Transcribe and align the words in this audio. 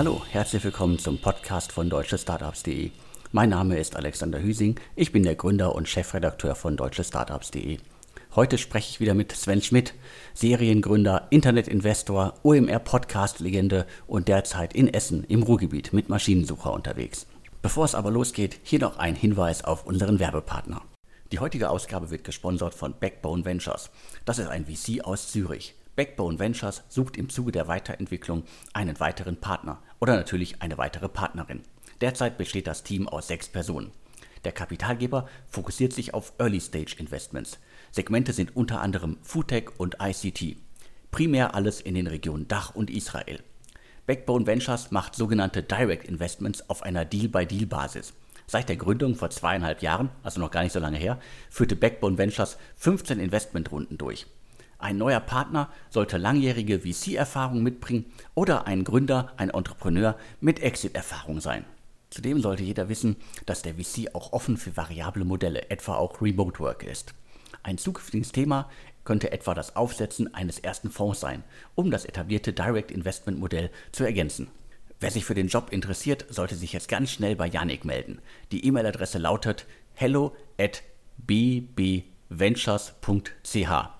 Hallo, 0.00 0.22
herzlich 0.30 0.64
willkommen 0.64 0.98
zum 0.98 1.18
Podcast 1.18 1.72
von 1.72 1.90
deutschestartups.de. 1.90 2.90
Mein 3.32 3.50
Name 3.50 3.76
ist 3.76 3.96
Alexander 3.96 4.40
Hüsing, 4.40 4.80
ich 4.96 5.12
bin 5.12 5.24
der 5.24 5.34
Gründer 5.34 5.74
und 5.74 5.90
Chefredakteur 5.90 6.54
von 6.54 6.78
deutschestartups.de. 6.78 7.76
Heute 8.34 8.56
spreche 8.56 8.88
ich 8.88 9.00
wieder 9.00 9.12
mit 9.12 9.30
Sven 9.32 9.60
Schmidt, 9.60 9.92
Seriengründer, 10.32 11.26
Internetinvestor, 11.28 12.32
OMR-Podcast-Legende 12.42 13.86
und 14.06 14.28
derzeit 14.28 14.72
in 14.72 14.88
Essen 14.88 15.24
im 15.24 15.42
Ruhrgebiet 15.42 15.92
mit 15.92 16.08
Maschinensucher 16.08 16.72
unterwegs. 16.72 17.26
Bevor 17.60 17.84
es 17.84 17.94
aber 17.94 18.10
losgeht, 18.10 18.58
hier 18.62 18.78
noch 18.78 18.96
ein 18.96 19.16
Hinweis 19.16 19.64
auf 19.64 19.84
unseren 19.84 20.18
Werbepartner. 20.18 20.80
Die 21.30 21.40
heutige 21.40 21.68
Ausgabe 21.68 22.10
wird 22.10 22.24
gesponsert 22.24 22.72
von 22.72 22.94
Backbone 22.98 23.44
Ventures. 23.44 23.90
Das 24.24 24.38
ist 24.38 24.48
ein 24.48 24.64
VC 24.64 25.04
aus 25.04 25.30
Zürich. 25.30 25.74
Backbone 25.94 26.38
Ventures 26.38 26.82
sucht 26.88 27.18
im 27.18 27.28
Zuge 27.28 27.52
der 27.52 27.68
Weiterentwicklung 27.68 28.44
einen 28.72 28.98
weiteren 29.00 29.36
Partner 29.36 29.82
oder 30.00 30.16
natürlich 30.16 30.60
eine 30.62 30.78
weitere 30.78 31.08
Partnerin. 31.08 31.62
Derzeit 32.00 32.38
besteht 32.38 32.66
das 32.66 32.82
Team 32.82 33.06
aus 33.08 33.28
sechs 33.28 33.48
Personen. 33.48 33.92
Der 34.44 34.52
Kapitalgeber 34.52 35.28
fokussiert 35.48 35.92
sich 35.92 36.14
auf 36.14 36.32
Early-Stage-Investments. 36.38 37.58
Segmente 37.90 38.32
sind 38.32 38.56
unter 38.56 38.80
anderem 38.80 39.18
Foodtech 39.22 39.70
und 39.76 39.98
ICT. 40.00 40.56
Primär 41.10 41.54
alles 41.54 41.80
in 41.80 41.94
den 41.94 42.06
Regionen 42.06 42.48
Dach 42.48 42.74
und 42.74 42.90
Israel. 42.90 43.42
Backbone 44.06 44.46
Ventures 44.46 44.90
macht 44.90 45.14
sogenannte 45.14 45.62
Direct 45.62 46.08
Investments 46.08 46.68
auf 46.70 46.82
einer 46.82 47.04
Deal-by-Deal-Basis. 47.04 48.14
Seit 48.46 48.68
der 48.68 48.76
Gründung 48.76 49.14
vor 49.14 49.30
zweieinhalb 49.30 49.82
Jahren, 49.82 50.10
also 50.22 50.40
noch 50.40 50.50
gar 50.50 50.62
nicht 50.62 50.72
so 50.72 50.80
lange 50.80 50.96
her, 50.96 51.20
führte 51.50 51.76
Backbone 51.76 52.18
Ventures 52.18 52.56
15 52.76 53.20
Investmentrunden 53.20 53.98
durch. 53.98 54.26
Ein 54.80 54.96
neuer 54.96 55.20
Partner 55.20 55.68
sollte 55.90 56.16
langjährige 56.16 56.80
VC-Erfahrung 56.80 57.62
mitbringen 57.62 58.06
oder 58.34 58.66
ein 58.66 58.82
Gründer, 58.82 59.32
ein 59.36 59.50
Entrepreneur 59.50 60.16
mit 60.40 60.60
Exit-Erfahrung 60.60 61.40
sein. 61.40 61.66
Zudem 62.08 62.40
sollte 62.40 62.62
jeder 62.62 62.88
wissen, 62.88 63.16
dass 63.46 63.62
der 63.62 63.74
VC 63.74 64.14
auch 64.14 64.32
offen 64.32 64.56
für 64.56 64.76
variable 64.76 65.24
Modelle, 65.24 65.70
etwa 65.70 65.96
auch 65.96 66.22
Remote 66.22 66.58
Work 66.60 66.82
ist. 66.82 67.14
Ein 67.62 67.78
zukünftiges 67.78 68.32
Thema 68.32 68.68
könnte 69.04 69.30
etwa 69.32 69.54
das 69.54 69.76
Aufsetzen 69.76 70.34
eines 70.34 70.58
ersten 70.58 70.90
Fonds 70.90 71.20
sein, 71.20 71.44
um 71.74 71.90
das 71.90 72.06
etablierte 72.06 72.54
Direct 72.54 72.90
Investment 72.90 73.38
Modell 73.38 73.70
zu 73.92 74.04
ergänzen. 74.04 74.48
Wer 74.98 75.10
sich 75.10 75.26
für 75.26 75.34
den 75.34 75.48
Job 75.48 75.68
interessiert, 75.70 76.24
sollte 76.30 76.56
sich 76.56 76.72
jetzt 76.72 76.88
ganz 76.88 77.10
schnell 77.10 77.36
bei 77.36 77.46
Yannick 77.46 77.84
melden. 77.84 78.20
Die 78.50 78.66
E-Mail-Adresse 78.66 79.18
lautet 79.18 79.66
hello 79.94 80.34
at 80.58 80.82
bbventures.ch. 81.18 83.99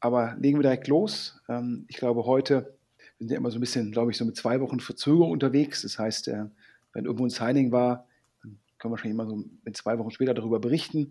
Aber 0.00 0.36
legen 0.40 0.58
wir 0.58 0.62
direkt 0.62 0.88
los. 0.88 1.40
Ich 1.88 1.96
glaube, 1.96 2.24
heute 2.24 2.74
wir 3.18 3.28
sind 3.28 3.32
ja 3.32 3.38
immer 3.38 3.50
so 3.50 3.58
ein 3.58 3.60
bisschen, 3.60 3.92
glaube 3.92 4.10
ich, 4.10 4.16
so 4.16 4.24
mit 4.24 4.36
zwei 4.36 4.60
Wochen 4.60 4.80
Verzögerung 4.80 5.30
unterwegs. 5.30 5.82
Das 5.82 5.98
heißt, 5.98 6.28
äh, 6.28 6.46
wenn 6.92 7.04
irgendwo 7.04 7.24
ein 7.24 7.30
Signing 7.30 7.70
war, 7.70 8.06
dann 8.42 8.58
können 8.78 8.90
wir 8.90 8.90
wahrscheinlich 8.92 9.14
immer 9.14 9.26
so 9.26 9.44
mit 9.64 9.76
zwei 9.76 9.98
Wochen 9.98 10.10
später 10.10 10.34
darüber 10.34 10.58
berichten. 10.58 11.10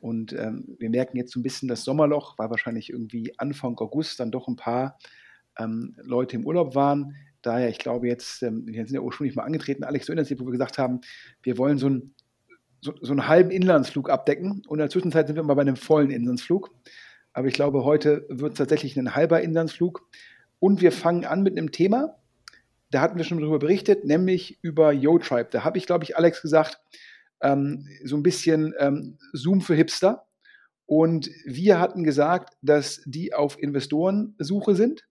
Und 0.00 0.32
ähm, 0.32 0.76
wir 0.78 0.90
merken 0.90 1.16
jetzt 1.16 1.32
so 1.32 1.40
ein 1.40 1.42
bisschen 1.42 1.68
das 1.68 1.84
Sommerloch, 1.84 2.38
weil 2.38 2.50
wahrscheinlich 2.50 2.90
irgendwie 2.90 3.32
Anfang 3.38 3.76
August 3.78 4.18
dann 4.18 4.30
doch 4.30 4.48
ein 4.48 4.56
paar 4.56 4.98
ähm, 5.58 5.94
Leute 6.02 6.36
im 6.36 6.46
Urlaub 6.46 6.74
waren. 6.74 7.14
Daher, 7.42 7.68
ich 7.68 7.78
glaube 7.78 8.08
jetzt, 8.08 8.42
ähm, 8.42 8.66
wir 8.66 8.86
sind 8.86 8.94
ja 8.94 9.00
ursprünglich 9.00 9.36
mal 9.36 9.44
angetreten, 9.44 9.84
Alex, 9.84 10.08
erinnerst 10.08 10.30
dich, 10.30 10.40
wo 10.40 10.46
wir 10.46 10.52
gesagt 10.52 10.78
haben, 10.78 11.00
wir 11.42 11.58
wollen 11.58 11.78
so, 11.78 11.88
ein, 11.88 12.14
so, 12.80 12.94
so 13.00 13.12
einen 13.12 13.28
halben 13.28 13.50
Inlandsflug 13.50 14.10
abdecken. 14.10 14.62
Und 14.66 14.78
in 14.78 14.82
der 14.82 14.90
Zwischenzeit 14.90 15.26
sind 15.26 15.36
wir 15.36 15.42
mal 15.42 15.54
bei 15.54 15.62
einem 15.62 15.76
vollen 15.76 16.10
Inlandsflug. 16.10 16.70
Aber 17.32 17.48
ich 17.48 17.54
glaube, 17.54 17.84
heute 17.84 18.26
wird 18.28 18.52
es 18.52 18.58
tatsächlich 18.58 18.96
ein 18.96 19.14
halber 19.14 19.40
Inlandsflug. 19.40 20.06
Und 20.58 20.80
wir 20.80 20.92
fangen 20.92 21.24
an 21.24 21.42
mit 21.42 21.56
einem 21.56 21.72
Thema, 21.72 22.16
da 22.90 23.00
hatten 23.00 23.16
wir 23.16 23.24
schon 23.24 23.38
darüber 23.38 23.58
berichtet, 23.58 24.04
nämlich 24.04 24.58
über 24.62 24.92
YoTribe. 24.92 25.48
Da 25.50 25.64
habe 25.64 25.78
ich, 25.78 25.86
glaube 25.86 26.04
ich, 26.04 26.16
Alex 26.16 26.42
gesagt, 26.42 26.80
ähm, 27.42 27.86
so 28.04 28.16
ein 28.16 28.22
bisschen 28.22 28.74
ähm, 28.78 29.18
Zoom 29.32 29.60
für 29.60 29.74
Hipster. 29.74 30.26
Und 30.86 31.30
wir 31.44 31.78
hatten 31.78 32.02
gesagt, 32.02 32.54
dass 32.62 33.02
die 33.06 33.32
auf 33.32 33.58
Investorensuche 33.62 34.74
sind. 34.74 35.06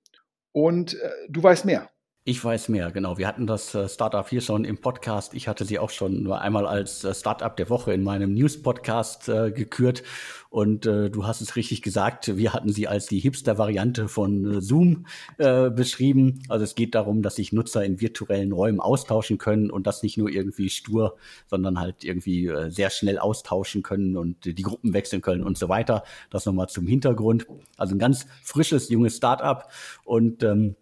Und 0.51 0.95
äh, 0.95 1.09
du 1.29 1.41
weißt 1.41 1.66
mehr. 1.66 1.90
Ich 2.29 2.44
weiß 2.45 2.69
mehr, 2.69 2.91
genau. 2.91 3.17
Wir 3.17 3.28
hatten 3.28 3.47
das 3.47 3.73
äh, 3.73 3.90
Startup 3.90 4.29
hier 4.29 4.41
schon 4.41 4.63
im 4.63 4.78
Podcast. 4.78 5.34
Ich 5.34 5.47
hatte 5.47 5.66
sie 5.66 5.79
auch 5.79 5.90
schon 5.90 6.22
nur 6.22 6.41
einmal 6.41 6.67
als 6.67 7.03
äh, 7.03 7.16
Startup 7.16 7.57
der 7.57 7.72
Woche 7.72 7.91
in 7.91 8.03
meinem 8.03 8.35
News-Podcast 8.35 9.29
äh, 9.29 9.51
gekürt. 9.51 10.03
Und 10.51 10.85
äh, 10.85 11.09
du 11.09 11.25
hast 11.25 11.41
es 11.41 11.56
richtig 11.56 11.81
gesagt, 11.81 12.38
wir 12.38 12.53
hatten 12.53 12.72
sie 12.72 12.88
als 12.88 13.07
die 13.07 13.17
Hipster-Variante 13.17 14.07
von 14.07 14.57
äh, 14.57 14.62
Zoom 14.62 15.07
äh, 15.40 15.72
beschrieben. 15.72 16.44
Also 16.50 16.66
es 16.66 16.75
geht 16.75 16.94
darum, 16.94 17.23
dass 17.23 17.35
sich 17.38 17.51
Nutzer 17.51 17.84
in 17.84 18.00
virtuellen 18.00 18.51
Räumen 18.51 18.79
austauschen 18.79 19.40
können 19.40 19.72
und 19.72 19.88
das 19.88 20.03
nicht 20.03 20.19
nur 20.19 20.29
irgendwie 20.29 20.69
stur, 20.69 21.17
sondern 21.47 21.79
halt 21.79 22.03
irgendwie 22.03 22.53
sehr 22.67 22.91
schnell 22.91 23.17
austauschen 23.17 23.81
können 23.81 24.16
und 24.16 24.46
die 24.46 24.61
Gruppen 24.61 24.94
wechseln 24.94 25.23
können 25.23 25.44
und 25.44 25.57
so 25.57 25.67
weiter. 25.67 26.03
Das 26.29 26.46
nochmal 26.46 26.69
zum 26.69 26.85
Hintergrund. 26.85 27.47
Also 27.75 27.96
ein 27.96 28.00
ganz 28.00 28.28
frisches, 28.44 28.90
junges 28.90 29.17
Startup 29.17 29.67
und 30.06 30.44
ähm, 30.44 30.75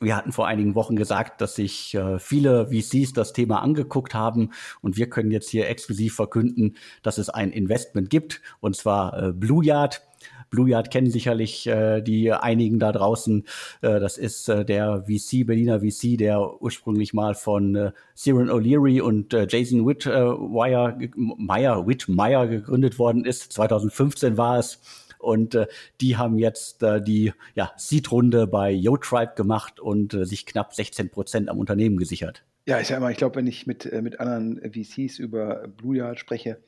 wir 0.00 0.16
hatten 0.16 0.32
vor 0.32 0.46
einigen 0.46 0.74
Wochen 0.74 0.96
gesagt, 0.96 1.40
dass 1.40 1.54
sich 1.54 1.94
äh, 1.94 2.18
viele 2.18 2.68
VCs 2.68 3.14
das 3.14 3.32
Thema 3.32 3.62
angeguckt 3.62 4.14
haben 4.14 4.50
und 4.82 4.96
wir 4.96 5.08
können 5.08 5.30
jetzt 5.30 5.48
hier 5.48 5.68
exklusiv 5.68 6.14
verkünden, 6.14 6.76
dass 7.02 7.16
es 7.18 7.30
ein 7.30 7.50
Investment 7.50 8.10
gibt 8.10 8.42
und 8.60 8.76
zwar 8.76 9.28
äh, 9.28 9.32
Blue 9.32 9.64
Yard. 9.64 10.02
Blue 10.50 10.68
Yard 10.68 10.90
kennen 10.90 11.10
sicherlich 11.10 11.66
äh, 11.66 12.02
die 12.02 12.32
einigen 12.32 12.78
da 12.78 12.92
draußen. 12.92 13.44
Äh, 13.80 13.98
das 14.00 14.18
ist 14.18 14.48
äh, 14.48 14.64
der 14.64 15.04
VC, 15.04 15.46
Berliner 15.46 15.80
VC, 15.80 16.18
der 16.18 16.62
ursprünglich 16.62 17.14
mal 17.14 17.34
von 17.34 17.74
äh, 17.74 17.92
Cyril 18.14 18.50
O'Leary 18.50 19.00
und 19.00 19.32
äh, 19.32 19.46
Jason 19.48 19.86
Whitwire, 19.86 20.98
äh, 21.00 21.86
Whitmire 21.86 22.48
gegründet 22.48 22.98
worden 22.98 23.24
ist. 23.24 23.52
2015 23.52 24.36
war 24.36 24.58
es 24.58 24.80
und 25.26 25.54
äh, 25.54 25.66
die 26.00 26.16
haben 26.16 26.38
jetzt 26.38 26.82
äh, 26.82 27.02
die 27.02 27.32
ja, 27.54 27.72
Seed-Runde 27.76 28.46
bei 28.46 28.70
YoTribe 28.70 29.34
gemacht 29.34 29.80
und 29.80 30.14
äh, 30.14 30.24
sich 30.24 30.46
knapp 30.46 30.72
16 30.72 31.10
Prozent 31.10 31.48
am 31.48 31.58
Unternehmen 31.58 31.98
gesichert. 31.98 32.44
Ja, 32.66 32.80
ich 32.80 32.88
sag 32.88 33.00
mal, 33.00 33.10
ich 33.10 33.18
glaube, 33.18 33.36
wenn 33.36 33.46
ich 33.46 33.66
mit, 33.66 33.86
äh, 33.86 34.02
mit 34.02 34.20
anderen 34.20 34.60
VCs 34.60 35.18
über 35.18 35.68
Blue 35.68 35.96
Yard 35.96 36.18
spreche, 36.18 36.62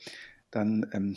dann, 0.51 0.87
ähm, 0.93 1.17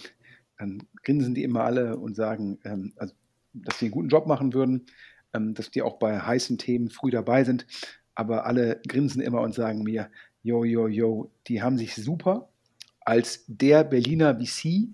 dann 0.57 0.83
grinsen 1.03 1.33
die 1.33 1.43
immer 1.43 1.63
alle 1.63 1.97
und 1.97 2.15
sagen, 2.15 2.59
ähm, 2.63 2.93
also, 2.95 3.13
dass 3.53 3.79
sie 3.79 3.85
einen 3.85 3.93
guten 3.93 4.09
Job 4.09 4.27
machen 4.27 4.53
würden, 4.53 4.85
ähm, 5.33 5.53
dass 5.53 5.71
die 5.71 5.81
auch 5.81 5.97
bei 5.99 6.19
heißen 6.19 6.57
Themen 6.57 6.89
früh 6.89 7.11
dabei 7.11 7.43
sind. 7.43 7.65
Aber 8.15 8.45
alle 8.45 8.81
grinsen 8.87 9.21
immer 9.21 9.41
und 9.41 9.53
sagen 9.53 9.83
mir, 9.83 10.09
yo, 10.43 10.63
yo, 10.63 10.87
yo, 10.87 11.31
die 11.47 11.61
haben 11.61 11.77
sich 11.77 11.95
super 11.95 12.49
als 13.03 13.43
der 13.47 13.83
Berliner 13.83 14.39
VC 14.39 14.89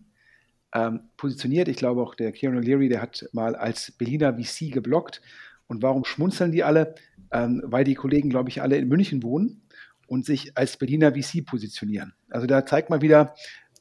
ähm, 0.77 1.09
positioniert. 1.17 1.67
Ich 1.67 1.77
glaube 1.77 2.01
auch 2.01 2.13
der 2.13 2.31
Kieran 2.31 2.59
O'Leary, 2.59 2.87
der 2.87 3.01
hat 3.01 3.27
mal 3.31 3.55
als 3.55 3.91
Berliner 3.91 4.37
VC 4.37 4.71
geblockt. 4.71 5.21
Und 5.65 5.81
warum 5.81 6.05
schmunzeln 6.05 6.51
die 6.51 6.63
alle? 6.63 6.95
Ähm, 7.31 7.61
weil 7.65 7.83
die 7.83 7.95
Kollegen, 7.95 8.29
glaube 8.29 8.49
ich, 8.49 8.61
alle 8.61 8.77
in 8.77 8.87
München 8.87 9.23
wohnen 9.23 9.63
und 10.07 10.25
sich 10.25 10.55
als 10.55 10.77
Berliner 10.77 11.13
VC 11.13 11.45
positionieren. 11.45 12.13
Also 12.29 12.45
da 12.45 12.65
zeigt 12.65 12.89
man 12.89 13.01
wieder, 13.01 13.33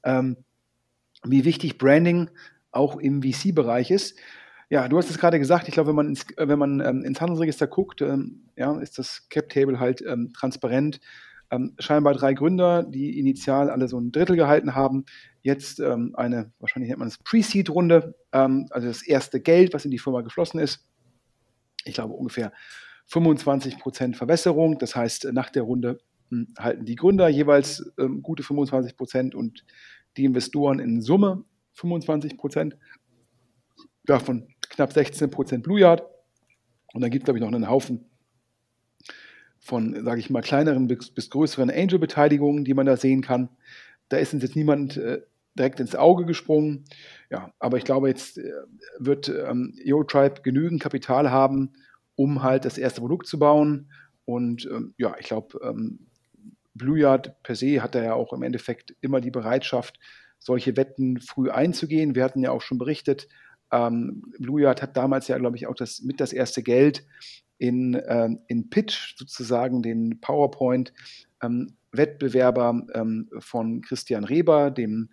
ähm, 0.04 0.38
wie 1.22 1.44
wichtig 1.44 1.78
Branding 1.78 2.30
auch 2.72 2.96
im 2.96 3.22
VC-Bereich 3.22 3.90
ist. 3.90 4.18
Ja, 4.68 4.88
du 4.88 4.98
hast 4.98 5.10
es 5.10 5.18
gerade 5.18 5.38
gesagt, 5.38 5.68
ich 5.68 5.74
glaube, 5.74 5.90
wenn 5.90 5.96
man 5.96 6.08
ins, 6.08 6.26
wenn 6.36 6.58
man, 6.58 6.80
ähm, 6.80 7.04
ins 7.04 7.20
Handelsregister 7.20 7.66
guckt, 7.66 8.00
ähm, 8.00 8.48
ja, 8.56 8.76
ist 8.80 8.98
das 8.98 9.28
Cap-Table 9.28 9.78
halt 9.78 10.02
ähm, 10.02 10.32
transparent. 10.32 10.98
Ähm, 11.50 11.74
scheinbar 11.78 12.14
drei 12.14 12.34
Gründer, 12.34 12.82
die 12.82 13.18
initial 13.18 13.70
alle 13.70 13.88
so 13.88 13.98
ein 13.98 14.12
Drittel 14.12 14.36
gehalten 14.36 14.74
haben. 14.74 15.04
Jetzt 15.42 15.78
ähm, 15.80 16.14
eine, 16.16 16.52
wahrscheinlich 16.58 16.88
nennt 16.88 16.98
man 16.98 17.08
es 17.08 17.18
Pre-Seed-Runde, 17.18 18.14
ähm, 18.32 18.66
also 18.70 18.88
das 18.88 19.02
erste 19.02 19.40
Geld, 19.40 19.72
was 19.74 19.84
in 19.84 19.90
die 19.90 19.98
Firma 19.98 20.22
geflossen 20.22 20.58
ist. 20.58 20.84
Ich 21.84 21.94
glaube 21.94 22.14
ungefähr 22.14 22.52
25 23.06 23.78
Prozent 23.78 24.16
Verbesserung. 24.16 24.78
Das 24.78 24.96
heißt, 24.96 25.28
nach 25.32 25.50
der 25.50 25.62
Runde 25.62 25.98
hm, 26.30 26.48
halten 26.58 26.84
die 26.84 26.96
Gründer 26.96 27.28
jeweils 27.28 27.92
ähm, 27.98 28.22
gute 28.22 28.42
25 28.42 28.96
Prozent 28.96 29.34
und 29.34 29.64
die 30.16 30.24
Investoren 30.24 30.80
in 30.80 31.00
Summe 31.00 31.44
25 31.74 32.36
Prozent. 32.36 32.76
Davon 34.04 34.48
knapp 34.68 34.92
16 34.92 35.30
Prozent 35.30 35.62
Blue 35.62 35.78
Yard. 35.78 36.02
Und 36.92 37.02
dann 37.02 37.10
gibt 37.10 37.22
es, 37.22 37.24
glaube 37.26 37.38
ich, 37.38 37.44
noch 37.44 37.52
einen 37.52 37.68
Haufen 37.68 38.06
von, 39.66 40.04
sage 40.04 40.20
ich 40.20 40.30
mal, 40.30 40.42
kleineren 40.42 40.86
bis, 40.86 41.10
bis 41.10 41.28
größeren 41.28 41.70
Angel-Beteiligungen, 41.70 42.64
die 42.64 42.74
man 42.74 42.86
da 42.86 42.96
sehen 42.96 43.20
kann. 43.20 43.48
Da 44.08 44.16
ist 44.18 44.32
uns 44.32 44.44
jetzt 44.44 44.54
niemand 44.54 44.96
äh, 44.96 45.22
direkt 45.58 45.80
ins 45.80 45.96
Auge 45.96 46.24
gesprungen. 46.24 46.84
Ja, 47.30 47.52
aber 47.58 47.76
ich 47.76 47.84
glaube, 47.84 48.08
jetzt 48.08 48.38
äh, 48.38 48.52
wird 48.98 49.28
ähm, 49.28 49.74
Eurotribe 49.84 50.42
genügend 50.42 50.80
Kapital 50.80 51.32
haben, 51.32 51.72
um 52.14 52.44
halt 52.44 52.64
das 52.64 52.78
erste 52.78 53.00
Produkt 53.00 53.26
zu 53.26 53.40
bauen. 53.40 53.90
Und 54.24 54.66
ähm, 54.70 54.94
ja, 54.98 55.16
ich 55.18 55.26
glaube, 55.26 55.58
ähm, 55.64 56.06
Blue 56.74 56.98
Yard 56.98 57.42
per 57.42 57.56
se 57.56 57.82
hat 57.82 57.96
da 57.96 58.04
ja 58.04 58.14
auch 58.14 58.32
im 58.32 58.42
Endeffekt 58.42 58.94
immer 59.00 59.20
die 59.20 59.30
Bereitschaft, 59.32 59.98
solche 60.38 60.76
Wetten 60.76 61.18
früh 61.18 61.50
einzugehen. 61.50 62.14
Wir 62.14 62.22
hatten 62.22 62.42
ja 62.42 62.52
auch 62.52 62.62
schon 62.62 62.78
berichtet, 62.78 63.26
ähm, 63.72 64.22
Blue 64.38 64.60
Yard 64.60 64.80
hat 64.80 64.96
damals 64.96 65.26
ja, 65.26 65.38
glaube 65.38 65.56
ich, 65.56 65.66
auch 65.66 65.74
das, 65.74 66.02
mit 66.02 66.20
das 66.20 66.32
erste 66.32 66.62
Geld 66.62 67.04
in, 67.58 68.00
ähm, 68.06 68.40
in 68.48 68.70
Pitch, 68.70 69.16
sozusagen 69.16 69.82
den 69.82 70.20
PowerPoint-Wettbewerber 70.20 72.70
ähm, 72.70 72.86
ähm, 72.94 73.28
von 73.40 73.82
Christian 73.82 74.24
Reber, 74.24 74.70
dem, 74.70 75.10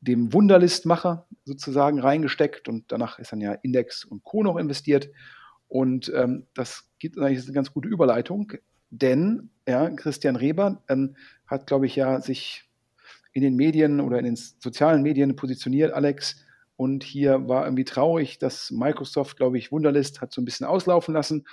dem 0.00 0.32
Wunderlistmacher 0.32 1.26
sozusagen 1.44 2.00
reingesteckt 2.00 2.68
und 2.68 2.90
danach 2.92 3.18
ist 3.18 3.32
dann 3.32 3.40
ja 3.40 3.52
Index 3.52 4.04
und 4.04 4.24
Co. 4.24 4.42
noch 4.42 4.56
investiert. 4.56 5.10
Und 5.68 6.10
ähm, 6.14 6.46
das 6.54 6.90
gibt 6.98 7.18
eigentlich 7.18 7.44
eine 7.44 7.54
ganz 7.54 7.72
gute 7.72 7.88
Überleitung, 7.88 8.52
denn 8.90 9.50
ja, 9.68 9.88
Christian 9.90 10.36
Reber 10.36 10.82
ähm, 10.88 11.16
hat, 11.46 11.66
glaube 11.66 11.86
ich, 11.86 11.96
ja 11.96 12.20
sich 12.20 12.64
in 13.32 13.42
den 13.42 13.54
Medien 13.54 14.00
oder 14.00 14.18
in 14.18 14.24
den 14.24 14.36
sozialen 14.36 15.02
Medien 15.02 15.36
positioniert, 15.36 15.92
Alex. 15.92 16.44
Und 16.76 17.04
hier 17.04 17.46
war 17.46 17.64
irgendwie 17.64 17.84
traurig, 17.84 18.38
dass 18.38 18.70
Microsoft, 18.70 19.36
glaube 19.36 19.58
ich, 19.58 19.70
Wunderlist 19.70 20.20
hat 20.20 20.32
so 20.32 20.40
ein 20.40 20.44
bisschen 20.44 20.66
auslaufen 20.66 21.14
lassen 21.14 21.46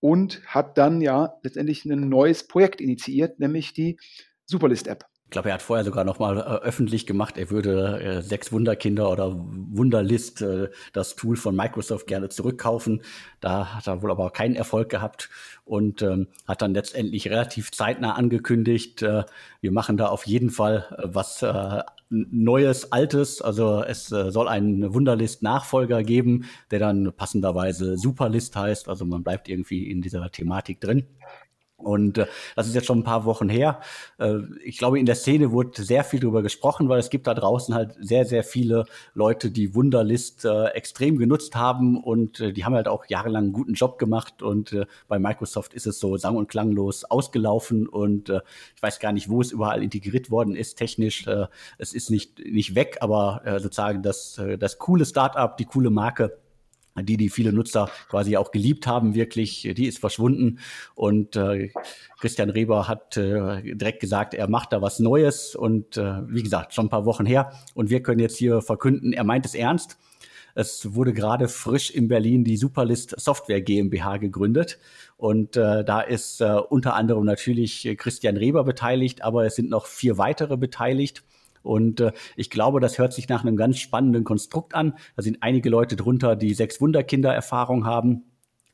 und 0.00 0.42
hat 0.46 0.78
dann 0.78 1.00
ja 1.00 1.34
letztendlich 1.42 1.84
ein 1.84 2.08
neues 2.08 2.46
Projekt 2.46 2.80
initiiert, 2.80 3.38
nämlich 3.40 3.72
die 3.72 3.98
Superlist-App. 4.46 5.04
Ich 5.28 5.32
glaube, 5.32 5.50
er 5.50 5.56
hat 5.56 5.62
vorher 5.62 5.84
sogar 5.84 6.04
noch 6.04 6.18
mal 6.18 6.38
äh, 6.38 6.64
öffentlich 6.64 7.06
gemacht, 7.06 7.36
er 7.36 7.50
würde 7.50 8.00
äh, 8.00 8.22
sechs 8.22 8.50
Wunderkinder 8.50 9.10
oder 9.10 9.36
Wunderlist, 9.36 10.40
äh, 10.40 10.70
das 10.94 11.16
Tool 11.16 11.36
von 11.36 11.54
Microsoft, 11.54 12.06
gerne 12.06 12.30
zurückkaufen. 12.30 13.02
Da 13.40 13.74
hat 13.74 13.86
er 13.86 14.00
wohl 14.00 14.10
aber 14.10 14.30
keinen 14.30 14.56
Erfolg 14.56 14.88
gehabt 14.88 15.28
und 15.66 16.00
ähm, 16.00 16.28
hat 16.46 16.62
dann 16.62 16.72
letztendlich 16.72 17.28
relativ 17.28 17.72
zeitnah 17.72 18.14
angekündigt, 18.14 19.02
äh, 19.02 19.24
wir 19.60 19.70
machen 19.70 19.98
da 19.98 20.06
auf 20.06 20.26
jeden 20.26 20.48
Fall 20.48 20.86
äh, 20.96 21.08
was 21.12 21.42
äh, 21.42 21.82
Neues, 22.08 22.90
Altes. 22.90 23.42
Also 23.42 23.82
es 23.82 24.10
äh, 24.10 24.30
soll 24.30 24.48
einen 24.48 24.94
Wunderlist-Nachfolger 24.94 26.04
geben, 26.04 26.46
der 26.70 26.78
dann 26.78 27.12
passenderweise 27.14 27.98
Superlist 27.98 28.56
heißt. 28.56 28.88
Also 28.88 29.04
man 29.04 29.22
bleibt 29.22 29.50
irgendwie 29.50 29.90
in 29.90 30.00
dieser 30.00 30.30
Thematik 30.30 30.80
drin. 30.80 31.06
Und 31.78 32.18
äh, 32.18 32.26
das 32.56 32.66
ist 32.66 32.74
jetzt 32.74 32.86
schon 32.86 32.98
ein 32.98 33.04
paar 33.04 33.24
Wochen 33.24 33.48
her. 33.48 33.80
Äh, 34.18 34.38
ich 34.64 34.78
glaube, 34.78 34.98
in 34.98 35.06
der 35.06 35.14
Szene 35.14 35.52
wurde 35.52 35.80
sehr 35.82 36.02
viel 36.02 36.18
darüber 36.18 36.42
gesprochen, 36.42 36.88
weil 36.88 36.98
es 36.98 37.08
gibt 37.08 37.28
da 37.28 37.34
draußen 37.34 37.72
halt 37.72 37.94
sehr, 38.00 38.24
sehr 38.24 38.42
viele 38.42 38.84
Leute, 39.14 39.52
die 39.52 39.76
Wunderlist 39.76 40.44
äh, 40.44 40.66
extrem 40.70 41.18
genutzt 41.18 41.54
haben 41.54 42.02
und 42.02 42.40
äh, 42.40 42.52
die 42.52 42.64
haben 42.64 42.74
halt 42.74 42.88
auch 42.88 43.06
jahrelang 43.06 43.44
einen 43.44 43.52
guten 43.52 43.74
Job 43.74 43.98
gemacht. 43.98 44.42
Und 44.42 44.72
äh, 44.72 44.86
bei 45.06 45.20
Microsoft 45.20 45.72
ist 45.72 45.86
es 45.86 46.00
so 46.00 46.16
sang- 46.16 46.36
und 46.36 46.48
klanglos 46.48 47.04
ausgelaufen 47.04 47.86
und 47.86 48.28
äh, 48.28 48.40
ich 48.74 48.82
weiß 48.82 48.98
gar 48.98 49.12
nicht, 49.12 49.28
wo 49.28 49.40
es 49.40 49.52
überall 49.52 49.82
integriert 49.82 50.32
worden 50.32 50.56
ist, 50.56 50.76
technisch. 50.76 51.28
Äh, 51.28 51.46
es 51.78 51.94
ist 51.94 52.10
nicht, 52.10 52.40
nicht 52.40 52.74
weg, 52.74 52.98
aber 53.00 53.42
äh, 53.44 53.60
sozusagen 53.60 54.02
das, 54.02 54.38
äh, 54.38 54.58
das 54.58 54.78
coole 54.78 55.04
Startup, 55.04 55.56
die 55.56 55.64
coole 55.64 55.90
Marke 55.90 56.38
die, 57.02 57.16
die 57.16 57.28
viele 57.28 57.52
Nutzer 57.52 57.90
quasi 58.08 58.36
auch 58.36 58.50
geliebt 58.50 58.86
haben, 58.86 59.14
wirklich, 59.14 59.62
die 59.76 59.86
ist 59.86 59.98
verschwunden. 59.98 60.58
Und 60.94 61.36
äh, 61.36 61.70
Christian 62.20 62.50
Reber 62.50 62.88
hat 62.88 63.16
äh, 63.16 63.74
direkt 63.74 64.00
gesagt, 64.00 64.34
er 64.34 64.48
macht 64.48 64.72
da 64.72 64.82
was 64.82 64.98
Neues. 64.98 65.54
Und 65.54 65.96
äh, 65.96 66.22
wie 66.28 66.42
gesagt, 66.42 66.74
schon 66.74 66.86
ein 66.86 66.90
paar 66.90 67.04
Wochen 67.04 67.26
her. 67.26 67.52
Und 67.74 67.90
wir 67.90 68.02
können 68.02 68.20
jetzt 68.20 68.36
hier 68.36 68.60
verkünden, 68.62 69.12
er 69.12 69.24
meint 69.24 69.46
es 69.46 69.54
ernst. 69.54 69.98
Es 70.54 70.94
wurde 70.94 71.12
gerade 71.12 71.46
frisch 71.46 71.90
in 71.90 72.08
Berlin 72.08 72.42
die 72.42 72.56
Superlist 72.56 73.14
Software 73.20 73.60
GmbH 73.60 74.16
gegründet. 74.16 74.78
Und 75.16 75.56
äh, 75.56 75.84
da 75.84 76.00
ist 76.00 76.40
äh, 76.40 76.54
unter 76.68 76.94
anderem 76.94 77.24
natürlich 77.24 77.88
Christian 77.96 78.36
Reber 78.36 78.64
beteiligt, 78.64 79.22
aber 79.22 79.46
es 79.46 79.54
sind 79.54 79.70
noch 79.70 79.86
vier 79.86 80.18
weitere 80.18 80.56
beteiligt. 80.56 81.22
Und 81.62 82.00
äh, 82.00 82.12
ich 82.36 82.50
glaube, 82.50 82.80
das 82.80 82.98
hört 82.98 83.12
sich 83.12 83.28
nach 83.28 83.44
einem 83.44 83.56
ganz 83.56 83.78
spannenden 83.78 84.24
Konstrukt 84.24 84.74
an. 84.74 84.94
Da 85.16 85.22
sind 85.22 85.38
einige 85.42 85.70
Leute 85.70 85.96
drunter, 85.96 86.36
die 86.36 86.54
sechs 86.54 86.80
Wunderkinder-Erfahrung 86.80 87.86
haben. 87.86 88.24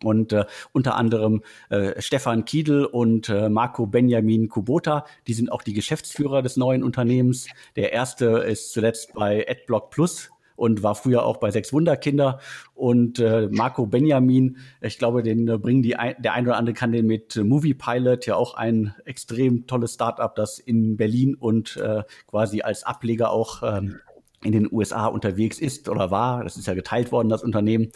Und 0.02 0.32
äh, 0.32 0.44
unter 0.72 0.96
anderem 0.96 1.42
äh, 1.70 2.00
Stefan 2.00 2.44
Kiedel 2.44 2.84
und 2.84 3.28
äh, 3.28 3.48
Marco 3.48 3.86
Benjamin 3.86 4.48
Kubota, 4.48 5.06
die 5.26 5.34
sind 5.34 5.50
auch 5.50 5.62
die 5.62 5.72
Geschäftsführer 5.72 6.42
des 6.42 6.56
neuen 6.56 6.82
Unternehmens. 6.82 7.46
Der 7.76 7.92
erste 7.92 8.26
ist 8.26 8.72
zuletzt 8.72 9.14
bei 9.14 9.46
AdBlock 9.48 9.90
Plus 9.90 10.30
und 10.56 10.82
war 10.82 10.94
früher 10.94 11.24
auch 11.24 11.38
bei 11.38 11.50
Sechs 11.50 11.72
Wunderkinder. 11.72 12.40
Und 12.74 13.18
äh, 13.18 13.48
Marco 13.50 13.86
Benjamin, 13.86 14.58
ich 14.80 14.98
glaube, 14.98 15.22
den 15.22 15.48
äh, 15.48 15.58
bringen 15.58 15.82
die 15.82 15.96
ein, 15.96 16.14
der 16.18 16.32
ein 16.34 16.46
oder 16.46 16.56
andere 16.56 16.74
kann 16.74 16.92
den 16.92 17.06
mit 17.06 17.36
Movie 17.36 17.74
Pilot, 17.74 18.26
ja 18.26 18.36
auch 18.36 18.54
ein 18.54 18.94
extrem 19.04 19.66
tolles 19.66 19.94
Startup, 19.94 20.34
das 20.34 20.58
in 20.58 20.96
Berlin 20.96 21.34
und 21.34 21.76
äh, 21.76 22.02
quasi 22.26 22.62
als 22.62 22.84
Ableger 22.84 23.30
auch 23.30 23.62
ähm, 23.62 24.00
in 24.42 24.52
den 24.52 24.68
USA 24.70 25.06
unterwegs 25.06 25.58
ist 25.58 25.88
oder 25.88 26.10
war. 26.10 26.44
Das 26.44 26.56
ist 26.56 26.66
ja 26.66 26.74
geteilt 26.74 27.12
worden, 27.12 27.28
das 27.28 27.42
Unternehmen. 27.42 27.90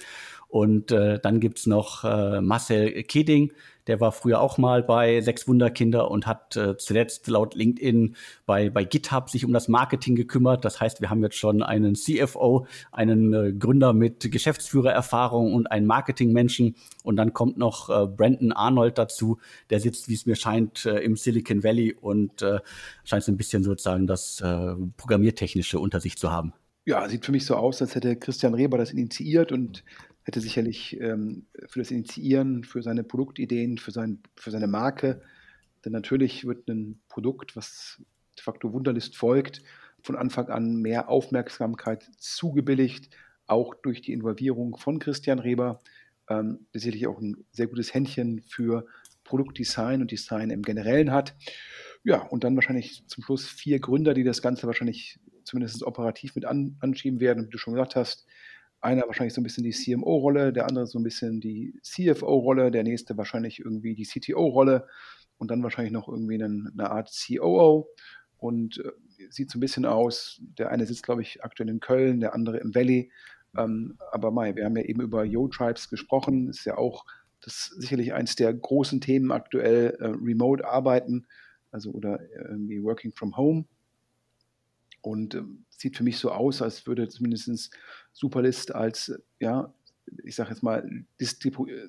Und 0.49 0.93
äh, 0.93 1.21
dann 1.21 1.41
gibt's 1.41 1.67
noch 1.67 2.05
äh, 2.05 2.41
Marcel 2.41 3.03
Keding, 3.03 3.53
der 3.89 4.01
war 4.01 4.13
früher 4.13 4.41
auch 4.41 4.59
mal 4.59 4.83
bei 4.83 5.21
Sechs 5.21 5.49
Wunderkinder 5.49 6.11
und 6.11 6.27
hat 6.27 6.57
äh, 6.57 6.77
zuletzt 6.77 7.27
laut 7.27 7.55
LinkedIn 7.55 8.15
bei, 8.47 8.71
bei 8.71 8.85
GitHub 8.85 9.31
sich 9.31 9.45
um 9.45 9.53
das 9.53 9.67
Marketing 9.69 10.15
gekümmert. 10.15 10.65
Das 10.65 10.81
heißt, 10.81 11.01
wir 11.01 11.11
haben 11.11 11.23
jetzt 11.23 11.37
schon 11.37 11.63
einen 11.63 11.95
CFO, 11.95 12.67
einen 12.93 13.33
äh, 13.33 13.53
Gründer 13.53 13.95
mit 13.95 14.31
Geschäftsführererfahrung 14.31 15.55
und 15.55 15.67
einen 15.69 15.87
Marketingmenschen. 15.87 16.77
Und 17.03 17.17
dann 17.17 17.33
kommt 17.33 17.57
noch 17.57 17.89
äh, 17.89 18.07
Brandon 18.07 18.53
Arnold 18.53 18.99
dazu. 18.99 19.39
Der 19.71 19.81
sitzt, 19.81 20.09
wie 20.09 20.15
es 20.15 20.27
mir 20.27 20.37
scheint, 20.37 20.85
äh, 20.85 20.99
im 20.99 21.17
Silicon 21.17 21.65
Valley 21.65 21.97
und 21.99 22.43
äh, 22.43 22.61
scheint 23.05 23.25
so 23.25 23.33
ein 23.33 23.39
bisschen 23.39 23.65
sozusagen 23.65 24.07
das 24.07 24.41
äh, 24.41 24.75
Programmiertechnische 24.97 25.79
unter 25.81 26.01
sich 26.01 26.19
zu 26.19 26.31
haben. 26.31 26.53
Ja, 26.89 27.07
sieht 27.07 27.27
für 27.27 27.33
mich 27.33 27.45
so 27.45 27.55
aus, 27.55 27.83
als 27.83 27.95
hätte 27.95 28.17
Christian 28.17 28.55
Reber 28.55 28.79
das 28.79 28.93
initiiert 28.93 29.53
und 29.53 29.85
hätte 30.29 30.41
sicherlich 30.43 31.01
ähm, 31.01 31.47
für 31.67 31.79
das 31.79 31.91
Initiieren, 31.91 32.63
für 32.63 32.83
seine 32.83 33.03
Produktideen, 33.03 33.79
für, 33.79 33.93
sein, 33.93 34.21
für 34.37 34.51
seine 34.51 34.67
Marke, 34.67 35.23
denn 35.85 35.93
natürlich 35.93 36.45
wird 36.45 36.69
ein 36.69 37.01
Produkt, 37.09 37.57
was 37.57 38.03
de 38.37 38.45
facto 38.45 38.75
Wunderlist 38.75 39.17
folgt, 39.17 39.63
von 40.03 40.17
Anfang 40.17 40.49
an 40.49 40.77
mehr 40.77 41.09
Aufmerksamkeit 41.09 42.09
zugebilligt, 42.19 43.09
auch 43.47 43.75
durch 43.75 44.03
die 44.03 44.13
Involvierung 44.13 44.77
von 44.77 44.99
Christian 44.99 45.39
Reber, 45.39 45.81
ähm, 46.29 46.67
der 46.75 46.83
sicherlich 46.83 47.07
auch 47.07 47.21
ein 47.21 47.47
sehr 47.51 47.67
gutes 47.67 47.95
Händchen 47.95 48.43
für 48.43 48.85
Produktdesign 49.25 50.03
und 50.03 50.11
Design 50.11 50.51
im 50.51 50.61
Generellen 50.61 51.11
hat. 51.11 51.37
Ja, 52.05 52.21
und 52.21 52.45
dann 52.45 52.55
wahrscheinlich 52.55 53.03
zum 53.07 53.25
Schluss 53.25 53.49
vier 53.49 53.81
Gründer, 53.81 54.13
die 54.13 54.25
das 54.25 54.43
Ganze 54.43 54.67
wahrscheinlich 54.67 55.19
zumindest 55.45 55.83
operativ 55.83 56.35
mit 56.35 56.45
an, 56.45 56.77
anschieben 56.81 57.19
werden, 57.19 57.47
wie 57.47 57.51
du 57.51 57.57
schon 57.57 57.73
gesagt 57.73 57.97
hast, 57.97 58.27
einer 58.81 59.07
wahrscheinlich 59.07 59.35
so 59.35 59.41
ein 59.41 59.45
bisschen 59.45 59.65
die 59.65 59.73
CMO-Rolle, 59.73 60.53
der 60.53 60.67
andere 60.67 60.87
so 60.87 60.99
ein 60.99 61.05
bisschen 61.05 61.41
die 61.41 61.75
CFO-Rolle, 61.83 62.71
der 62.71 62.85
nächste 62.85 63.17
wahrscheinlich 63.17 63.59
irgendwie 63.61 63.95
die 63.95 64.05
CTO-Rolle 64.05 64.87
und 65.39 65.51
dann 65.51 65.63
wahrscheinlich 65.63 65.93
noch 65.93 66.09
irgendwie 66.09 66.35
eine, 66.35 66.71
eine 66.73 66.91
Art 66.91 67.11
COO. 67.11 67.89
Und 68.39 68.79
äh, 68.79 68.93
sieht 69.31 69.51
so 69.51 69.59
ein 69.59 69.61
bisschen 69.61 69.85
aus, 69.85 70.41
der 70.59 70.71
eine 70.71 70.87
sitzt, 70.87 71.03
glaube 71.03 71.23
ich, 71.23 71.43
aktuell 71.43 71.69
in 71.69 71.81
Köln, 71.81 72.21
der 72.21 72.35
andere 72.35 72.59
im 72.59 72.75
Valley. 72.75 73.11
Ähm, 73.57 73.99
aber 74.13 74.31
Mai, 74.31 74.55
wir 74.55 74.65
haben 74.65 74.77
ja 74.77 74.85
eben 74.85 75.01
über 75.01 75.25
Yo-Tribes 75.25 75.91
gesprochen, 75.91 76.49
ist 76.49 76.65
ja 76.65 76.79
auch 76.79 77.05
das 77.41 77.67
sicherlich 77.79 78.13
eins 78.13 78.37
der 78.37 78.53
großen 78.53 79.01
Themen 79.01 79.33
aktuell, 79.33 79.97
äh, 80.01 80.07
Remote-Arbeiten, 80.07 81.27
also 81.71 81.91
oder 81.91 82.21
irgendwie 82.37 82.83
Working 82.83 83.13
from 83.13 83.37
Home. 83.37 83.65
Und 85.01 85.35
äh, 85.35 85.43
sieht 85.69 85.97
für 85.97 86.05
mich 86.05 86.19
so 86.19 86.31
aus, 86.31 86.63
als 86.63 86.87
würde 86.87 87.09
zumindest 87.09 87.71
Superlist 88.19 88.75
als, 88.75 89.13
ja, 89.39 89.73
ich 90.25 90.35
sage 90.35 90.51
jetzt 90.51 90.63
mal, 90.63 90.89
distribu 91.21 91.67
äh, 91.67 91.87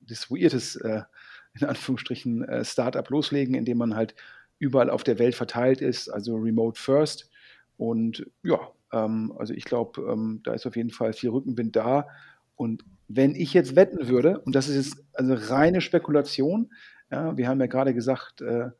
distribuiertes, 0.00 0.76
äh, 0.76 1.02
in 1.58 1.66
Anführungsstrichen, 1.66 2.44
äh, 2.44 2.64
Startup 2.64 3.08
loslegen, 3.08 3.54
indem 3.54 3.78
man 3.78 3.96
halt 3.96 4.14
überall 4.58 4.90
auf 4.90 5.02
der 5.02 5.18
Welt 5.18 5.34
verteilt 5.34 5.80
ist, 5.80 6.08
also 6.08 6.36
Remote 6.36 6.80
First. 6.80 7.30
Und 7.76 8.26
ja, 8.44 8.60
ähm, 8.92 9.32
also 9.36 9.54
ich 9.54 9.64
glaube, 9.64 10.02
ähm, 10.02 10.40
da 10.44 10.54
ist 10.54 10.66
auf 10.66 10.76
jeden 10.76 10.90
Fall 10.90 11.12
viel 11.12 11.30
Rückenwind 11.30 11.74
da. 11.74 12.06
Und 12.54 12.84
wenn 13.08 13.34
ich 13.34 13.54
jetzt 13.54 13.74
wetten 13.74 14.08
würde, 14.08 14.38
und 14.40 14.54
das 14.54 14.68
ist 14.68 14.76
jetzt 14.76 15.04
also 15.14 15.34
reine 15.34 15.80
Spekulation, 15.80 16.72
ja, 17.10 17.36
wir 17.36 17.48
haben 17.48 17.60
ja 17.60 17.66
gerade 17.66 17.92
gesagt, 17.92 18.40
äh, 18.40 18.70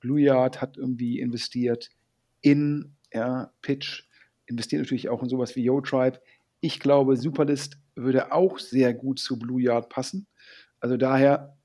Blue 0.00 0.20
Yard 0.20 0.60
hat 0.60 0.76
irgendwie 0.76 1.20
investiert 1.20 1.90
in 2.40 2.96
ja, 3.12 3.52
Pitch, 3.62 4.04
investiert 4.46 4.82
natürlich 4.82 5.08
auch 5.08 5.22
in 5.22 5.28
sowas 5.28 5.56
wie 5.56 5.64
YoTribe. 5.64 6.20
Ich 6.60 6.80
glaube, 6.80 7.16
Superlist 7.16 7.78
würde 7.94 8.32
auch 8.32 8.58
sehr 8.58 8.94
gut 8.94 9.18
zu 9.18 9.38
Blue 9.38 9.62
Yard 9.62 9.88
passen. 9.88 10.26
Also 10.80 10.96
daher, 10.96 11.56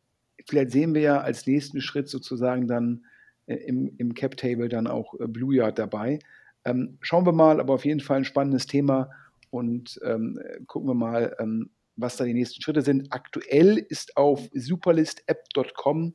vielleicht 0.48 0.72
sehen 0.72 0.94
wir 0.94 1.02
ja 1.02 1.22
als 1.22 1.48
nächsten 1.48 1.82
Schritt 1.82 2.10
sozusagen 2.10 2.68
dann 2.68 3.06
äh, 3.46 3.56
im, 3.56 3.94
im 3.98 4.14
Cap-Table 4.14 4.70
dann 4.70 4.88
auch 4.88 5.20
äh, 5.20 5.28
Blue 5.28 5.56
Yard 5.56 5.80
dabei. 5.80 6.20
Ähm, 6.66 6.98
schauen 7.02 7.26
wir 7.26 7.34
mal, 7.34 7.60
aber 7.60 7.74
auf 7.74 7.86
jeden 7.86 8.00
Fall 8.00 8.18
ein 8.18 8.26
spannendes 8.26 8.68
Thema 8.68 9.10
und 9.50 10.00
ähm, 10.04 10.40
gucken 10.66 10.90
wir 10.90 10.96
mal, 10.96 11.36
ähm, 11.40 11.70
was 11.96 12.18
da 12.18 12.26
die 12.26 12.34
nächsten 12.34 12.62
Schritte 12.62 12.82
sind. 12.82 13.12
Aktuell 13.12 13.78
ist 13.78 14.18
auf 14.18 14.50
superlistapp.com 14.54 16.14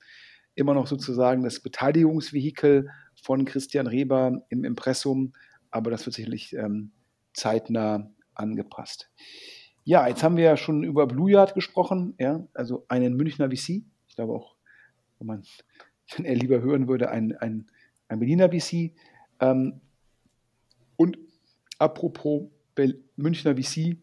immer 0.54 0.74
noch 0.74 0.88
sozusagen 0.88 1.44
das 1.44 1.60
Beteiligungsvehikel 1.60 2.90
von 3.22 3.44
Christian 3.44 3.86
Reber 3.86 4.42
im 4.48 4.64
Impressum, 4.64 5.34
aber 5.70 5.90
das 5.90 6.04
wird 6.06 6.16
sicherlich 6.16 6.54
ähm, 6.54 6.90
zeitnah 7.32 8.10
angepasst. 8.38 9.10
Ja, 9.84 10.06
jetzt 10.06 10.22
haben 10.22 10.36
wir 10.36 10.44
ja 10.44 10.56
schon 10.56 10.82
über 10.84 11.06
Blue 11.06 11.30
Yard 11.30 11.54
gesprochen, 11.54 12.14
ja, 12.18 12.46
also 12.54 12.84
einen 12.88 13.16
Münchner 13.16 13.50
VC. 13.50 13.82
Ich 14.06 14.16
glaube 14.16 14.34
auch, 14.34 14.56
wenn 15.18 15.26
man 15.26 15.42
wenn 16.16 16.24
er 16.24 16.34
lieber 16.34 16.60
hören 16.60 16.88
würde, 16.88 17.10
ein, 17.10 17.36
ein, 17.36 17.66
ein 18.08 18.18
Berliner 18.18 18.50
VC. 18.50 18.92
Ähm, 19.40 19.80
und 20.96 21.18
apropos 21.78 22.48
Münchner 23.16 23.56
VC, 23.56 23.96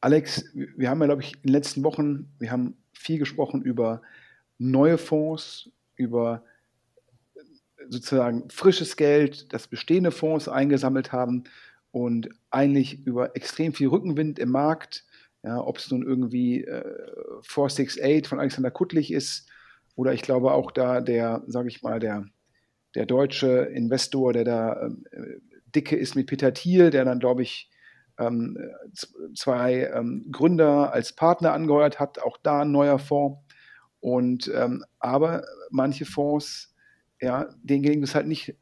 Alex, 0.00 0.44
wir 0.54 0.88
haben 0.88 1.00
ja, 1.00 1.06
glaube 1.06 1.22
ich, 1.22 1.34
in 1.36 1.42
den 1.42 1.52
letzten 1.52 1.84
Wochen, 1.84 2.32
wir 2.38 2.50
haben 2.50 2.76
viel 2.92 3.18
gesprochen 3.18 3.62
über 3.62 4.02
neue 4.58 4.98
Fonds, 4.98 5.70
über 5.96 6.42
sozusagen 7.88 8.48
frisches 8.50 8.96
Geld, 8.96 9.52
das 9.52 9.68
bestehende 9.68 10.10
Fonds 10.10 10.48
eingesammelt 10.48 11.12
haben 11.12 11.44
und 11.92 12.28
eigentlich 12.50 13.06
über 13.06 13.36
extrem 13.36 13.72
viel 13.72 13.88
Rückenwind 13.88 14.38
im 14.38 14.50
Markt, 14.50 15.04
ja, 15.42 15.60
ob 15.60 15.78
es 15.78 15.90
nun 15.90 16.02
irgendwie 16.02 16.64
äh, 16.64 16.84
468 17.42 18.28
von 18.28 18.38
Alexander 18.38 18.70
Kuttlich 18.70 19.12
ist 19.12 19.48
oder 19.96 20.12
ich 20.12 20.22
glaube 20.22 20.52
auch 20.52 20.70
da 20.70 21.00
der, 21.00 21.42
sage 21.46 21.68
ich 21.68 21.82
mal, 21.82 21.98
der, 21.98 22.26
der 22.94 23.06
deutsche 23.06 23.48
Investor, 23.48 24.32
der 24.32 24.44
da 24.44 24.86
äh, 24.86 24.90
dicke 25.74 25.96
ist 25.96 26.14
mit 26.14 26.26
Peter 26.26 26.52
Thiel, 26.52 26.90
der 26.90 27.04
dann, 27.04 27.20
glaube 27.20 27.42
ich, 27.42 27.70
ähm, 28.18 28.58
zwei 29.34 29.90
ähm, 29.94 30.26
Gründer 30.30 30.92
als 30.92 31.14
Partner 31.14 31.52
angeheuert 31.52 31.98
hat, 31.98 32.18
auch 32.18 32.36
da 32.42 32.62
ein 32.62 32.72
neuer 32.72 32.98
Fonds. 32.98 33.40
Und 34.00 34.50
ähm, 34.54 34.84
aber 34.98 35.44
manche 35.70 36.04
Fonds, 36.04 36.74
ja, 37.20 37.48
denen 37.62 37.82
gelingt 37.82 38.04
es 38.04 38.14
halt 38.14 38.26
nicht, 38.26 38.56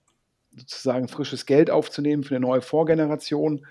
sozusagen 0.56 1.08
frisches 1.08 1.46
Geld 1.46 1.70
aufzunehmen 1.70 2.24
für 2.24 2.36
eine 2.36 2.46
neue 2.46 2.62
Vorgeneration. 2.62 3.66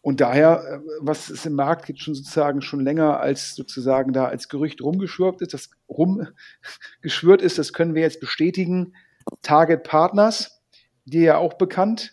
Und 0.00 0.20
daher, 0.20 0.62
äh, 0.64 0.88
was 1.00 1.30
es 1.30 1.46
im 1.46 1.54
Markt 1.54 1.86
gibt, 1.86 2.00
schon 2.00 2.14
sozusagen 2.14 2.62
schon 2.62 2.80
länger 2.80 3.20
als 3.20 3.54
sozusagen 3.54 4.12
da 4.12 4.26
als 4.26 4.48
Gerücht 4.48 4.80
rumgeschwört 4.80 5.42
ist, 5.42 5.54
das 5.54 5.70
rumgeschwört 5.88 7.42
ist, 7.42 7.58
das 7.58 7.72
können 7.72 7.94
wir 7.94 8.02
jetzt 8.02 8.20
bestätigen. 8.20 8.94
Target 9.42 9.82
Partners, 9.82 10.62
dir 11.04 11.22
ja 11.22 11.36
auch 11.38 11.54
bekannt, 11.54 12.12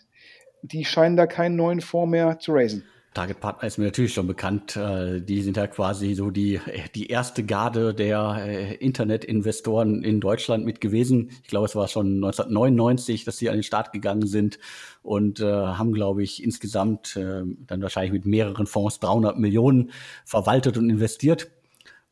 die 0.62 0.84
scheinen 0.84 1.16
da 1.16 1.26
keinen 1.26 1.56
neuen 1.56 1.80
Fonds 1.80 2.10
mehr 2.10 2.38
zu 2.38 2.52
raisen. 2.52 2.84
Target 3.14 3.38
Partner 3.38 3.68
ist 3.68 3.78
mir 3.78 3.84
natürlich 3.84 4.12
schon 4.12 4.26
bekannt. 4.26 4.76
Äh, 4.76 5.20
die 5.20 5.40
sind 5.42 5.56
ja 5.56 5.68
quasi 5.68 6.14
so 6.14 6.30
die, 6.30 6.60
die 6.96 7.06
erste 7.06 7.44
Garde 7.44 7.94
der 7.94 8.44
äh, 8.44 8.74
Internetinvestoren 8.74 10.02
in 10.02 10.20
Deutschland 10.20 10.64
mit 10.64 10.80
gewesen. 10.80 11.30
Ich 11.42 11.48
glaube, 11.48 11.66
es 11.66 11.76
war 11.76 11.86
schon 11.86 12.16
1999, 12.16 13.24
dass 13.24 13.38
sie 13.38 13.48
an 13.48 13.56
den 13.56 13.62
Start 13.62 13.92
gegangen 13.92 14.26
sind 14.26 14.58
und 15.02 15.38
äh, 15.38 15.44
haben, 15.44 15.92
glaube 15.92 16.22
ich, 16.24 16.42
insgesamt 16.42 17.16
dann 17.16 17.82
wahrscheinlich 17.82 18.12
mit 18.12 18.26
mehreren 18.26 18.66
Fonds 18.66 18.98
300 18.98 19.38
Millionen 19.38 19.92
verwaltet 20.24 20.76
und 20.76 20.90
investiert. 20.90 21.50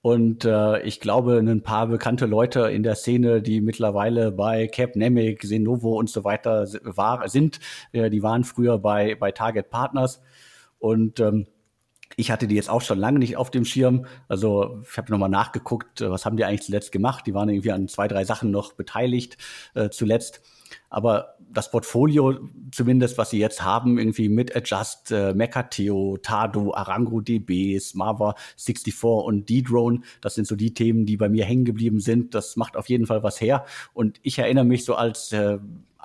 Und 0.03 0.45
äh, 0.45 0.83
ich 0.83 0.99
glaube, 0.99 1.39
ein 1.39 1.63
paar 1.63 1.87
bekannte 1.87 2.27
Leute 2.27 2.63
in 2.63 2.83
der 2.83 2.97
Szene, 2.97 3.41
die 3.41 3.61
mittlerweile 3.61 4.33
bei 4.33 4.67
Cap 4.67 4.97
Nemic, 4.97 5.45
Senovo 5.45 5.97
und 5.97 6.11
so 6.11 6.25
weiter 6.25 6.67
war, 6.83 7.29
sind, 7.29 7.61
äh, 7.93 8.11
die 8.11 8.21
waren 8.21 8.43
früher 8.43 8.79
bei, 8.79 9.15
bei 9.15 9.31
Target 9.31 9.71
Partners. 9.71 10.21
Und 10.83 11.21
ähm, 11.21 11.47
ich 12.17 12.33
hatte 12.33 12.49
die 12.49 12.57
jetzt 12.57 12.69
auch 12.69 12.83
schon 12.83 12.99
lange 12.99 13.21
nicht 13.21 13.37
auf 13.37 13.53
dem 13.53 13.65
Schirm. 13.65 14.07
Also 14.27 14.83
ich 14.83 14.99
habe 14.99 15.13
nochmal 15.13 15.29
nachgeguckt, 15.29 16.01
äh, 16.01 16.11
was 16.11 16.27
haben 16.27 16.37
die 16.37 16.45
eigentlich 16.45 16.63
zuletzt 16.63 16.91
gemacht. 16.91 17.25
Die 17.25 17.35
waren 17.35 17.49
irgendwie 17.49 17.71
an 17.71 17.87
zwei, 17.87 18.09
drei 18.09 18.25
Sachen 18.25 18.51
noch 18.51 18.73
beteiligt 18.73 19.39
äh, 19.75 19.91
zuletzt. 19.91 20.43
Aber 20.91 21.37
das 21.39 21.71
Portfolio, 21.71 22.37
zumindest 22.73 23.17
was 23.17 23.31
sie 23.31 23.39
jetzt 23.39 23.63
haben, 23.63 23.97
irgendwie 23.97 24.29
mit 24.29 24.57
Adjust, 24.57 25.13
äh, 25.13 25.35
Mecateo, 25.35 26.19
Tado, 26.21 26.75
Arango 26.75 27.21
DB, 27.21 27.79
Smava 27.79 28.35
64 28.57 29.05
und 29.05 29.49
D-Drone, 29.49 30.01
das 30.21 30.35
sind 30.35 30.49
so 30.49 30.57
die 30.57 30.75
Themen, 30.75 31.07
die 31.07 31.17
bei 31.17 31.29
mir 31.29 31.45
hängen 31.45 31.65
geblieben 31.65 32.01
sind. 32.01 32.35
Das 32.35 32.57
macht 32.57 32.77
auf 32.77 32.89
jeden 32.89 33.07
Fall 33.07 33.23
was 33.23 33.41
her. 33.41 33.67
Und 33.93 34.19
ich 34.25 34.37
erinnere 34.37 34.65
mich 34.65 34.85
so 34.85 34.97
als 34.97 35.31
äh, 35.33 35.59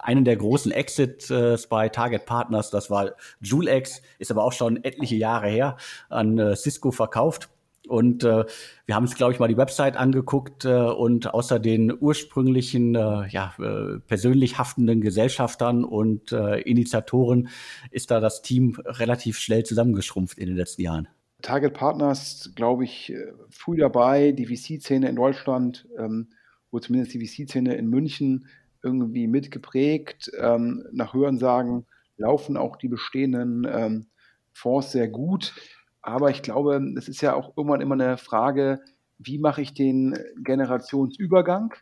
einen 0.07 0.23
der 0.23 0.37
großen 0.37 0.71
Exits 0.71 1.29
äh, 1.29 1.57
bei 1.69 1.89
Target 1.89 2.25
Partners, 2.25 2.69
das 2.69 2.89
war 2.89 3.11
JuleX, 3.41 4.01
ist 4.19 4.31
aber 4.31 4.45
auch 4.45 4.53
schon 4.53 4.81
etliche 4.83 5.15
Jahre 5.15 5.49
her, 5.49 5.75
an 6.09 6.39
äh, 6.39 6.55
Cisco 6.55 6.91
verkauft. 6.91 7.49
Und 7.89 8.23
äh, 8.23 8.45
wir 8.85 8.95
haben 8.95 9.03
uns, 9.03 9.15
glaube 9.15 9.33
ich, 9.33 9.39
mal 9.39 9.47
die 9.47 9.57
Website 9.57 9.97
angeguckt 9.97 10.63
äh, 10.63 10.69
und 10.69 11.33
außer 11.33 11.59
den 11.59 11.93
ursprünglichen, 11.97 12.95
äh, 12.95 13.27
ja, 13.27 13.53
äh, 13.59 13.99
persönlich 13.99 14.57
haftenden 14.57 15.01
Gesellschaftern 15.01 15.83
und 15.83 16.31
äh, 16.31 16.61
Initiatoren 16.61 17.49
ist 17.91 18.09
da 18.09 18.21
das 18.21 18.41
Team 18.41 18.77
relativ 18.85 19.37
schnell 19.37 19.63
zusammengeschrumpft 19.63 20.37
in 20.37 20.47
den 20.47 20.55
letzten 20.55 20.83
Jahren. 20.83 21.09
Target 21.41 21.73
Partners, 21.73 22.51
glaube 22.55 22.85
ich, 22.85 23.11
äh, 23.11 23.33
früh 23.49 23.77
dabei, 23.77 24.31
die 24.31 24.45
VC-Szene 24.45 25.09
in 25.09 25.15
Deutschland, 25.17 25.85
ähm, 25.97 26.29
wo 26.71 26.79
zumindest 26.79 27.13
die 27.13 27.25
VC-Szene 27.25 27.75
in 27.75 27.87
München 27.87 28.47
irgendwie 28.87 29.27
mitgeprägt. 29.27 30.31
Ähm, 30.39 30.85
nach 30.93 31.13
Hörensagen 31.13 31.85
laufen 32.15 32.55
auch 32.55 32.77
die 32.77 32.87
bestehenden 32.87 33.67
ähm, 33.69 34.07
Fonds 34.53 34.91
sehr 34.91 35.09
gut. 35.09 35.53
Aber 36.01 36.29
ich 36.29 36.41
glaube, 36.41 36.81
es 36.97 37.09
ist 37.09 37.21
ja 37.21 37.33
auch 37.33 37.57
irgendwann 37.57 37.81
immer 37.81 37.95
eine 37.95 38.17
Frage, 38.17 38.79
wie 39.17 39.39
mache 39.39 39.61
ich 39.61 39.73
den 39.73 40.17
Generationsübergang? 40.37 41.73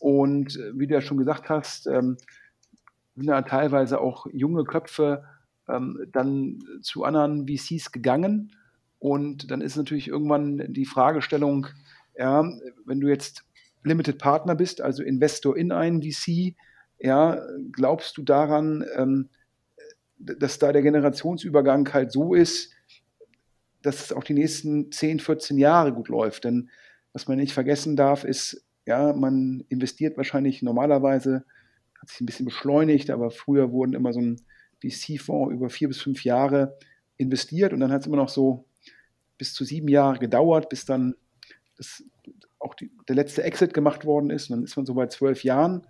Und 0.00 0.56
äh, 0.56 0.72
wie 0.74 0.86
du 0.88 0.94
ja 0.94 1.00
schon 1.00 1.18
gesagt 1.18 1.48
hast, 1.48 1.86
ähm, 1.86 2.16
sind 3.14 3.28
da 3.28 3.42
teilweise 3.42 4.00
auch 4.00 4.26
junge 4.32 4.64
Köpfe 4.64 5.24
ähm, 5.68 6.04
dann 6.12 6.58
zu 6.82 7.04
anderen 7.04 7.46
VCs 7.46 7.92
gegangen. 7.92 8.52
Und 8.98 9.50
dann 9.50 9.60
ist 9.60 9.76
natürlich 9.76 10.08
irgendwann 10.08 10.72
die 10.72 10.84
Fragestellung, 10.84 11.68
ja, 12.16 12.44
wenn 12.84 13.00
du 13.00 13.08
jetzt 13.08 13.44
Limited 13.82 14.18
Partner 14.18 14.54
bist, 14.54 14.80
also 14.80 15.02
Investor 15.02 15.56
in 15.56 15.72
einen 15.72 16.02
VC, 16.02 16.54
ja, 16.98 17.42
glaubst 17.72 18.16
du 18.16 18.22
daran, 18.22 18.84
ähm, 18.96 19.30
dass 20.18 20.58
da 20.58 20.72
der 20.72 20.82
Generationsübergang 20.82 21.90
halt 21.92 22.12
so 22.12 22.34
ist, 22.34 22.74
dass 23.82 24.04
es 24.04 24.12
auch 24.12 24.24
die 24.24 24.34
nächsten 24.34 24.92
10, 24.92 25.20
14 25.20 25.58
Jahre 25.58 25.94
gut 25.94 26.08
läuft? 26.08 26.44
Denn 26.44 26.68
was 27.12 27.26
man 27.26 27.38
nicht 27.38 27.54
vergessen 27.54 27.96
darf, 27.96 28.24
ist, 28.24 28.64
ja, 28.86 29.14
man 29.14 29.64
investiert 29.68 30.16
wahrscheinlich 30.16 30.62
normalerweise, 30.62 31.44
hat 32.00 32.08
sich 32.08 32.20
ein 32.20 32.26
bisschen 32.26 32.46
beschleunigt, 32.46 33.10
aber 33.10 33.30
früher 33.30 33.72
wurden 33.72 33.94
immer 33.94 34.12
so 34.12 34.20
ein 34.20 34.40
VC-Fonds 34.82 35.54
über 35.54 35.70
vier 35.70 35.88
bis 35.88 36.00
fünf 36.00 36.24
Jahre 36.24 36.76
investiert 37.16 37.72
und 37.72 37.80
dann 37.80 37.92
hat 37.92 38.02
es 38.02 38.06
immer 38.06 38.16
noch 38.16 38.28
so 38.28 38.66
bis 39.38 39.54
zu 39.54 39.64
sieben 39.64 39.88
Jahre 39.88 40.18
gedauert, 40.18 40.68
bis 40.68 40.84
dann 40.84 41.14
das 41.76 42.04
auch 42.60 42.74
die, 42.74 42.90
der 43.08 43.16
letzte 43.16 43.42
Exit 43.42 43.74
gemacht 43.74 44.04
worden 44.04 44.30
ist. 44.30 44.50
Und 44.50 44.56
dann 44.56 44.64
ist 44.64 44.76
man 44.76 44.86
so 44.86 44.94
bei 44.94 45.06
zwölf 45.06 45.42
Jahren. 45.42 45.86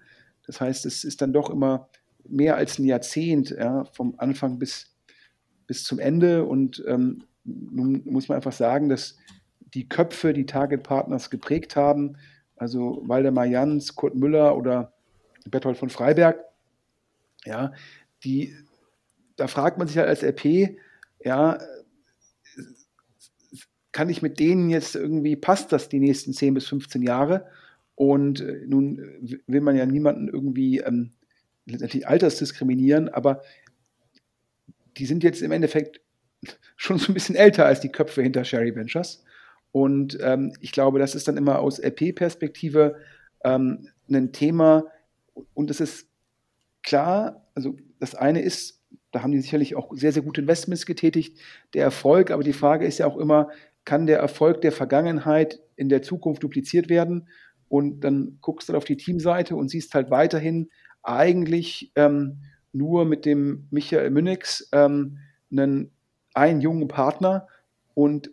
Das 0.46 0.60
heißt, 0.60 0.86
es 0.86 1.04
ist 1.04 1.20
dann 1.20 1.32
doch 1.32 1.50
immer 1.50 1.88
mehr 2.28 2.56
als 2.56 2.78
ein 2.78 2.84
Jahrzehnt, 2.84 3.50
ja, 3.50 3.84
vom 3.84 4.14
Anfang 4.18 4.58
bis, 4.58 4.96
bis 5.66 5.84
zum 5.84 5.98
Ende. 5.98 6.44
Und 6.44 6.82
ähm, 6.86 7.24
nun 7.44 8.02
muss 8.04 8.28
man 8.28 8.36
einfach 8.36 8.52
sagen, 8.52 8.88
dass 8.88 9.18
die 9.74 9.88
Köpfe, 9.88 10.32
die 10.32 10.46
Target 10.46 10.82
Partners 10.82 11.30
geprägt 11.30 11.76
haben, 11.76 12.16
also 12.56 13.02
Waldemar 13.06 13.46
Jans, 13.46 13.94
Kurt 13.94 14.14
Müller 14.14 14.56
oder 14.56 14.92
Berthold 15.48 15.78
von 15.78 15.90
Freiberg, 15.90 16.38
ja, 17.44 17.72
die, 18.24 18.54
da 19.36 19.46
fragt 19.46 19.78
man 19.78 19.88
sich 19.88 19.96
halt 19.96 20.08
als 20.08 20.22
RP, 20.22 20.76
ja, 21.24 21.58
kann 23.92 24.08
ich 24.08 24.22
mit 24.22 24.38
denen 24.38 24.70
jetzt 24.70 24.94
irgendwie, 24.94 25.36
passt 25.36 25.72
das 25.72 25.88
die 25.88 26.00
nächsten 26.00 26.32
10 26.32 26.54
bis 26.54 26.68
15 26.68 27.02
Jahre? 27.02 27.46
Und 27.94 28.40
äh, 28.40 28.64
nun 28.66 29.42
will 29.46 29.60
man 29.60 29.76
ja 29.76 29.86
niemanden 29.86 30.28
irgendwie 30.28 30.78
ähm, 30.78 31.10
letztendlich 31.66 32.06
altersdiskriminieren, 32.08 33.08
aber 33.08 33.42
die 34.96 35.06
sind 35.06 35.22
jetzt 35.22 35.42
im 35.42 35.52
Endeffekt 35.52 36.00
schon 36.76 36.98
so 36.98 37.10
ein 37.10 37.14
bisschen 37.14 37.36
älter 37.36 37.66
als 37.66 37.80
die 37.80 37.92
Köpfe 37.92 38.22
hinter 38.22 38.44
Sherry 38.44 38.74
Ventures. 38.74 39.24
Und 39.72 40.18
ähm, 40.20 40.52
ich 40.60 40.72
glaube, 40.72 40.98
das 40.98 41.14
ist 41.14 41.28
dann 41.28 41.36
immer 41.36 41.58
aus 41.60 41.78
LP-Perspektive 41.78 42.96
ähm, 43.44 43.88
ein 44.08 44.32
Thema, 44.32 44.84
und 45.54 45.70
es 45.70 45.80
ist 45.80 46.08
klar, 46.82 47.46
also 47.54 47.76
das 47.98 48.14
eine 48.14 48.42
ist, 48.42 48.80
da 49.12 49.22
haben 49.22 49.32
die 49.32 49.40
sicherlich 49.40 49.74
auch 49.74 49.92
sehr, 49.94 50.12
sehr 50.12 50.22
gute 50.22 50.40
Investments 50.40 50.86
getätigt, 50.86 51.38
der 51.74 51.84
Erfolg, 51.84 52.30
aber 52.30 52.42
die 52.42 52.52
Frage 52.52 52.86
ist 52.86 52.98
ja 52.98 53.06
auch 53.06 53.16
immer, 53.16 53.50
kann 53.84 54.06
der 54.06 54.18
Erfolg 54.18 54.60
der 54.60 54.72
Vergangenheit 54.72 55.60
in 55.76 55.88
der 55.88 56.02
Zukunft 56.02 56.42
dupliziert 56.42 56.88
werden? 56.88 57.28
Und 57.68 58.00
dann 58.00 58.38
guckst 58.40 58.68
du 58.68 58.76
auf 58.76 58.84
die 58.84 58.96
Teamseite 58.96 59.54
und 59.56 59.68
siehst 59.68 59.94
halt 59.94 60.10
weiterhin 60.10 60.70
eigentlich 61.02 61.92
ähm, 61.94 62.42
nur 62.72 63.04
mit 63.04 63.24
dem 63.24 63.66
Michael 63.70 64.10
Münix 64.10 64.68
ähm, 64.72 65.18
einen, 65.50 65.92
einen 66.34 66.60
jungen 66.60 66.88
Partner. 66.88 67.48
Und 67.94 68.30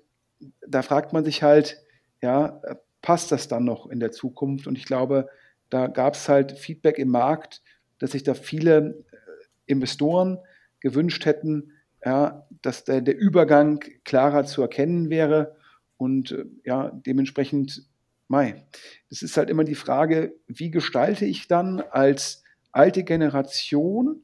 da 0.68 0.82
fragt 0.82 1.14
man 1.14 1.24
sich 1.24 1.44
halt, 1.44 1.78
ja, 2.22 2.62
passt 3.02 3.32
das 3.32 3.48
dann 3.48 3.64
noch 3.64 3.88
in 3.88 4.00
der 4.00 4.12
Zukunft? 4.12 4.68
Und 4.68 4.78
ich 4.78 4.86
glaube, 4.86 5.30
da 5.70 5.88
gab 5.88 6.16
es 6.16 6.30
halt 6.30 6.54
Feedback 6.54 6.98
im 6.98 7.10
Markt, 7.10 7.62
dass 8.00 8.12
sich 8.12 8.24
da 8.24 8.34
viele 8.34 8.78
äh, 9.12 9.18
Investoren 9.66 10.40
gewünscht 10.80 11.26
hätten, 11.26 11.72
ja, 12.08 12.48
dass 12.62 12.86
der, 12.86 13.02
der 13.02 13.18
Übergang 13.18 13.84
klarer 14.06 14.46
zu 14.46 14.62
erkennen 14.62 15.10
wäre 15.10 15.58
und 15.98 16.32
äh, 16.32 16.46
ja, 16.64 16.90
dementsprechend, 17.06 17.84
mei, 18.30 18.64
das 19.10 19.22
ist 19.22 19.36
halt 19.36 19.50
immer 19.50 19.66
die 19.66 19.76
Frage, 19.76 20.34
wie 20.48 20.72
gestalte 20.72 21.26
ich 21.26 21.50
dann 21.50 21.82
als 21.82 22.44
alte 22.72 23.04
Generation 23.04 24.24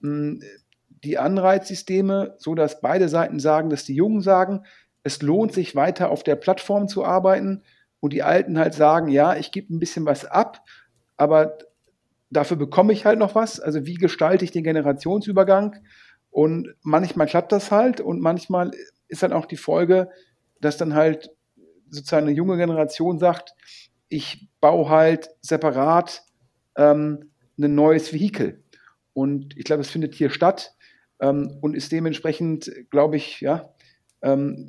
mh, 0.00 0.10
hm, 0.10 0.42
die 1.02 1.16
Anreizsysteme, 1.16 2.34
so 2.36 2.54
dass 2.54 2.82
beide 2.82 3.08
Seiten 3.08 3.40
sagen, 3.40 3.70
dass 3.70 3.84
die 3.84 3.94
Jungen 3.94 4.20
sagen, 4.20 4.64
es 5.02 5.22
lohnt 5.22 5.54
sich 5.54 5.74
weiter 5.74 6.10
auf 6.10 6.24
der 6.24 6.36
Plattform 6.36 6.88
zu 6.88 7.06
arbeiten 7.06 7.62
und 8.00 8.12
die 8.12 8.22
Alten 8.22 8.58
halt 8.58 8.74
sagen, 8.74 9.08
ja, 9.08 9.34
ich 9.34 9.50
gebe 9.50 9.74
ein 9.74 9.80
bisschen 9.80 10.04
was 10.04 10.26
ab, 10.26 10.62
aber 11.16 11.56
dafür 12.30 12.58
bekomme 12.58 12.92
ich 12.92 13.06
halt 13.06 13.18
noch 13.18 13.34
was. 13.34 13.60
Also 13.60 13.86
wie 13.86 13.94
gestalte 13.94 14.44
ich 14.44 14.50
den 14.50 14.64
Generationsübergang? 14.64 15.76
Und 16.34 16.74
manchmal 16.82 17.28
klappt 17.28 17.52
das 17.52 17.70
halt 17.70 18.00
und 18.00 18.20
manchmal 18.20 18.72
ist 19.06 19.22
dann 19.22 19.32
auch 19.32 19.46
die 19.46 19.56
Folge, 19.56 20.10
dass 20.60 20.76
dann 20.76 20.92
halt 20.92 21.30
sozusagen 21.90 22.26
eine 22.26 22.34
junge 22.34 22.56
Generation 22.56 23.20
sagt, 23.20 23.54
ich 24.08 24.48
baue 24.60 24.88
halt 24.88 25.30
separat 25.42 26.24
ähm, 26.76 27.30
ein 27.56 27.76
neues 27.76 28.12
Vehikel. 28.12 28.64
Und 29.12 29.56
ich 29.56 29.62
glaube, 29.62 29.82
es 29.82 29.90
findet 29.90 30.12
hier 30.16 30.28
statt 30.28 30.74
ähm, 31.20 31.56
und 31.60 31.76
ist 31.76 31.92
dementsprechend, 31.92 32.68
glaube 32.90 33.14
ich, 33.14 33.40
ja, 33.40 33.72
ähm, 34.20 34.68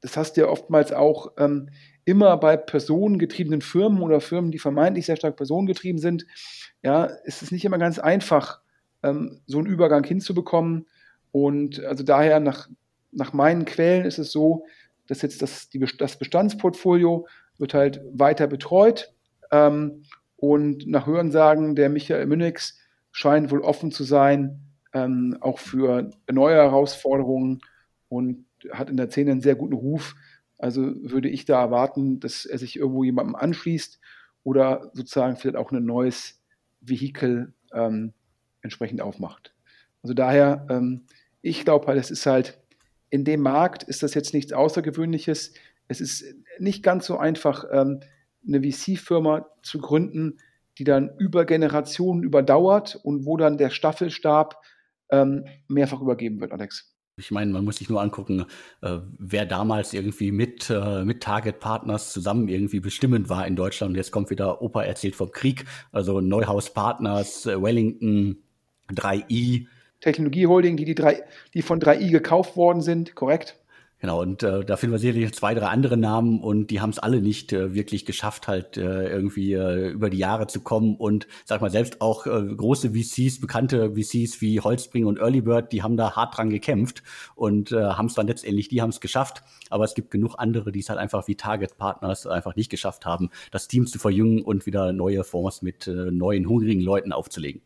das 0.00 0.16
hast 0.16 0.36
du 0.36 0.40
ja 0.40 0.48
oftmals 0.48 0.92
auch 0.92 1.34
ähm, 1.38 1.70
immer 2.04 2.36
bei 2.36 2.56
personengetriebenen 2.56 3.60
Firmen 3.60 4.02
oder 4.02 4.20
Firmen, 4.20 4.50
die 4.50 4.58
vermeintlich 4.58 5.06
sehr 5.06 5.14
stark 5.14 5.36
personengetrieben 5.36 6.00
sind, 6.00 6.26
ja, 6.82 7.04
ist 7.04 7.42
es 7.42 7.52
nicht 7.52 7.64
immer 7.64 7.78
ganz 7.78 8.00
einfach, 8.00 8.60
ähm, 9.02 9.40
so 9.46 9.58
einen 9.58 9.66
Übergang 9.66 10.04
hinzubekommen. 10.04 10.86
Und 11.32 11.82
also 11.84 12.02
daher 12.02 12.40
nach, 12.40 12.68
nach 13.12 13.32
meinen 13.32 13.64
Quellen 13.64 14.04
ist 14.04 14.18
es 14.18 14.32
so, 14.32 14.64
dass 15.06 15.22
jetzt 15.22 15.42
das, 15.42 15.68
die, 15.68 15.78
das 15.78 16.18
Bestandsportfolio 16.18 17.26
wird 17.58 17.74
halt 17.74 18.00
weiter 18.12 18.46
betreut. 18.46 19.12
Ähm, 19.50 20.02
und 20.36 20.86
nach 20.86 21.06
Hörensagen 21.06 21.74
der 21.74 21.90
Michael 21.90 22.26
Münix 22.26 22.78
scheint 23.12 23.50
wohl 23.50 23.60
offen 23.60 23.90
zu 23.90 24.04
sein, 24.04 24.60
ähm, 24.92 25.36
auch 25.40 25.58
für 25.58 26.10
neue 26.30 26.56
Herausforderungen 26.56 27.60
und 28.08 28.44
hat 28.72 28.90
in 28.90 28.96
der 28.96 29.10
Szene 29.10 29.32
einen 29.32 29.40
sehr 29.40 29.54
guten 29.54 29.74
Ruf. 29.74 30.14
Also 30.58 30.82
würde 30.82 31.28
ich 31.28 31.44
da 31.44 31.60
erwarten, 31.60 32.20
dass 32.20 32.44
er 32.44 32.58
sich 32.58 32.76
irgendwo 32.76 33.04
jemandem 33.04 33.34
anschließt 33.34 34.00
oder 34.42 34.90
sozusagen 34.92 35.36
vielleicht 35.36 35.56
auch 35.56 35.72
ein 35.72 35.84
neues 35.84 36.40
Vehikel 36.80 37.52
ähm, 37.72 38.12
entsprechend 38.62 39.00
aufmacht. 39.00 39.54
Also 40.02 40.14
daher, 40.14 40.66
ähm, 40.70 41.06
ich 41.42 41.64
glaube 41.64 41.86
halt, 41.86 41.98
es 41.98 42.10
ist 42.10 42.26
halt, 42.26 42.58
in 43.10 43.24
dem 43.24 43.40
Markt 43.40 43.82
ist 43.82 44.02
das 44.02 44.14
jetzt 44.14 44.34
nichts 44.34 44.52
Außergewöhnliches. 44.52 45.54
Es 45.88 46.00
ist 46.00 46.24
nicht 46.58 46.82
ganz 46.82 47.06
so 47.06 47.18
einfach, 47.18 47.64
ähm, 47.72 48.00
eine 48.46 48.62
VC-Firma 48.62 49.46
zu 49.62 49.78
gründen, 49.78 50.38
die 50.78 50.84
dann 50.84 51.10
über 51.18 51.44
Generationen 51.44 52.22
überdauert 52.22 52.98
und 53.02 53.26
wo 53.26 53.36
dann 53.36 53.58
der 53.58 53.70
Staffelstab 53.70 54.62
ähm, 55.10 55.44
mehrfach 55.68 56.00
übergeben 56.00 56.40
wird, 56.40 56.52
Alex. 56.52 56.94
Ich 57.16 57.30
meine, 57.30 57.52
man 57.52 57.64
muss 57.64 57.76
sich 57.76 57.90
nur 57.90 58.00
angucken, 58.00 58.46
äh, 58.80 58.98
wer 59.18 59.44
damals 59.44 59.92
irgendwie 59.92 60.32
mit, 60.32 60.70
äh, 60.70 61.04
mit 61.04 61.22
Target 61.22 61.60
Partners 61.60 62.12
zusammen 62.12 62.48
irgendwie 62.48 62.80
bestimmend 62.80 63.28
war 63.28 63.46
in 63.46 63.56
Deutschland. 63.56 63.90
Und 63.90 63.96
jetzt 63.96 64.10
kommt 64.10 64.30
wieder 64.30 64.62
Opa 64.62 64.82
erzählt 64.84 65.16
vom 65.16 65.30
Krieg, 65.30 65.66
also 65.92 66.20
Neuhaus 66.22 66.72
Partners, 66.72 67.44
äh, 67.44 67.60
Wellington, 67.60 68.42
3i. 68.94 69.66
Technologieholding, 70.00 70.76
die, 70.76 70.84
die, 70.84 70.94
drei, 70.94 71.22
die 71.54 71.62
von 71.62 71.78
3i 71.80 72.10
gekauft 72.10 72.56
worden 72.56 72.80
sind, 72.80 73.14
korrekt? 73.14 73.60
Genau, 74.00 74.22
und 74.22 74.42
äh, 74.42 74.64
da 74.64 74.78
finden 74.78 74.94
wir 74.94 74.98
sicherlich 74.98 75.34
zwei, 75.34 75.52
drei 75.52 75.66
andere 75.66 75.98
Namen 75.98 76.40
und 76.40 76.68
die 76.68 76.80
haben 76.80 76.88
es 76.88 76.98
alle 76.98 77.20
nicht 77.20 77.52
äh, 77.52 77.74
wirklich 77.74 78.06
geschafft, 78.06 78.48
halt 78.48 78.78
äh, 78.78 79.10
irgendwie 79.10 79.52
äh, 79.52 79.90
über 79.90 80.08
die 80.08 80.16
Jahre 80.16 80.46
zu 80.46 80.60
kommen. 80.60 80.96
Und 80.96 81.26
sag 81.44 81.60
mal, 81.60 81.70
selbst 81.70 82.00
auch 82.00 82.26
äh, 82.26 82.46
große 82.46 82.92
VCs, 82.94 83.42
bekannte 83.42 83.94
VCs 83.94 84.40
wie 84.40 84.58
Holzbring 84.60 85.04
und 85.04 85.18
Earlybird, 85.18 85.70
die 85.70 85.82
haben 85.82 85.98
da 85.98 86.16
hart 86.16 86.38
dran 86.38 86.48
gekämpft 86.48 87.02
und 87.34 87.72
äh, 87.72 87.76
haben 87.76 88.06
es 88.06 88.14
dann 88.14 88.26
letztendlich, 88.26 88.68
die 88.68 88.80
haben 88.80 88.88
es 88.88 89.00
geschafft. 89.00 89.42
Aber 89.68 89.84
es 89.84 89.94
gibt 89.94 90.10
genug 90.10 90.36
andere, 90.38 90.72
die 90.72 90.80
es 90.80 90.88
halt 90.88 90.98
einfach 90.98 91.28
wie 91.28 91.34
Target 91.34 91.76
Partners 91.76 92.26
einfach 92.26 92.56
nicht 92.56 92.70
geschafft 92.70 93.04
haben, 93.04 93.28
das 93.50 93.68
Team 93.68 93.86
zu 93.86 93.98
verjüngen 93.98 94.40
und 94.40 94.64
wieder 94.64 94.94
neue 94.94 95.24
Fonds 95.24 95.60
mit 95.60 95.86
äh, 95.86 96.10
neuen, 96.10 96.48
hungrigen 96.48 96.80
Leuten 96.80 97.12
aufzulegen. 97.12 97.60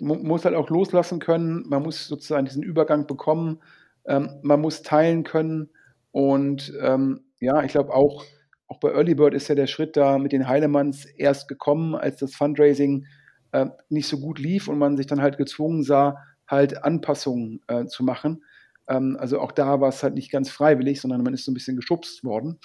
Man 0.00 0.22
muss 0.22 0.44
halt 0.44 0.54
auch 0.54 0.70
loslassen 0.70 1.20
können, 1.20 1.64
man 1.68 1.82
muss 1.82 2.08
sozusagen 2.08 2.46
diesen 2.46 2.62
Übergang 2.62 3.06
bekommen, 3.06 3.60
ähm, 4.06 4.40
man 4.42 4.60
muss 4.60 4.82
teilen 4.82 5.24
können 5.24 5.70
und 6.10 6.72
ähm, 6.80 7.20
ja, 7.40 7.62
ich 7.62 7.72
glaube 7.72 7.94
auch, 7.94 8.24
auch 8.66 8.80
bei 8.80 8.90
Early 8.90 9.14
Bird 9.14 9.34
ist 9.34 9.48
ja 9.48 9.54
der 9.54 9.66
Schritt 9.66 9.96
da 9.96 10.18
mit 10.18 10.32
den 10.32 10.48
Heilemanns 10.48 11.04
erst 11.04 11.48
gekommen, 11.48 11.94
als 11.94 12.18
das 12.18 12.34
Fundraising 12.34 13.06
äh, 13.52 13.66
nicht 13.88 14.08
so 14.08 14.18
gut 14.18 14.38
lief 14.38 14.68
und 14.68 14.78
man 14.78 14.96
sich 14.96 15.06
dann 15.06 15.22
halt 15.22 15.38
gezwungen 15.38 15.82
sah, 15.82 16.16
halt 16.46 16.84
Anpassungen 16.84 17.60
äh, 17.68 17.86
zu 17.86 18.02
machen. 18.02 18.44
Ähm, 18.88 19.16
also 19.20 19.40
auch 19.40 19.52
da 19.52 19.80
war 19.80 19.88
es 19.88 20.02
halt 20.02 20.14
nicht 20.14 20.30
ganz 20.30 20.50
freiwillig, 20.50 21.00
sondern 21.00 21.22
man 21.22 21.34
ist 21.34 21.44
so 21.44 21.50
ein 21.50 21.54
bisschen 21.54 21.76
geschubst 21.76 22.24
worden. 22.24 22.58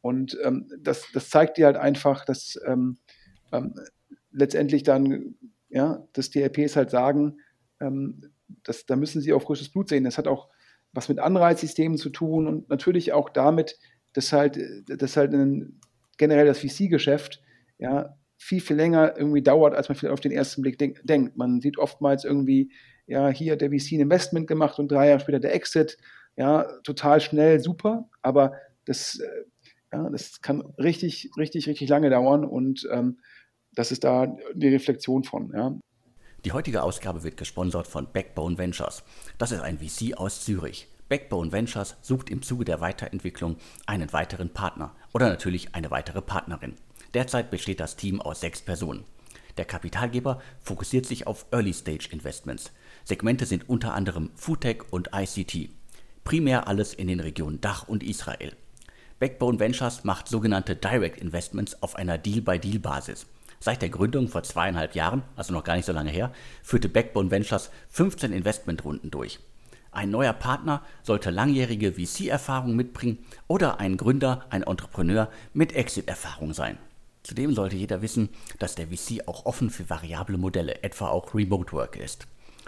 Und 0.00 0.36
ähm, 0.42 0.68
das, 0.80 1.06
das 1.12 1.30
zeigt 1.30 1.58
dir 1.58 1.66
halt 1.66 1.76
einfach, 1.76 2.24
dass 2.24 2.58
ähm, 2.66 2.98
ähm 3.52 3.74
letztendlich 4.30 4.82
dann, 4.82 5.34
ja, 5.68 6.06
dass 6.12 6.30
die 6.30 6.42
LPs 6.42 6.76
halt 6.76 6.90
sagen, 6.90 7.38
ähm, 7.80 8.32
dass, 8.62 8.86
da 8.86 8.96
müssen 8.96 9.20
sie 9.20 9.32
auf 9.32 9.42
frisches 9.42 9.70
Blut 9.70 9.88
sehen. 9.88 10.04
Das 10.04 10.18
hat 10.18 10.28
auch 10.28 10.48
was 10.92 11.08
mit 11.08 11.18
Anreizsystemen 11.18 11.98
zu 11.98 12.10
tun 12.10 12.46
und 12.46 12.68
natürlich 12.68 13.12
auch 13.12 13.28
damit, 13.28 13.78
dass 14.14 14.32
halt, 14.32 14.58
dass 14.88 15.16
halt 15.16 15.34
ein, 15.34 15.80
generell 16.16 16.46
das 16.46 16.60
VC-Geschäft 16.60 17.42
ja, 17.78 18.16
viel, 18.38 18.60
viel 18.60 18.76
länger 18.76 19.16
irgendwie 19.16 19.42
dauert, 19.42 19.74
als 19.74 19.88
man 19.88 19.96
vielleicht 19.96 20.12
auf 20.12 20.20
den 20.20 20.32
ersten 20.32 20.62
Blick 20.62 20.78
denk, 20.78 21.00
denkt. 21.04 21.36
Man 21.36 21.60
sieht 21.60 21.78
oftmals 21.78 22.24
irgendwie, 22.24 22.72
ja, 23.06 23.28
hier 23.28 23.52
hat 23.52 23.60
der 23.60 23.70
VC 23.70 23.92
ein 23.92 24.00
Investment 24.00 24.46
gemacht 24.46 24.78
und 24.78 24.90
drei 24.90 25.08
Jahre 25.08 25.20
später 25.20 25.40
der 25.40 25.54
Exit. 25.54 25.98
Ja, 26.36 26.66
total 26.82 27.20
schnell, 27.20 27.60
super, 27.60 28.08
aber 28.20 28.52
das, 28.84 29.18
äh, 29.20 29.44
ja, 29.92 30.08
das 30.10 30.42
kann 30.42 30.60
richtig, 30.78 31.30
richtig, 31.38 31.66
richtig 31.66 31.88
lange 31.88 32.10
dauern 32.10 32.44
und 32.44 32.86
ähm, 32.92 33.18
das 33.76 33.92
ist 33.92 34.02
da 34.02 34.36
die 34.54 34.68
Reflexion 34.68 35.22
von. 35.22 35.52
Ja. 35.54 35.72
Die 36.44 36.52
heutige 36.52 36.82
Ausgabe 36.82 37.22
wird 37.22 37.36
gesponsert 37.36 37.86
von 37.86 38.08
Backbone 38.12 38.58
Ventures. 38.58 39.04
Das 39.38 39.52
ist 39.52 39.60
ein 39.60 39.78
VC 39.78 40.16
aus 40.16 40.44
Zürich. 40.44 40.88
Backbone 41.08 41.52
Ventures 41.52 41.96
sucht 42.02 42.30
im 42.30 42.42
Zuge 42.42 42.64
der 42.64 42.80
Weiterentwicklung 42.80 43.56
einen 43.86 44.12
weiteren 44.12 44.50
Partner 44.50 44.94
oder 45.12 45.28
natürlich 45.28 45.74
eine 45.74 45.90
weitere 45.90 46.20
Partnerin. 46.20 46.74
Derzeit 47.14 47.50
besteht 47.50 47.78
das 47.78 47.96
Team 47.96 48.20
aus 48.20 48.40
sechs 48.40 48.60
Personen. 48.60 49.04
Der 49.56 49.64
Kapitalgeber 49.64 50.40
fokussiert 50.60 51.06
sich 51.06 51.26
auf 51.26 51.46
Early 51.50 51.72
Stage 51.72 52.08
Investments. 52.10 52.72
Segmente 53.04 53.46
sind 53.46 53.68
unter 53.68 53.94
anderem 53.94 54.30
Foodtech 54.34 54.82
und 54.90 55.10
ICT. 55.14 55.70
Primär 56.24 56.66
alles 56.66 56.92
in 56.92 57.06
den 57.06 57.20
Regionen 57.20 57.60
Dach 57.60 57.88
und 57.88 58.02
Israel. 58.02 58.52
Backbone 59.18 59.58
Ventures 59.58 60.04
macht 60.04 60.28
sogenannte 60.28 60.76
Direct 60.76 61.20
Investments 61.20 61.82
auf 61.82 61.96
einer 61.96 62.18
Deal-by-Deal-Basis. 62.18 63.26
Seit 63.60 63.82
der 63.82 63.88
Gründung 63.88 64.28
vor 64.28 64.42
zweieinhalb 64.42 64.94
Jahren, 64.94 65.22
also 65.34 65.52
noch 65.52 65.64
gar 65.64 65.76
nicht 65.76 65.86
so 65.86 65.92
lange 65.92 66.10
her, 66.10 66.32
führte 66.62 66.88
Backbone 66.88 67.30
Ventures 67.30 67.70
15 67.88 68.32
Investmentrunden 68.32 69.10
durch. 69.10 69.40
Ein 69.90 70.10
neuer 70.10 70.34
Partner 70.34 70.82
sollte 71.02 71.30
langjährige 71.30 71.94
VC-Erfahrung 71.94 72.76
mitbringen 72.76 73.18
oder 73.48 73.80
ein 73.80 73.96
Gründer, 73.96 74.44
ein 74.50 74.62
Entrepreneur 74.62 75.30
mit 75.54 75.74
Exit-Erfahrung 75.74 76.52
sein. 76.52 76.76
Zudem 77.22 77.54
sollte 77.54 77.76
jeder 77.76 78.02
wissen, 78.02 78.28
dass 78.58 78.74
der 78.74 78.88
VC 78.88 79.26
auch 79.26 79.46
offen 79.46 79.70
für 79.70 79.88
variable 79.88 80.36
Modelle, 80.36 80.84
etwa 80.84 81.08
auch 81.08 81.34
Remote 81.34 81.72
Work 81.72 81.96
ist. 81.96 82.26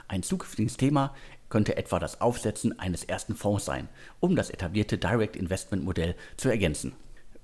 Ein 0.08 0.22
zukünftiges 0.22 0.78
Thema 0.78 1.14
könnte 1.50 1.76
etwa 1.76 1.98
das 1.98 2.20
Aufsetzen 2.20 2.78
eines 2.78 3.04
ersten 3.04 3.36
Fonds 3.36 3.66
sein, 3.66 3.88
um 4.20 4.34
das 4.34 4.50
etablierte 4.50 4.98
Direct 4.98 5.36
Investment 5.36 5.84
Modell 5.84 6.16
zu 6.36 6.48
ergänzen. 6.48 6.94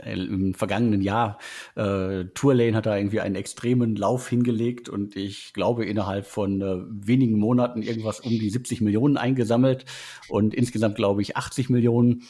Im 0.04 0.54
vergangenen 0.54 1.02
Jahr, 1.02 1.38
äh, 1.76 2.26
Tourlane 2.34 2.76
hat 2.76 2.86
da 2.88 2.98
irgendwie 2.98 3.22
einen 3.22 3.36
extremen 3.36 3.96
Lauf 3.96 4.28
hingelegt 4.28 4.90
und 4.90 5.16
ich 5.16 5.54
glaube 5.54 5.86
innerhalb 5.86 6.26
von 6.26 6.62
äh, 6.62 6.78
wenigen 6.90 7.40
Monaten 7.40 7.82
irgendwas 7.82 8.20
um 8.20 8.32
die 8.32 8.50
70 8.50 8.82
Millionen 8.82 9.18
eingesammelt 9.18 9.86
und 10.28 10.54
insgesamt 10.54 10.96
glaube 10.96 11.22
ich 11.22 11.38
80 11.38 11.70
Millionen. 11.70 12.24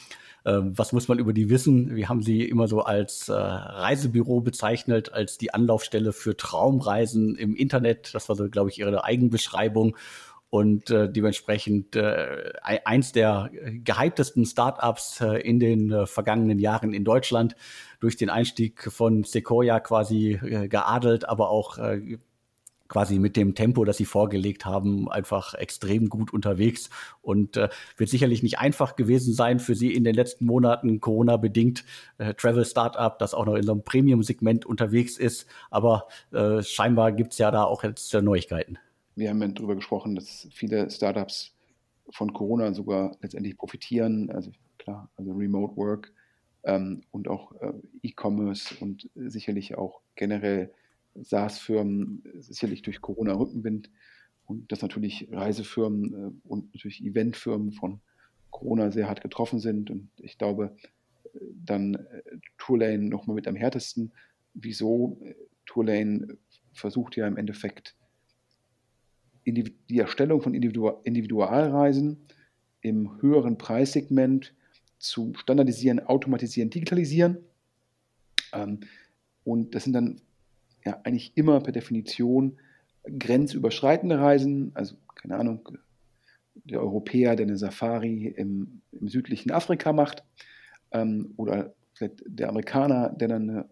Ähm, 0.44 0.78
was 0.78 0.92
muss 0.92 1.08
man 1.08 1.18
über 1.18 1.32
die 1.32 1.50
wissen? 1.50 1.96
Wir 1.96 2.08
haben 2.08 2.22
sie 2.22 2.44
immer 2.44 2.68
so 2.68 2.82
als 2.82 3.28
äh, 3.28 3.32
Reisebüro 3.32 4.40
bezeichnet, 4.42 5.12
als 5.12 5.38
die 5.38 5.52
Anlaufstelle 5.52 6.12
für 6.12 6.36
Traumreisen 6.36 7.34
im 7.34 7.56
Internet. 7.56 8.14
Das 8.14 8.28
war 8.28 8.36
so, 8.36 8.48
glaube 8.48 8.70
ich, 8.70 8.78
ihre 8.78 9.02
Eigenbeschreibung 9.02 9.96
und 10.50 10.90
äh, 10.90 11.10
dementsprechend 11.10 11.96
äh, 11.96 12.52
eins 12.62 13.12
der 13.12 13.50
gehyptesten 13.84 14.46
Startups 14.46 15.20
äh, 15.20 15.40
in 15.40 15.58
den 15.58 15.90
äh, 15.90 16.06
vergangenen 16.06 16.58
Jahren 16.58 16.92
in 16.92 17.04
Deutschland. 17.04 17.56
Durch 18.00 18.16
den 18.16 18.30
Einstieg 18.30 18.90
von 18.92 19.24
Sequoia 19.24 19.80
quasi 19.80 20.38
äh, 20.42 20.68
geadelt, 20.68 21.28
aber 21.28 21.50
auch 21.50 21.78
äh, 21.78 22.18
quasi 22.88 23.18
mit 23.18 23.36
dem 23.36 23.54
Tempo, 23.54 23.84
das 23.84 23.96
sie 23.96 24.04
vorgelegt 24.04 24.64
haben, 24.64 25.10
einfach 25.10 25.54
extrem 25.54 26.08
gut 26.08 26.32
unterwegs. 26.32 26.90
Und 27.22 27.56
äh, 27.56 27.68
wird 27.96 28.10
sicherlich 28.10 28.42
nicht 28.42 28.58
einfach 28.58 28.96
gewesen 28.96 29.34
sein 29.34 29.58
für 29.58 29.74
sie 29.74 29.92
in 29.92 30.04
den 30.04 30.14
letzten 30.14 30.46
Monaten, 30.46 31.00
Corona-bedingt, 31.00 31.84
äh, 32.18 32.34
Travel 32.34 32.64
Startup, 32.64 33.18
das 33.18 33.34
auch 33.34 33.46
noch 33.46 33.56
in 33.56 33.64
so 33.64 33.72
einem 33.72 33.82
Premium-Segment 33.82 34.66
unterwegs 34.66 35.16
ist, 35.16 35.46
aber 35.70 36.06
äh, 36.32 36.62
scheinbar 36.62 37.12
gibt's 37.12 37.38
ja 37.38 37.50
da 37.50 37.64
auch 37.64 37.82
jetzt 37.82 38.14
äh, 38.14 38.22
Neuigkeiten. 38.22 38.78
Wir 39.16 39.30
haben 39.30 39.40
ja 39.40 39.48
darüber 39.48 39.74
gesprochen, 39.74 40.14
dass 40.14 40.46
viele 40.52 40.90
Startups 40.90 41.54
von 42.10 42.32
Corona 42.32 42.72
sogar 42.74 43.16
letztendlich 43.22 43.56
profitieren, 43.56 44.30
also 44.30 44.52
klar, 44.78 45.10
also 45.16 45.32
Remote 45.32 45.76
Work 45.76 46.12
ähm, 46.64 47.02
und 47.12 47.26
auch 47.26 47.52
äh, 47.62 47.72
E-Commerce 48.02 48.74
und 48.78 49.08
sicherlich 49.14 49.76
auch 49.76 50.02
generell 50.14 50.70
SaaS-Firmen 51.14 52.22
sicherlich 52.40 52.82
durch 52.82 53.00
Corona 53.00 53.32
Rückenwind 53.32 53.90
und 54.44 54.70
dass 54.70 54.82
natürlich 54.82 55.28
Reisefirmen 55.32 56.14
äh, 56.14 56.48
und 56.48 56.74
natürlich 56.74 57.02
Eventfirmen 57.02 57.72
von 57.72 58.00
Corona 58.50 58.90
sehr 58.90 59.08
hart 59.08 59.22
getroffen 59.22 59.60
sind. 59.60 59.90
Und 59.90 60.10
ich 60.18 60.38
glaube, 60.38 60.76
äh, 61.24 61.38
dann 61.64 61.94
äh, 61.94 62.22
Tourlane 62.58 63.08
nochmal 63.08 63.36
mit 63.36 63.48
am 63.48 63.56
härtesten. 63.56 64.12
Wieso? 64.54 65.20
Tourlane 65.66 66.38
versucht 66.72 67.16
ja 67.16 67.26
im 67.26 67.36
Endeffekt 67.36 67.95
die 69.52 69.98
Erstellung 69.98 70.42
von 70.42 70.54
Individualreisen 70.54 72.18
im 72.80 73.20
höheren 73.20 73.58
Preissegment 73.58 74.54
zu 74.98 75.32
standardisieren, 75.36 76.00
automatisieren, 76.00 76.70
digitalisieren. 76.70 77.38
Ähm, 78.52 78.80
und 79.44 79.74
das 79.74 79.84
sind 79.84 79.92
dann 79.92 80.20
ja 80.84 81.00
eigentlich 81.04 81.32
immer 81.36 81.60
per 81.60 81.72
Definition 81.72 82.58
grenzüberschreitende 83.18 84.18
Reisen, 84.18 84.72
also 84.74 84.96
keine 85.14 85.36
Ahnung, 85.36 85.68
der 86.54 86.80
Europäer, 86.80 87.36
der 87.36 87.46
eine 87.46 87.56
Safari 87.56 88.28
im, 88.36 88.80
im 88.92 89.08
südlichen 89.08 89.50
Afrika 89.52 89.92
macht, 89.92 90.24
ähm, 90.92 91.34
oder 91.36 91.74
der 92.26 92.48
Amerikaner, 92.48 93.10
der 93.10 93.28
dann 93.28 93.50
eine, 93.50 93.68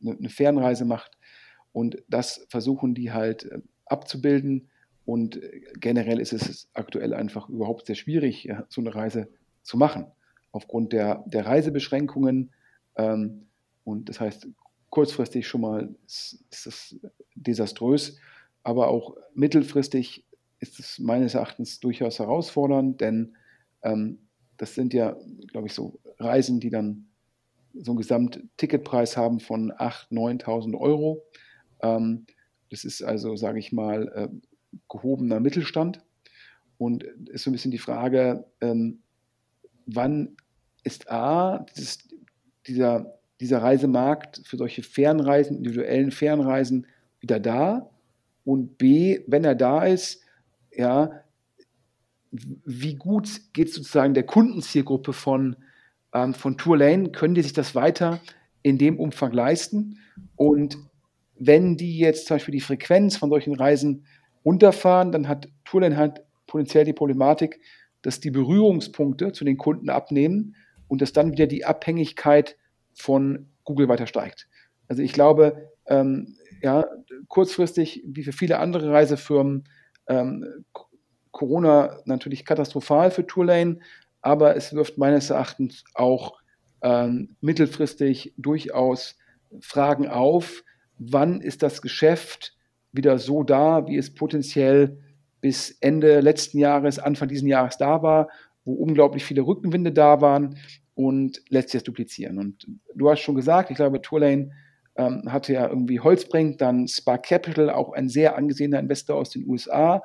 eine, 0.00 0.16
eine, 0.18 0.28
Fernreise 0.28 0.84
macht. 0.84 1.18
Und 1.72 2.02
das 2.08 2.46
versuchen 2.48 2.94
die 2.94 3.12
halt 3.12 3.44
äh, 3.44 3.60
abzubilden. 3.86 4.68
Und 5.04 5.40
generell 5.80 6.20
ist 6.20 6.32
es 6.32 6.68
aktuell 6.74 7.14
einfach 7.14 7.48
überhaupt 7.48 7.86
sehr 7.86 7.94
schwierig, 7.94 8.48
so 8.68 8.80
eine 8.80 8.94
Reise 8.94 9.28
zu 9.62 9.76
machen, 9.76 10.06
aufgrund 10.52 10.92
der, 10.92 11.24
der 11.26 11.46
Reisebeschränkungen. 11.46 12.50
Ähm, 12.96 13.46
und 13.84 14.08
das 14.08 14.20
heißt, 14.20 14.48
kurzfristig 14.90 15.46
schon 15.46 15.60
mal 15.60 15.94
ist, 16.06 16.44
ist 16.50 16.66
das 16.66 16.96
desaströs, 17.34 18.18
aber 18.62 18.88
auch 18.88 19.16
mittelfristig 19.34 20.24
ist 20.58 20.80
es 20.80 20.98
meines 20.98 21.34
Erachtens 21.34 21.80
durchaus 21.80 22.18
herausfordernd, 22.18 23.00
denn 23.00 23.36
ähm, 23.82 24.18
das 24.56 24.74
sind 24.74 24.94
ja, 24.94 25.16
glaube 25.48 25.66
ich, 25.66 25.74
so 25.74 26.00
Reisen, 26.18 26.60
die 26.60 26.70
dann 26.70 27.06
so 27.74 27.92
einen 27.92 27.98
Gesamtticketpreis 27.98 29.16
haben 29.16 29.38
von 29.38 29.70
8.000, 29.70 30.44
9.000 30.44 30.80
Euro. 30.80 31.22
Ähm, 31.82 32.26
das 32.70 32.84
ist 32.84 33.02
also, 33.02 33.36
sage 33.36 33.58
ich 33.58 33.72
mal, 33.72 34.08
äh, 34.14 34.28
gehobener 34.88 35.40
Mittelstand. 35.40 36.00
Und 36.78 37.04
ist 37.04 37.44
so 37.44 37.50
ein 37.50 37.52
bisschen 37.54 37.70
die 37.70 37.78
Frage, 37.78 38.44
ähm, 38.60 39.00
wann 39.86 40.36
ist 40.84 41.10
A, 41.10 41.64
dieses, 41.74 42.06
dieser 42.66 43.16
dieser 43.40 43.62
Reisemarkt 43.62 44.40
für 44.44 44.56
solche 44.56 44.82
Fernreisen, 44.82 45.58
individuellen 45.58 46.10
Fernreisen 46.10 46.86
wieder 47.20 47.40
da? 47.40 47.90
Und 48.44 48.78
B, 48.78 49.20
wenn 49.26 49.44
er 49.44 49.54
da 49.54 49.84
ist, 49.84 50.22
ja, 50.72 51.22
wie 52.30 52.94
gut 52.94 53.40
geht 53.52 53.68
es 53.68 53.74
sozusagen 53.74 54.14
der 54.14 54.24
Kundenzielgruppe 54.24 55.12
von, 55.12 55.56
ähm, 56.12 56.34
von 56.34 56.56
Tourlane? 56.56 57.10
Können 57.10 57.34
die 57.34 57.42
sich 57.42 57.52
das 57.52 57.74
weiter 57.74 58.20
in 58.62 58.78
dem 58.78 58.98
Umfang 58.98 59.32
leisten? 59.32 59.98
Und 60.36 60.78
wenn 61.38 61.76
die 61.76 61.98
jetzt 61.98 62.26
zum 62.26 62.36
Beispiel 62.36 62.52
die 62.52 62.60
Frequenz 62.60 63.16
von 63.16 63.30
solchen 63.30 63.54
Reisen 63.54 64.06
runterfahren, 64.44 65.12
dann 65.12 65.28
hat 65.28 65.48
Tourlane 65.64 65.96
halt 65.96 66.22
potenziell 66.46 66.84
die 66.84 66.92
Problematik, 66.92 67.60
dass 68.02 68.20
die 68.20 68.30
Berührungspunkte 68.30 69.32
zu 69.32 69.44
den 69.44 69.56
Kunden 69.56 69.90
abnehmen 69.90 70.54
und 70.88 71.02
dass 71.02 71.12
dann 71.12 71.32
wieder 71.32 71.46
die 71.46 71.64
Abhängigkeit 71.64 72.56
von 72.94 73.48
Google 73.64 73.88
weiter 73.88 74.06
steigt. 74.06 74.48
Also 74.88 75.02
ich 75.02 75.12
glaube, 75.12 75.70
ähm, 75.86 76.36
ja, 76.62 76.86
kurzfristig, 77.28 78.02
wie 78.06 78.22
für 78.22 78.32
viele 78.32 78.58
andere 78.58 78.90
Reisefirmen, 78.92 79.64
ähm, 80.08 80.64
Corona 81.32 82.00
natürlich 82.06 82.44
katastrophal 82.44 83.10
für 83.10 83.26
Tourlane, 83.26 83.80
aber 84.22 84.56
es 84.56 84.72
wirft 84.72 84.96
meines 84.96 85.30
Erachtens 85.30 85.84
auch 85.94 86.38
ähm, 86.82 87.36
mittelfristig 87.40 88.32
durchaus 88.36 89.18
Fragen 89.60 90.08
auf, 90.08 90.62
wann 90.98 91.40
ist 91.40 91.62
das 91.62 91.82
Geschäft 91.82 92.56
wieder 92.92 93.18
so 93.18 93.42
da, 93.42 93.86
wie 93.86 93.96
es 93.96 94.14
potenziell 94.14 94.98
bis 95.40 95.70
Ende 95.80 96.20
letzten 96.20 96.58
Jahres, 96.58 96.98
Anfang 96.98 97.28
diesen 97.28 97.48
Jahres 97.48 97.76
da 97.76 98.02
war, 98.02 98.28
wo 98.64 98.72
unglaublich 98.72 99.24
viele 99.24 99.42
Rückenwinde 99.42 99.92
da 99.92 100.20
waren 100.20 100.58
und 100.94 101.42
lässt 101.50 101.68
sich 101.70 101.80
das 101.80 101.84
duplizieren. 101.84 102.38
Und 102.38 102.66
du 102.94 103.10
hast 103.10 103.20
schon 103.20 103.34
gesagt, 103.34 103.70
ich 103.70 103.76
glaube, 103.76 104.00
Tourlane 104.00 104.50
ähm, 104.96 105.30
hatte 105.30 105.52
ja 105.52 105.68
irgendwie 105.68 106.00
Holzbrink, 106.00 106.58
dann 106.58 106.88
Spark 106.88 107.24
Capital, 107.24 107.70
auch 107.70 107.92
ein 107.92 108.08
sehr 108.08 108.36
angesehener 108.36 108.80
Investor 108.80 109.16
aus 109.16 109.30
den 109.30 109.46
USA, 109.46 110.02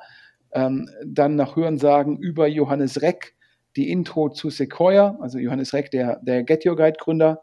ähm, 0.52 0.88
dann 1.04 1.34
nach 1.34 1.56
Hörensagen 1.56 2.18
über 2.18 2.46
Johannes 2.46 3.00
Reck 3.00 3.34
die 3.76 3.90
Intro 3.90 4.28
zu 4.28 4.50
Sequoia, 4.50 5.16
also 5.20 5.38
Johannes 5.38 5.72
Reck, 5.72 5.90
der, 5.90 6.20
der 6.22 6.42
Get 6.42 6.66
Your 6.66 6.76
Guide 6.76 6.98
Gründer, 6.98 7.42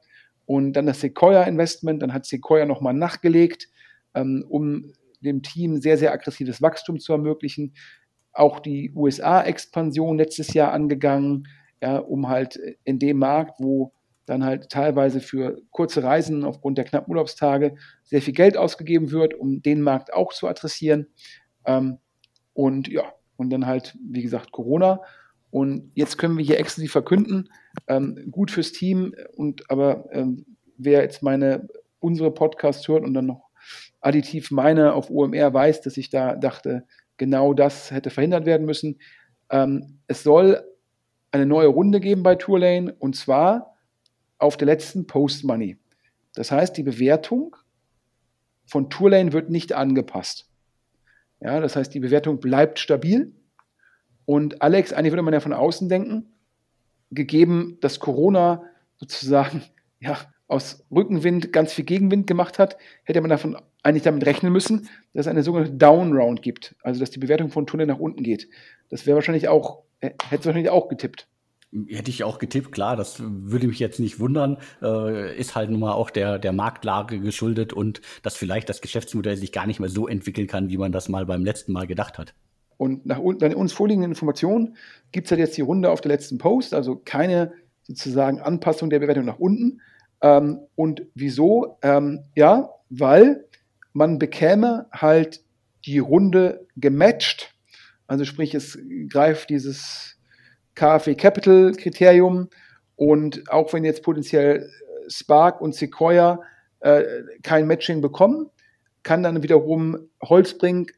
und 0.50 0.74
dann 0.74 0.88
das 0.88 1.02
Sequoia 1.02 1.44
Investment, 1.44 2.02
dann 2.02 2.12
hat 2.12 2.26
Sequoia 2.26 2.66
nochmal 2.66 2.96
nachgelegt, 2.96 3.70
ähm, 4.16 4.44
um 4.50 4.92
dem 5.22 5.44
Team 5.44 5.80
sehr, 5.80 5.96
sehr 5.96 6.12
aggressives 6.12 6.60
Wachstum 6.60 7.00
zu 7.00 7.14
ermöglichen. 7.14 7.76
Auch 8.34 8.60
die 8.60 8.92
USA-Expansion 8.96 10.18
letztes 10.18 10.56
Jahr 10.56 10.72
angegangen, 10.72 11.48
ja, 11.84 12.00
um 12.00 12.30
halt 12.30 12.60
in 12.84 12.98
dem 12.98 13.20
Markt, 13.20 13.60
wo 13.60 13.94
dann 14.26 14.44
halt 14.44 14.72
teilweise 14.72 15.20
für 15.20 15.62
kurze 15.70 16.02
Reisen 16.02 16.44
aufgrund 16.44 16.80
der 16.80 16.86
knappen 16.86 17.12
Urlaubstage 17.12 17.76
sehr 18.04 18.24
viel 18.24 18.34
Geld 18.34 18.58
ausgegeben 18.58 19.12
wird, 19.12 19.36
um 19.36 19.62
den 19.62 19.84
Markt 19.84 20.12
auch 20.12 20.34
zu 20.34 20.48
adressieren. 20.48 21.10
Ähm, 21.66 22.00
und 22.56 22.88
ja, 22.88 23.04
und 23.38 23.52
dann 23.52 23.68
halt, 23.68 23.96
wie 24.04 24.24
gesagt, 24.24 24.52
Corona. 24.52 25.02
Und 25.52 25.92
jetzt 25.96 26.18
können 26.18 26.38
wir 26.38 26.46
hier 26.46 26.60
exklusiv 26.60 26.92
verkünden, 26.92 27.50
ähm, 27.88 28.28
gut 28.32 28.52
fürs 28.52 28.72
Team 28.72 29.16
und 29.36 29.70
aber 29.70 30.08
ähm, 30.12 30.46
wer 30.78 31.02
jetzt 31.02 31.24
meine, 31.24 31.68
unsere 32.00 32.32
Podcasts 32.32 32.88
hört 32.88 33.04
und 33.04 33.14
dann 33.14 33.26
noch 33.26 33.50
additiv 34.02 34.52
meine 34.52 34.94
auf 34.94 35.10
OMR 35.10 35.54
weiß, 35.54 35.82
dass 35.82 35.98
ich 35.98 36.10
da 36.10 36.36
dachte, 36.36 36.86
genau 37.18 37.54
das 37.54 37.92
hätte 37.92 38.10
verhindert 38.10 38.46
werden 38.46 38.66
müssen. 38.66 39.00
Ähm, 39.50 40.00
es 40.08 40.24
soll 40.24 40.64
eine 41.32 41.46
neue 41.46 41.68
Runde 41.68 42.00
geben 42.00 42.24
bei 42.24 42.36
Tourlane 42.36 42.96
und 43.00 43.16
zwar 43.16 43.76
auf 44.38 44.58
der 44.58 44.68
letzten 44.68 45.06
Post 45.06 45.44
Money. 45.44 45.78
Das 46.34 46.52
heißt, 46.52 46.78
die 46.78 46.84
Bewertung 46.84 47.56
von 48.66 48.90
Tourlane 48.90 49.34
wird 49.34 49.50
nicht 49.50 49.74
angepasst. 49.74 50.48
Ja, 51.42 51.60
das 51.60 51.76
heißt, 51.76 51.94
die 51.94 52.00
Bewertung 52.00 52.40
bleibt 52.40 52.80
stabil. 52.80 53.34
Und 54.30 54.62
Alex, 54.62 54.94
eigentlich 54.94 55.12
würde 55.12 55.24
man 55.24 55.34
ja 55.34 55.40
von 55.40 55.54
außen 55.54 55.90
denken, 55.90 56.28
gegeben, 57.10 57.80
dass 57.82 58.00
Corona 58.00 58.62
sozusagen 58.98 59.64
ja, 60.00 60.20
aus 60.48 60.86
Rückenwind 60.92 61.52
ganz 61.52 61.74
viel 61.74 61.84
Gegenwind 61.84 62.28
gemacht 62.28 62.60
hat, 62.60 62.78
hätte 63.06 63.22
man 63.22 63.32
davon 63.32 63.58
eigentlich 63.82 64.04
damit 64.04 64.28
rechnen 64.28 64.54
müssen, 64.54 64.88
dass 65.16 65.26
es 65.26 65.28
eine 65.28 65.42
sogenannte 65.42 65.74
Down 65.74 66.16
Round 66.16 66.44
gibt, 66.44 66.76
also 66.84 67.00
dass 67.00 67.10
die 67.10 67.18
Bewertung 67.18 67.50
von 67.50 67.66
Tunnel 67.66 67.88
nach 67.88 67.98
unten 67.98 68.22
geht. 68.22 68.48
Das 68.92 69.08
wäre 69.08 69.16
wahrscheinlich 69.16 69.48
auch, 69.48 69.82
hätte 70.00 70.46
wahrscheinlich 70.46 70.70
auch 70.70 70.90
getippt. 70.90 71.28
Hätte 71.88 72.12
ich 72.12 72.24
auch 72.24 72.38
getippt, 72.38 72.72
klar, 72.72 72.96
das 72.96 73.24
würde 73.26 73.66
mich 73.66 73.80
jetzt 73.80 74.00
nicht 74.00 74.20
wundern. 74.20 74.58
Äh, 74.80 75.36
ist 75.40 75.56
halt 75.56 75.72
nun 75.72 75.80
mal 75.80 75.94
auch 75.94 76.12
der, 76.12 76.38
der 76.38 76.54
Marktlage 76.54 77.20
geschuldet 77.20 77.74
und 77.74 78.02
dass 78.22 78.36
vielleicht 78.36 78.70
das 78.70 78.82
Geschäftsmodell 78.82 79.38
sich 79.38 79.52
gar 79.52 79.66
nicht 79.66 79.80
mehr 79.80 79.90
so 79.90 80.08
entwickeln 80.08 80.46
kann, 80.46 80.70
wie 80.70 80.78
man 80.78 80.92
das 80.92 81.10
mal 81.10 81.26
beim 81.26 81.44
letzten 81.44 81.72
Mal 81.72 81.88
gedacht 81.88 82.20
hat. 82.20 82.36
Und 82.80 83.06
nach 83.06 83.20
uns 83.20 83.74
vorliegenden 83.74 84.12
Informationen 84.12 84.78
gibt 85.12 85.28
es 85.28 85.32
halt 85.32 85.42
jetzt 85.42 85.58
die 85.58 85.62
Runde 85.62 85.92
auf 85.92 86.00
der 86.00 86.14
letzten 86.14 86.38
Post, 86.38 86.74
also 86.74 86.96
keine 86.96 87.52
sozusagen 87.84 88.40
Anpassung 88.40 88.90
der 88.90 89.00
Bewertung 89.00 89.26
nach 89.26 89.38
unten. 89.38 89.82
Ähm, 90.22 90.62
und 90.76 91.02
wieso? 91.14 91.78
Ähm, 91.82 92.24
ja, 92.36 92.70
weil 92.90 93.44
man 93.92 94.18
bekäme 94.18 94.88
halt 94.94 95.44
die 95.86 96.00
Runde 96.00 96.66
gematcht. 96.78 97.54
Also 98.08 98.24
sprich, 98.24 98.56
es 98.56 98.80
greift 99.10 99.50
dieses 99.50 100.18
KfW 100.76 101.16
Capital 101.16 101.74
Kriterium 101.74 102.48
und 102.96 103.52
auch 103.52 103.74
wenn 103.74 103.84
jetzt 103.84 104.04
potenziell 104.04 104.70
Spark 105.10 105.60
und 105.60 105.76
Sequoia 105.76 106.40
äh, 106.80 107.04
kein 107.44 107.68
Matching 107.68 108.00
bekommen, 108.00 108.50
kann 109.04 109.22
dann 109.22 109.44
wiederum 109.44 110.10
Holzbrink, 110.24 110.94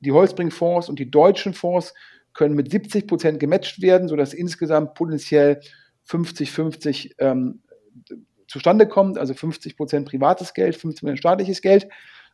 die 0.00 0.12
Holzbrink-Fonds 0.12 0.88
und 0.88 0.98
die 0.98 1.10
deutschen 1.10 1.54
Fonds 1.54 1.94
können 2.34 2.54
mit 2.54 2.70
70 2.70 3.06
Prozent 3.06 3.40
gematcht 3.40 3.82
werden, 3.82 4.08
sodass 4.08 4.32
insgesamt 4.32 4.94
potenziell 4.94 5.60
50-50 6.08 7.14
ähm, 7.18 7.62
zustande 8.46 8.86
kommt, 8.86 9.18
also 9.18 9.34
50 9.34 9.76
Prozent 9.76 10.08
privates 10.08 10.54
Geld, 10.54 10.76
50 10.76 11.00
Prozent 11.00 11.18
staatliches 11.18 11.62
Geld. 11.62 11.88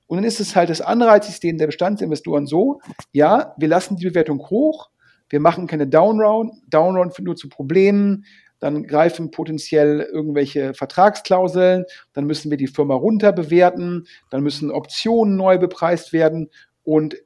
Und 0.07 0.18
dann 0.18 0.24
ist 0.24 0.40
es 0.40 0.55
halt 0.55 0.70
das 0.70 0.81
Anreizsystem 0.81 1.59
der 1.59 1.66
Bestandsinvestoren 1.66 2.46
so, 2.46 2.81
ja, 3.12 3.55
wir 3.57 3.68
lassen 3.68 3.96
die 3.96 4.07
Bewertung 4.07 4.38
hoch, 4.50 4.90
wir 5.31 5.40
machen 5.40 5.66
keine 5.66 5.87
Downround, 5.87 6.53
Downround 6.68 7.14
führt 7.14 7.27
nur 7.27 7.37
zu 7.37 7.48
Problemen, 7.48 8.27
dann 8.61 8.87
greifen 8.87 9.31
potenziell 9.31 10.00
irgendwelche 10.00 10.74
Vertragsklauseln, 10.74 11.85
dann 12.12 12.27
müssen 12.27 12.50
wir 12.50 12.59
die 12.59 12.66
Firma 12.66 12.94
runterbewerten, 12.94 14.07
dann 14.31 14.42
müssen 14.42 14.70
Optionen 14.70 15.37
neu 15.37 15.59
bepreist 15.59 16.12
werden 16.12 16.50
und 16.83 17.16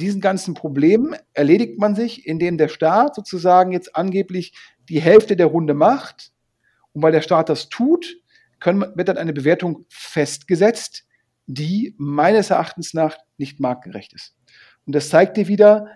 diesen 0.00 0.20
ganzen 0.20 0.54
Problemen 0.54 1.14
erledigt 1.32 1.78
man 1.78 1.94
sich, 1.94 2.26
indem 2.26 2.58
der 2.58 2.68
Staat 2.68 3.14
sozusagen 3.14 3.72
jetzt 3.72 3.94
angeblich 3.94 4.52
die 4.88 5.00
Hälfte 5.00 5.36
der 5.36 5.46
Runde 5.46 5.74
macht. 5.74 6.32
Und 6.92 7.02
weil 7.02 7.12
der 7.12 7.22
Staat 7.22 7.48
das 7.48 7.68
tut, 7.68 8.16
können, 8.58 8.84
wird 8.94 9.08
dann 9.08 9.18
eine 9.18 9.32
Bewertung 9.32 9.86
festgesetzt, 9.88 11.04
die 11.46 11.94
meines 11.98 12.50
Erachtens 12.50 12.94
nach 12.94 13.16
nicht 13.38 13.60
marktgerecht 13.60 14.12
ist. 14.12 14.34
Und 14.86 14.94
das 14.94 15.08
zeigt 15.08 15.36
dir 15.36 15.48
wieder, 15.48 15.88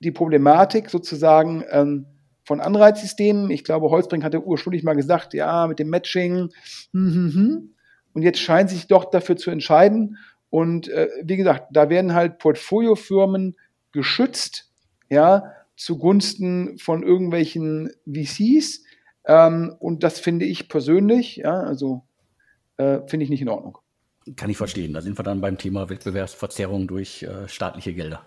die 0.00 0.12
Problematik 0.12 0.90
sozusagen 0.90 1.64
ähm, 1.70 2.06
von 2.44 2.60
Anreizsystemen. 2.60 3.50
Ich 3.50 3.64
glaube, 3.64 3.90
Holzbrink 3.90 4.24
hatte 4.24 4.44
ursprünglich 4.44 4.84
mal 4.84 4.94
gesagt, 4.94 5.34
ja, 5.34 5.66
mit 5.66 5.78
dem 5.78 5.90
Matching. 5.90 6.50
Hm, 6.92 7.14
hm, 7.14 7.34
hm. 7.34 7.74
Und 8.14 8.22
jetzt 8.22 8.40
scheint 8.40 8.70
sich 8.70 8.86
doch 8.86 9.10
dafür 9.10 9.36
zu 9.36 9.50
entscheiden. 9.50 10.16
Und 10.50 10.88
äh, 10.88 11.08
wie 11.22 11.36
gesagt, 11.36 11.68
da 11.72 11.90
werden 11.90 12.14
halt 12.14 12.38
Portfoliofirmen 12.38 13.56
geschützt, 13.92 14.70
ja, 15.08 15.52
zugunsten 15.76 16.78
von 16.78 17.02
irgendwelchen 17.02 17.90
VCs. 18.06 18.82
Ähm, 19.26 19.74
und 19.78 20.02
das 20.02 20.18
finde 20.18 20.46
ich 20.46 20.68
persönlich, 20.68 21.36
ja, 21.36 21.60
also 21.60 22.02
äh, 22.76 23.00
finde 23.06 23.24
ich 23.24 23.30
nicht 23.30 23.42
in 23.42 23.48
Ordnung. 23.48 23.78
Kann 24.36 24.50
ich 24.50 24.56
verstehen. 24.56 24.92
Da 24.92 25.00
sind 25.00 25.18
wir 25.18 25.22
dann 25.22 25.40
beim 25.40 25.58
Thema 25.58 25.88
Wettbewerbsverzerrung 25.88 26.86
durch 26.86 27.22
äh, 27.22 27.48
staatliche 27.48 27.94
Gelder. 27.94 28.22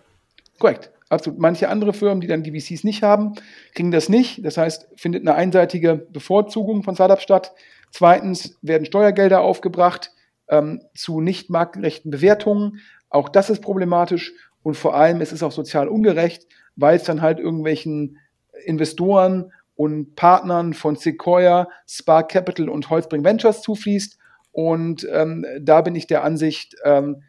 Korrekt. 0.59 0.91
Absolut. 1.09 1.39
Manche 1.39 1.67
andere 1.67 1.91
Firmen, 1.91 2.21
die 2.21 2.27
dann 2.27 2.41
die 2.41 2.57
VCs 2.57 2.85
nicht 2.85 3.03
haben, 3.03 3.33
kriegen 3.75 3.91
das 3.91 4.07
nicht. 4.07 4.45
Das 4.45 4.57
heißt, 4.57 4.87
findet 4.95 5.23
eine 5.23 5.35
einseitige 5.35 5.95
Bevorzugung 5.95 6.83
von 6.83 6.95
Startups 6.95 7.23
statt. 7.23 7.51
Zweitens 7.91 8.57
werden 8.61 8.85
Steuergelder 8.85 9.41
aufgebracht 9.41 10.11
ähm, 10.51 10.81
zu 10.93 11.21
nicht 11.21 11.49
marktgerechten 11.49 12.11
Bewertungen. 12.11 12.79
Auch 13.09 13.29
das 13.29 13.49
ist 13.49 13.61
problematisch. 13.61 14.33
Und 14.61 14.77
vor 14.77 14.95
allem 14.95 15.21
ist 15.21 15.31
es 15.31 15.41
auch 15.41 15.51
sozial 15.51 15.87
ungerecht, 15.87 16.45
weil 16.75 16.97
es 16.97 17.03
dann 17.03 17.21
halt 17.21 17.39
irgendwelchen 17.39 18.19
Investoren 18.65 19.51
und 19.75 20.15
Partnern 20.15 20.75
von 20.75 20.95
Sequoia, 20.95 21.67
Spark 21.87 22.29
Capital 22.29 22.69
und 22.69 22.89
Holzbring 22.91 23.23
Ventures 23.23 23.63
zufließt. 23.63 24.19
Und 24.51 25.07
ähm, 25.11 25.45
da 25.59 25.81
bin 25.81 25.95
ich 25.95 26.05
der 26.05 26.23
Ansicht, 26.23 26.75
ähm, 26.83 27.23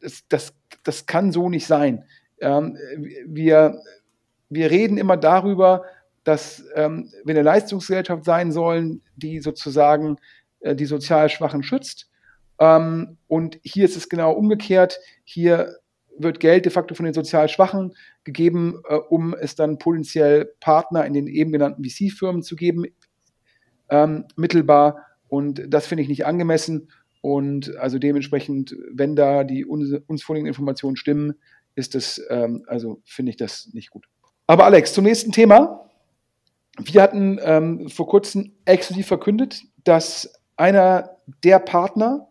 das, 0.00 0.22
das, 0.28 0.54
das 0.84 1.06
kann 1.06 1.32
so 1.32 1.48
nicht 1.48 1.66
sein. 1.66 2.04
Ähm, 2.40 2.76
wir, 3.26 3.80
wir 4.50 4.70
reden 4.70 4.98
immer 4.98 5.16
darüber, 5.16 5.84
dass 6.22 6.64
ähm, 6.74 7.10
wir 7.24 7.34
eine 7.34 7.42
Leistungsgesellschaft 7.42 8.24
sein 8.24 8.52
sollen, 8.52 9.02
die 9.16 9.40
sozusagen 9.40 10.18
äh, 10.60 10.76
die 10.76 10.86
sozial 10.86 11.28
Schwachen 11.28 11.62
schützt. 11.62 12.08
Ähm, 12.58 13.18
und 13.26 13.58
hier 13.62 13.84
ist 13.84 13.96
es 13.96 14.08
genau 14.08 14.32
umgekehrt. 14.32 14.98
Hier 15.24 15.76
wird 16.16 16.40
Geld 16.40 16.64
de 16.64 16.72
facto 16.72 16.94
von 16.94 17.04
den 17.04 17.14
sozial 17.14 17.48
Schwachen 17.48 17.94
gegeben, 18.22 18.80
äh, 18.88 18.94
um 18.94 19.34
es 19.34 19.56
dann 19.56 19.78
potenziell 19.78 20.52
Partner 20.60 21.04
in 21.04 21.12
den 21.12 21.26
eben 21.26 21.52
genannten 21.52 21.84
VC-Firmen 21.84 22.42
zu 22.42 22.56
geben, 22.56 22.84
ähm, 23.90 24.26
mittelbar. 24.36 24.98
Und 25.28 25.62
das 25.68 25.86
finde 25.86 26.02
ich 26.02 26.08
nicht 26.08 26.26
angemessen. 26.26 26.90
Und 27.20 27.74
also 27.76 27.98
dementsprechend, 27.98 28.76
wenn 28.92 29.16
da 29.16 29.44
die 29.44 29.64
uns, 29.64 29.92
uns 30.06 30.22
vorliegenden 30.22 30.52
Informationen 30.52 30.96
stimmen, 30.96 31.34
ist 31.74 31.94
es, 31.94 32.24
ähm, 32.30 32.64
also 32.66 33.00
finde 33.04 33.30
ich 33.30 33.36
das 33.36 33.70
nicht 33.72 33.90
gut. 33.90 34.06
Aber 34.46 34.64
Alex, 34.64 34.92
zum 34.92 35.04
nächsten 35.04 35.32
Thema. 35.32 35.90
Wir 36.78 37.02
hatten 37.02 37.38
ähm, 37.42 37.88
vor 37.88 38.08
kurzem 38.08 38.52
exklusiv 38.64 39.06
verkündet, 39.06 39.62
dass 39.84 40.32
einer 40.56 41.18
der 41.42 41.60
Partner, 41.60 42.28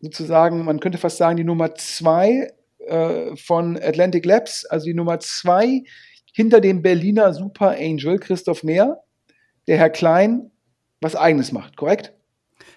sozusagen, 0.00 0.64
man 0.64 0.80
könnte 0.80 0.98
fast 0.98 1.18
sagen, 1.18 1.36
die 1.36 1.44
Nummer 1.44 1.74
zwei 1.74 2.52
äh, 2.86 3.36
von 3.36 3.76
Atlantic 3.76 4.24
Labs, 4.24 4.64
also 4.66 4.86
die 4.86 4.94
Nummer 4.94 5.20
zwei 5.20 5.84
hinter 6.32 6.60
dem 6.60 6.82
Berliner 6.82 7.32
Super 7.34 7.76
Angel 7.78 8.18
Christoph 8.18 8.62
Mehr, 8.62 9.02
der 9.66 9.78
Herr 9.78 9.90
Klein, 9.90 10.50
was 11.00 11.16
eigenes 11.16 11.52
macht, 11.52 11.76
korrekt? 11.76 12.12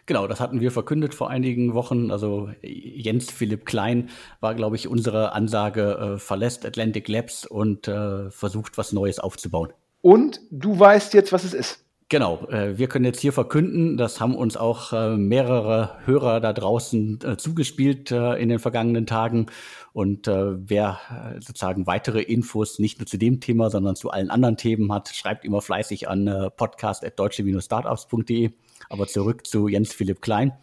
Genau, 0.05 0.27
das 0.27 0.41
hatten 0.41 0.59
wir 0.59 0.71
verkündet 0.71 1.13
vor 1.13 1.29
einigen 1.29 1.73
Wochen. 1.73 2.11
Also 2.11 2.49
Jens 2.61 3.31
Philipp 3.31 3.65
Klein 3.65 4.09
war, 4.41 4.53
glaube 4.53 4.75
ich, 4.75 4.87
unsere 4.87 5.31
Ansage, 5.31 6.15
äh, 6.15 6.19
verlässt 6.19 6.65
Atlantic 6.65 7.07
Labs 7.07 7.45
und 7.45 7.87
äh, 7.87 8.29
versucht, 8.29 8.77
was 8.77 8.91
Neues 8.91 9.19
aufzubauen. 9.19 9.71
Und 10.01 10.41
du 10.51 10.77
weißt 10.77 11.13
jetzt, 11.13 11.31
was 11.31 11.45
es 11.45 11.53
ist. 11.53 11.82
Genau, 12.13 12.45
äh, 12.49 12.77
wir 12.77 12.87
können 12.89 13.05
jetzt 13.05 13.21
hier 13.21 13.33
verkünden, 13.33 13.97
das 13.97 14.21
haben 14.21 14.35
uns 14.35 14.55
auch 14.55 14.93
äh, 14.93 15.17
mehrere 15.17 15.97
Hörer 16.05 16.39
da 16.41 16.53
draußen 16.53 17.19
äh, 17.23 17.37
zugespielt 17.37 18.11
in 18.11 18.49
den 18.49 18.59
vergangenen 18.59 19.07
Tagen. 19.07 19.47
Und 19.93 20.27
wer 20.27 20.99
sozusagen 21.39 21.87
weitere 21.87 22.21
Infos 22.21 22.77
nicht 22.77 22.99
nur 22.99 23.07
zu 23.07 23.17
dem 23.17 23.39
Thema, 23.39 23.71
sondern 23.71 23.95
zu 23.95 24.11
allen 24.11 24.29
anderen 24.29 24.57
Themen 24.57 24.93
hat, 24.93 25.09
schreibt 25.09 25.43
immer 25.43 25.63
fleißig 25.63 26.07
an 26.07 26.27
äh, 26.27 26.51
podcast.deutsche-startups.de. 26.51 28.51
Aber 28.89 29.07
zurück 29.07 29.47
zu 29.47 29.67
Jens 29.67 29.91
Philipp 29.91 30.21
Klein. 30.21 30.53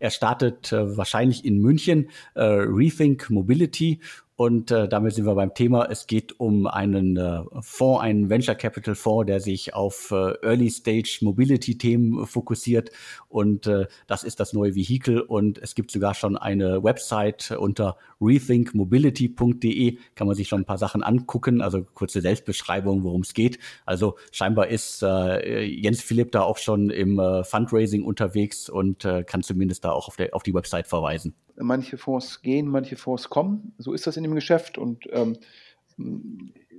Er 0.00 0.10
startet 0.10 0.72
wahrscheinlich 0.72 1.44
in 1.44 1.58
München 1.58 2.10
Rethink 2.34 3.30
Mobility 3.30 4.00
Und 4.34 4.70
äh, 4.70 4.88
damit 4.88 5.14
sind 5.14 5.26
wir 5.26 5.34
beim 5.34 5.52
Thema. 5.52 5.86
Es 5.90 6.06
geht 6.06 6.40
um 6.40 6.66
einen 6.66 7.18
äh, 7.18 7.42
Fonds, 7.60 8.02
einen 8.02 8.30
Venture 8.30 8.54
Capital 8.54 8.94
Fonds, 8.94 9.26
der 9.26 9.40
sich 9.40 9.74
auf 9.74 10.10
äh, 10.10 10.32
Early 10.42 10.70
Stage 10.70 11.18
Mobility 11.20 11.76
Themen 11.76 12.26
fokussiert. 12.26 12.90
Und 13.28 13.66
äh, 13.66 13.86
das 14.06 14.24
ist 14.24 14.40
das 14.40 14.54
neue 14.54 14.74
Vehikel. 14.74 15.20
Und 15.20 15.58
es 15.58 15.74
gibt 15.74 15.90
sogar 15.90 16.14
schon 16.14 16.38
eine 16.38 16.82
Website 16.82 17.50
unter 17.50 17.98
rethinkmobility.de. 18.22 19.98
Kann 20.14 20.26
man 20.26 20.34
sich 20.34 20.48
schon 20.48 20.62
ein 20.62 20.66
paar 20.66 20.78
Sachen 20.78 21.02
angucken. 21.02 21.60
Also 21.60 21.84
kurze 21.84 22.22
Selbstbeschreibung, 22.22 23.04
worum 23.04 23.20
es 23.20 23.34
geht. 23.34 23.58
Also 23.84 24.16
scheinbar 24.30 24.68
ist 24.68 25.02
äh, 25.02 25.62
Jens 25.62 26.00
Philipp 26.00 26.32
da 26.32 26.42
auch 26.42 26.56
schon 26.56 26.88
im 26.88 27.18
äh, 27.18 27.44
Fundraising 27.44 28.02
unterwegs 28.02 28.70
und 28.70 29.04
äh, 29.04 29.24
kann 29.24 29.42
zumindest 29.42 29.84
da 29.84 29.92
auch 29.92 30.08
auf, 30.08 30.16
der, 30.16 30.34
auf 30.34 30.42
die 30.42 30.54
Website 30.54 30.86
verweisen 30.86 31.34
manche 31.56 31.98
Fonds 31.98 32.42
gehen, 32.42 32.66
manche 32.66 32.96
Fonds 32.96 33.28
kommen. 33.28 33.74
So 33.78 33.92
ist 33.92 34.06
das 34.06 34.16
in 34.16 34.22
dem 34.22 34.34
Geschäft. 34.34 34.78
Und 34.78 35.08
ähm, 35.12 35.36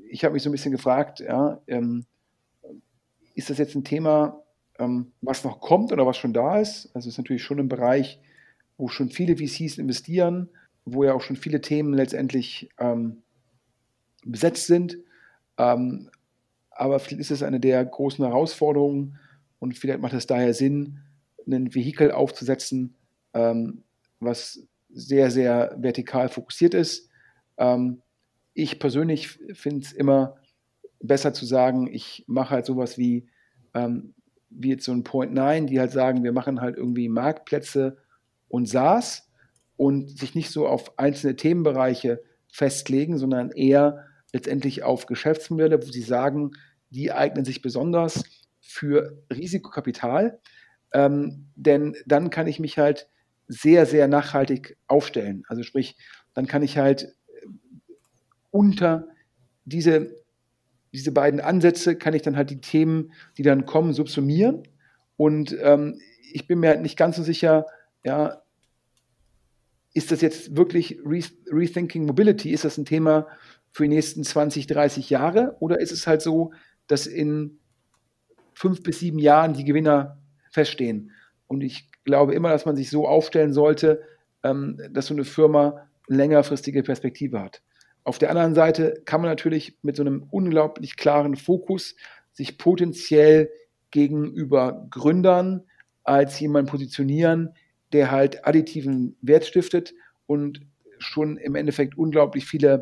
ich 0.10 0.24
habe 0.24 0.34
mich 0.34 0.44
so 0.44 0.50
ein 0.50 0.54
bisschen 0.54 0.72
gefragt, 0.72 1.20
ja, 1.20 1.60
ähm, 1.68 2.06
ist 3.36 3.50
das 3.50 3.58
jetzt 3.58 3.76
ein 3.76 3.84
Thema, 3.84 4.42
ähm, 4.80 5.12
was 5.22 5.44
noch 5.44 5.60
kommt 5.60 5.92
oder 5.92 6.06
was 6.06 6.18
schon 6.18 6.34
da 6.34 6.60
ist? 6.60 6.88
Also 6.94 7.08
es 7.08 7.16
ist 7.16 7.18
natürlich 7.18 7.44
schon 7.44 7.60
ein 7.60 7.70
Bereich, 7.70 8.20
wo 8.78 8.88
schon 8.88 9.10
viele 9.10 9.38
VCs 9.38 9.78
investieren, 9.78 10.50
wo 10.86 11.04
ja 11.04 11.14
auch 11.14 11.22
schon 11.22 11.36
viele 11.36 11.62
Themen 11.62 11.94
letztendlich 11.94 12.70
ähm, 12.80 13.24
besetzt 14.26 14.68
sind. 14.68 14.98
Ähm, 15.58 16.10
aber 16.72 17.00
vielleicht 17.00 17.22
ist 17.22 17.32
es 17.32 17.44
eine 17.44 17.60
der 17.60 17.84
großen 17.86 18.26
Herausforderungen 18.26 19.20
und 19.60 19.78
vielleicht 19.78 20.02
macht 20.02 20.14
es 20.14 20.28
daher 20.28 20.54
Sinn, 20.54 21.00
ein 21.48 21.74
Vehikel 21.76 22.12
aufzusetzen, 22.12 22.96
ähm, 23.34 23.84
was 24.24 24.66
sehr, 24.90 25.32
sehr 25.32 25.76
vertikal 25.78 26.30
fokussiert 26.30 26.74
ist. 26.74 27.10
Ähm, 27.58 28.02
ich 28.54 28.80
persönlich 28.80 29.30
finde 29.54 29.86
es 29.86 29.92
immer 29.92 30.38
besser 31.02 31.34
zu 31.34 31.46
sagen, 31.46 31.88
ich 31.92 32.24
mache 32.28 32.52
halt 32.52 32.66
sowas 32.66 32.98
wie, 32.98 33.28
ähm, 33.74 34.14
wie 34.50 34.70
jetzt 34.70 34.86
so 34.86 34.92
ein 34.92 35.04
Point 35.04 35.34
9, 35.34 35.68
die 35.68 35.80
halt 35.80 35.92
sagen, 35.92 36.24
wir 36.24 36.32
machen 36.32 36.62
halt 36.62 36.78
irgendwie 36.78 37.10
Marktplätze 37.10 37.98
und 38.48 38.68
SaaS 38.68 39.30
und 39.76 40.18
sich 40.18 40.36
nicht 40.36 40.52
so 40.52 40.68
auf 40.68 40.98
einzelne 41.00 41.36
Themenbereiche 41.36 42.22
festlegen, 42.48 43.18
sondern 43.18 43.52
eher 43.52 44.06
letztendlich 44.32 44.84
auf 44.84 45.08
Geschäftsmodelle, 45.08 45.82
wo 45.82 45.92
sie 45.92 46.02
sagen, 46.02 46.52
die 46.90 47.12
eignen 47.12 47.46
sich 47.46 47.62
besonders 47.62 48.24
für 48.60 49.24
Risikokapital. 49.32 50.40
Ähm, 50.94 51.48
denn 51.56 51.96
dann 52.06 52.30
kann 52.30 52.48
ich 52.48 52.60
mich 52.60 52.78
halt 52.78 53.10
sehr, 53.48 53.86
sehr 53.86 54.08
nachhaltig 54.08 54.78
aufstellen. 54.88 55.44
Also 55.48 55.64
sprich, 55.64 55.98
dann 56.34 56.48
kann 56.48 56.64
ich 56.64 56.78
halt 56.78 57.04
äh, 57.04 57.48
unter 58.52 59.08
diese, 59.66 60.16
diese 60.94 61.12
beiden 61.12 61.40
Ansätze 61.40 61.96
kann 61.96 62.14
ich 62.14 62.22
dann 62.22 62.38
halt 62.38 62.50
die 62.50 62.62
Themen, 62.62 63.14
die 63.38 63.44
dann 63.44 63.66
kommen, 63.66 63.94
subsumieren. 63.94 64.64
Und 65.18 65.56
ähm, 65.62 66.00
ich 66.32 66.48
bin 66.48 66.60
mir 66.60 66.70
halt 66.70 66.82
nicht 66.82 66.98
ganz 66.98 67.16
so 67.16 67.24
sicher, 67.24 67.66
ja, 68.04 68.42
ist 69.94 70.12
das 70.12 70.22
jetzt 70.22 70.58
wirklich 70.58 71.00
Re 71.06 71.22
Rethinking 71.48 72.06
Mobility? 72.06 72.52
Ist 72.52 72.66
das 72.66 72.78
ein 72.78 72.86
Thema 72.86 73.28
für 73.72 73.84
die 73.84 73.90
nächsten 73.90 74.24
20, 74.24 74.68
30 74.68 75.10
Jahre? 75.10 75.56
Oder 75.60 75.80
ist 75.80 75.92
es 75.92 76.08
halt 76.08 76.22
so, 76.22 76.52
dass 76.88 77.06
in 77.06 77.60
fünf 78.56 78.82
bis 78.82 79.00
sieben 79.00 79.20
Jahren 79.20 79.54
die 79.54 79.66
Gewinner 79.66 80.20
feststehen? 80.52 81.12
Und 81.48 81.62
ich 81.62 81.90
glaube 82.04 82.34
immer, 82.34 82.50
dass 82.50 82.66
man 82.66 82.76
sich 82.76 82.90
so 82.90 83.08
aufstellen 83.08 83.54
sollte, 83.54 84.02
ähm, 84.44 84.80
dass 84.92 85.08
so 85.08 85.14
eine 85.14 85.26
Firma 85.26 85.88
längerfristige 86.08 86.84
Perspektive 86.84 87.42
hat. 87.42 87.62
Auf 88.04 88.18
der 88.18 88.30
anderen 88.30 88.54
Seite 88.54 89.02
kann 89.06 89.22
man 89.22 89.30
natürlich 89.30 89.78
mit 89.82 89.96
so 89.96 90.04
einem 90.04 90.28
unglaublich 90.30 90.98
klaren 90.98 91.36
Fokus 91.36 91.96
sich 92.34 92.58
potenziell 92.58 93.50
gegenüber 93.92 94.88
Gründern 94.90 95.64
als 96.04 96.40
jemand 96.40 96.70
positionieren, 96.70 97.54
der 97.94 98.12
halt 98.12 98.46
additiven 98.46 99.16
Wert 99.22 99.46
stiftet 99.46 99.94
und 100.26 100.62
schon 100.98 101.38
im 101.38 101.56
Endeffekt 101.56 101.98
unglaublich 101.98 102.46
viele 102.46 102.82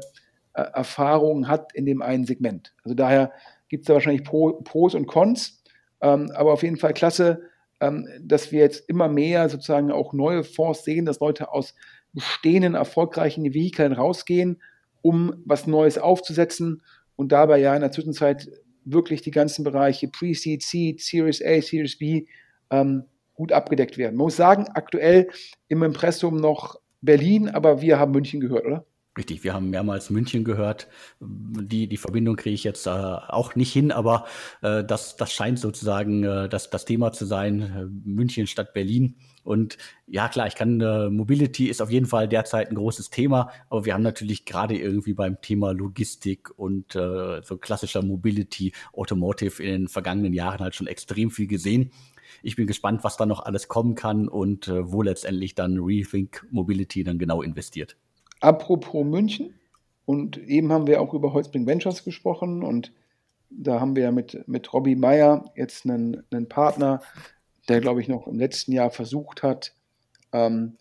äh, 0.54 0.62
Erfahrungen 0.62 1.48
hat 1.48 1.74
in 1.74 1.86
dem 1.86 2.02
einen 2.02 2.26
Segment. 2.26 2.74
Also 2.84 2.96
daher 2.96 3.32
gibt 3.70 3.84
es 3.84 3.88
da 3.88 3.94
wahrscheinlich 3.94 4.24
Pro, 4.24 4.54
Pros 4.64 4.96
und 4.96 5.06
Cons, 5.06 5.64
ähm, 6.02 6.32
aber 6.34 6.54
auf 6.54 6.64
jeden 6.64 6.78
Fall 6.78 6.94
klasse, 6.94 7.44
dass 8.22 8.52
wir 8.52 8.60
jetzt 8.60 8.88
immer 8.90 9.08
mehr 9.08 9.50
sozusagen 9.50 9.92
auch 9.92 10.14
neue 10.14 10.44
Fonds 10.44 10.84
sehen, 10.84 11.06
dass 11.06 11.20
Leute 11.20 11.52
aus 11.52 11.74
bestehenden 12.14 12.76
erfolgreichen 12.76 13.54
Vehikeln 13.54 13.94
rausgehen, 13.94 14.62
um 15.02 15.42
was 15.46 15.68
Neues 15.68 15.98
aufzusetzen 15.98 16.84
und 17.16 17.32
dabei 17.32 17.60
ja 17.60 17.74
in 17.74 17.82
der 17.82 17.92
Zwischenzeit 17.92 18.50
wirklich 18.86 19.22
die 19.22 19.32
ganzen 19.32 19.64
Bereiche 19.64 20.08
Pre-Seed, 20.08 20.62
Seed, 20.62 21.02
Series 21.02 21.42
A, 21.44 21.62
Series 21.62 21.98
B 21.98 22.26
ähm, 22.70 23.06
gut 23.34 23.52
abgedeckt 23.52 23.98
werden. 23.98 24.16
Man 24.16 24.26
muss 24.26 24.36
sagen, 24.36 24.68
aktuell 24.74 25.30
im 25.68 25.84
Impressum 25.84 26.38
noch 26.38 26.80
Berlin, 27.02 27.50
aber 27.50 27.82
wir 27.82 28.00
haben 28.00 28.12
München 28.12 28.40
gehört, 28.40 28.66
oder? 28.66 28.86
Richtig, 29.18 29.44
wir 29.44 29.54
haben 29.54 29.70
mehrmals 29.70 30.10
München 30.10 30.46
gehört. 30.46 30.88
Die, 31.20 31.88
die 31.88 31.98
Verbindung 31.98 32.38
kriege 32.38 32.54
ich 32.54 32.64
jetzt 32.64 32.88
äh, 32.88 32.90
auch 32.90 33.56
nicht 33.56 33.74
hin, 33.74 33.92
aber 33.92 34.26
äh, 34.62 34.86
das, 34.86 35.18
das 35.18 35.34
scheint 35.34 35.60
sozusagen 35.60 36.24
äh, 36.24 36.48
das, 36.48 36.70
das 36.70 36.86
Thema 36.86 37.12
zu 37.12 37.26
sein, 37.26 37.62
äh, 37.62 37.86
München 38.10 38.48
statt 38.48 38.74
Berlin. 38.74 39.18
Und 39.44 39.78
ja, 40.08 40.30
klar, 40.30 40.48
ich 40.48 40.56
kann, 40.56 40.80
äh, 40.80 41.10
Mobility 41.10 41.68
ist 41.68 41.82
auf 41.82 41.92
jeden 41.92 42.06
Fall 42.06 42.30
derzeit 42.30 42.70
ein 42.70 42.76
großes 42.76 43.10
Thema, 43.10 43.52
aber 43.70 43.84
wir 43.84 43.96
haben 43.96 44.04
natürlich 44.04 44.46
gerade 44.46 44.78
irgendwie 44.78 45.14
beim 45.14 45.42
Thema 45.42 45.74
Logistik 45.74 46.58
und 46.58 46.96
äh, 46.96 47.42
so 47.44 47.58
klassischer 47.58 48.04
Mobility, 48.04 48.72
Automotive 48.94 49.62
in 49.62 49.72
den 49.72 49.88
vergangenen 49.90 50.34
Jahren 50.34 50.60
halt 50.60 50.76
schon 50.76 50.88
extrem 50.88 51.32
viel 51.32 51.48
gesehen. 51.48 51.92
Ich 52.44 52.56
bin 52.56 52.66
gespannt, 52.66 53.04
was 53.04 53.18
da 53.18 53.26
noch 53.26 53.42
alles 53.42 53.68
kommen 53.68 53.96
kann 53.96 54.30
und 54.30 54.70
äh, 54.70 54.90
wo 54.90 55.02
letztendlich 55.02 55.54
dann 55.54 55.80
Rethink 55.80 56.48
Mobility 56.50 57.04
dann 57.04 57.20
genau 57.20 57.42
investiert. 57.42 57.98
Apropos 58.42 59.06
München, 59.06 59.54
und 60.06 60.38
eben 60.38 60.74
haben 60.74 60.88
wir 60.88 61.00
auch 61.00 61.14
über 61.14 61.32
Holzbring 61.32 61.66
Ventures 61.66 62.04
gesprochen 62.04 62.64
und 62.64 62.92
da 63.50 63.80
haben 63.80 63.96
wir 63.96 64.12
mit, 64.12 64.46
mit 64.46 64.74
Robbie 64.74 64.96
Meyer 64.96 65.46
jetzt 65.56 65.86
einen, 65.86 66.24
einen 66.32 66.50
Partner, 66.50 67.02
der, 67.70 67.80
glaube 67.80 68.02
ich, 68.02 68.10
noch 68.10 68.28
im 68.28 68.38
letzten 68.38 68.74
Jahr 68.74 68.90
versucht 68.90 69.42
hat, 69.42 69.74
ähm, 70.34 70.78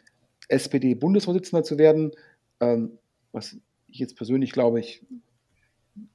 SPD-Bundesvorsitzender 0.49 1.63
zu 1.63 1.79
werden. 1.79 2.13
Ähm, 2.61 2.99
was 3.33 3.57
ich 3.87 3.99
jetzt 3.99 4.17
persönlich 4.17 4.53
glaube, 4.53 4.81
ich 4.81 5.05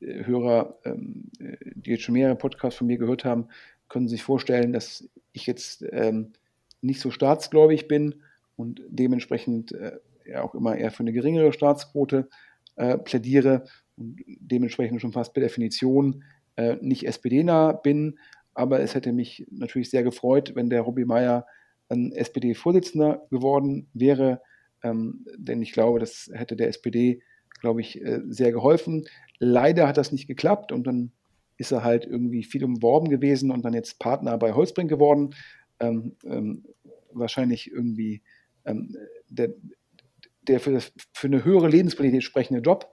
äh, 0.02 0.26
Hörer, 0.26 0.78
ähm, 0.84 1.30
die 1.40 1.92
jetzt 1.92 2.04
schon 2.04 2.14
mehrere 2.14 2.36
Podcasts 2.36 2.78
von 2.78 2.88
mir 2.88 2.98
gehört 2.98 3.24
haben, 3.24 3.48
können 3.88 4.08
sich 4.08 4.24
vorstellen, 4.24 4.74
dass 4.74 5.08
ich 5.32 5.46
jetzt 5.46 5.86
ähm, 5.92 6.34
nicht 6.82 7.00
so 7.00 7.12
staatsgläubig 7.12 7.88
bin 7.88 8.16
und 8.58 8.82
dementsprechend 8.90 9.74
äh, 9.74 10.00
auch 10.36 10.56
immer 10.56 10.76
eher 10.76 10.92
für 10.92 11.02
eine 11.02 11.14
geringere 11.14 11.54
Staatsquote 11.54 12.30
äh, 12.76 12.98
plädiere 12.98 13.66
und 13.98 14.20
dementsprechend 14.26 15.02
schon 15.02 15.14
fast 15.14 15.34
per 15.34 15.44
Definition 15.44 16.24
äh, 16.56 16.78
nicht 16.82 17.08
SPD-nah 17.08 17.74
bin. 17.74 18.20
Aber 18.54 18.80
es 18.80 18.96
hätte 18.96 19.12
mich 19.12 19.46
natürlich 19.52 19.90
sehr 19.90 20.04
gefreut, 20.04 20.54
wenn 20.56 20.70
der 20.70 20.82
Robbie 20.82 21.06
Meyer 21.06 21.46
ein 21.90 22.12
SPD-Vorsitzender 22.12 23.28
geworden 23.30 23.88
wäre, 23.94 24.42
ähm, 24.84 25.26
denn 25.38 25.62
ich 25.62 25.72
glaube, 25.72 26.00
das 26.00 26.30
hätte 26.34 26.56
der 26.56 26.70
SPD, 26.70 27.22
glaube 27.60 27.82
ich, 27.82 28.02
äh, 28.02 28.22
sehr 28.28 28.52
geholfen. 28.52 29.06
Leider 29.40 29.88
hat 29.88 29.98
das 29.98 30.12
nicht 30.12 30.28
geklappt 30.28 30.72
und 30.72 30.88
dann 30.88 31.12
ist 31.58 31.72
er 31.72 31.84
halt 31.84 32.06
irgendwie 32.06 32.44
viel 32.44 32.64
umworben 32.64 33.10
gewesen 33.10 33.52
und 33.52 33.64
dann 33.64 33.74
jetzt 33.74 34.00
Partner 34.00 34.38
bei 34.38 34.54
Holzbrink 34.54 34.90
geworden. 34.90 35.36
Ähm, 35.80 36.16
ähm, 36.26 36.66
wahrscheinlich 37.12 37.72
irgendwie 37.72 38.22
ähm, 38.66 38.96
der, 39.30 39.54
der 40.48 40.60
für, 40.60 40.72
das, 40.72 40.92
für 41.14 41.28
eine 41.28 41.44
höhere 41.44 41.68
Lebensqualität 41.68 42.24
sprechende 42.24 42.62
Job. 42.62 42.92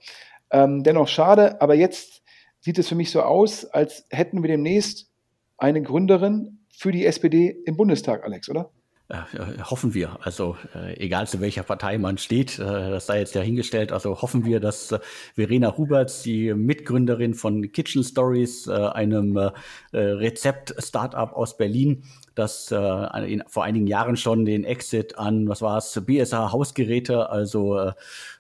Ähm, 0.51 0.83
dennoch 0.83 1.09
schade, 1.09 1.61
aber 1.61 1.75
jetzt 1.75 2.23
sieht 2.61 2.79
es 2.79 2.89
für 2.89 2.95
mich 2.95 3.11
so 3.11 3.23
aus, 3.23 3.65
als 3.65 4.07
hätten 4.11 4.43
wir 4.43 4.49
demnächst 4.49 5.11
eine 5.57 5.83
Gründerin 5.83 6.67
für 6.73 6.93
die 6.93 7.07
SPD 7.07 7.49
im 7.65 7.77
Bundestag, 7.77 8.25
Alex, 8.25 8.49
oder? 8.49 8.73
Äh, 9.13 9.63
hoffen 9.65 9.93
wir. 9.93 10.17
Also 10.23 10.57
äh, 10.75 10.97
egal 10.97 11.29
zu 11.29 11.39
welcher 11.43 11.65
Partei 11.65 11.99
man 11.99 12.17
steht, 12.17 12.59
äh, 12.59 12.63
das 12.63 13.05
sei 13.05 13.19
jetzt 13.19 13.35
ja 13.35 13.43
hingestellt. 13.43 13.93
Also 13.93 14.23
hoffen 14.23 14.47
wir, 14.47 14.59
dass 14.59 14.91
äh, 14.91 15.01
Verena 15.35 15.77
Huberts, 15.77 16.23
die 16.23 16.55
Mitgründerin 16.55 17.35
von 17.35 17.71
Kitchen 17.73 18.05
Stories, 18.05 18.69
äh, 18.69 18.73
einem 18.73 19.37
äh, 19.37 19.51
Rezept-Startup 19.93 21.31
aus 21.35 21.59
Berlin, 21.59 22.05
das 22.35 22.71
in, 22.71 23.45
vor 23.47 23.65
einigen 23.65 23.87
Jahren 23.87 24.17
schon 24.17 24.47
den 24.47 24.65
Exit 24.65 25.19
an, 25.19 25.51
was 25.51 25.61
war 25.61 25.77
es, 25.77 26.01
BSH 26.07 26.51
Hausgeräte, 26.51 27.29
also 27.29 27.93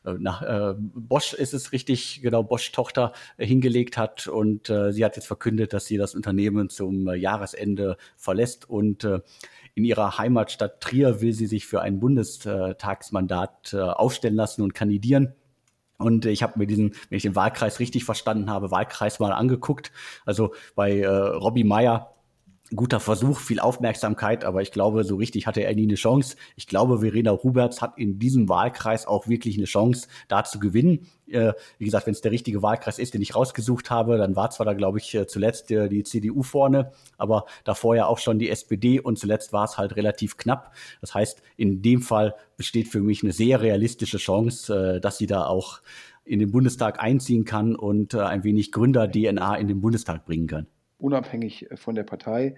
nach 0.02 0.74
Bosch 0.78 1.34
ist 1.34 1.52
es 1.52 1.72
richtig, 1.72 2.22
genau 2.22 2.42
Bosch-Tochter 2.42 3.12
hingelegt 3.36 3.98
hat 3.98 4.28
und 4.28 4.68
sie 4.68 5.04
hat 5.04 5.16
jetzt 5.16 5.26
verkündet, 5.26 5.74
dass 5.74 5.84
sie 5.84 5.98
das 5.98 6.14
Unternehmen 6.14 6.70
zum 6.70 7.14
Jahresende 7.14 7.98
verlässt 8.16 8.66
und 8.66 9.06
in 9.74 9.84
ihrer 9.84 10.18
Heimatstadt 10.18 10.80
Trier 10.80 11.20
will 11.20 11.32
sie 11.32 11.46
sich 11.46 11.66
für 11.66 11.80
ein 11.80 12.00
Bundestagsmandat 12.00 13.72
äh, 13.74 13.80
aufstellen 13.80 14.36
lassen 14.36 14.62
und 14.62 14.74
kandidieren. 14.74 15.34
Und 15.98 16.26
ich 16.26 16.42
habe 16.42 16.58
mir 16.58 16.66
diesen, 16.66 16.94
wenn 17.08 17.16
ich 17.16 17.22
den 17.22 17.36
Wahlkreis 17.36 17.78
richtig 17.78 18.04
verstanden 18.04 18.50
habe, 18.50 18.70
Wahlkreis 18.70 19.20
mal 19.20 19.32
angeguckt. 19.32 19.92
Also 20.26 20.54
bei 20.74 21.00
äh, 21.00 21.06
Robbie 21.06 21.64
Meyer 21.64 22.14
guter 22.76 23.00
Versuch, 23.00 23.38
viel 23.38 23.60
Aufmerksamkeit, 23.60 24.44
aber 24.44 24.62
ich 24.62 24.72
glaube, 24.72 25.04
so 25.04 25.16
richtig 25.16 25.46
hatte 25.46 25.62
er 25.62 25.74
nie 25.74 25.84
eine 25.84 25.94
Chance. 25.94 26.36
Ich 26.56 26.66
glaube, 26.66 27.00
Verena 27.00 27.32
Huberts 27.32 27.82
hat 27.82 27.98
in 27.98 28.18
diesem 28.18 28.48
Wahlkreis 28.48 29.06
auch 29.06 29.28
wirklich 29.28 29.56
eine 29.56 29.66
Chance, 29.66 30.08
da 30.28 30.44
zu 30.44 30.58
gewinnen. 30.58 31.06
Äh, 31.28 31.52
wie 31.78 31.84
gesagt, 31.84 32.06
wenn 32.06 32.14
es 32.14 32.20
der 32.20 32.32
richtige 32.32 32.62
Wahlkreis 32.62 32.98
ist, 32.98 33.14
den 33.14 33.22
ich 33.22 33.34
rausgesucht 33.34 33.90
habe, 33.90 34.18
dann 34.18 34.36
war 34.36 34.50
zwar 34.50 34.66
da, 34.66 34.74
glaube 34.74 34.98
ich, 34.98 35.14
äh, 35.14 35.26
zuletzt 35.26 35.70
äh, 35.70 35.88
die 35.88 36.02
CDU 36.02 36.42
vorne, 36.42 36.92
aber 37.18 37.46
davor 37.64 37.96
ja 37.96 38.06
auch 38.06 38.18
schon 38.18 38.38
die 38.38 38.50
SPD 38.50 39.00
und 39.00 39.18
zuletzt 39.18 39.52
war 39.52 39.64
es 39.64 39.78
halt 39.78 39.96
relativ 39.96 40.36
knapp. 40.36 40.74
Das 41.00 41.14
heißt, 41.14 41.42
in 41.56 41.82
dem 41.82 42.02
Fall 42.02 42.34
besteht 42.56 42.88
für 42.88 43.00
mich 43.00 43.22
eine 43.22 43.32
sehr 43.32 43.60
realistische 43.60 44.18
Chance, 44.18 44.96
äh, 44.96 45.00
dass 45.00 45.18
sie 45.18 45.26
da 45.26 45.46
auch 45.46 45.80
in 46.24 46.38
den 46.38 46.52
Bundestag 46.52 47.02
einziehen 47.02 47.44
kann 47.44 47.74
und 47.74 48.14
äh, 48.14 48.20
ein 48.20 48.44
wenig 48.44 48.72
Gründer-DNA 48.72 49.56
in 49.56 49.68
den 49.68 49.80
Bundestag 49.80 50.24
bringen 50.24 50.46
kann 50.46 50.66
unabhängig 51.02 51.68
von 51.74 51.94
der 51.94 52.04
Partei, 52.04 52.54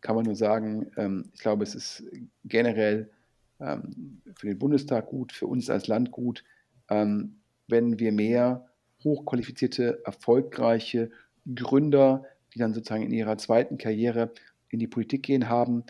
kann 0.00 0.14
man 0.14 0.24
nur 0.24 0.36
sagen, 0.36 0.90
ähm, 0.96 1.30
ich 1.34 1.40
glaube, 1.40 1.64
es 1.64 1.74
ist 1.74 2.04
generell 2.44 3.10
ähm, 3.58 4.22
für 4.36 4.46
den 4.46 4.58
Bundestag 4.58 5.06
gut, 5.06 5.32
für 5.32 5.46
uns 5.46 5.70
als 5.70 5.88
Land 5.88 6.10
gut, 6.10 6.44
ähm, 6.88 7.40
wenn 7.66 7.98
wir 7.98 8.12
mehr 8.12 8.66
hochqualifizierte, 9.02 10.02
erfolgreiche 10.04 11.10
Gründer, 11.54 12.24
die 12.54 12.58
dann 12.58 12.74
sozusagen 12.74 13.02
in 13.02 13.12
ihrer 13.12 13.38
zweiten 13.38 13.78
Karriere 13.78 14.32
in 14.68 14.78
die 14.78 14.86
Politik 14.86 15.22
gehen, 15.22 15.48
haben. 15.48 15.84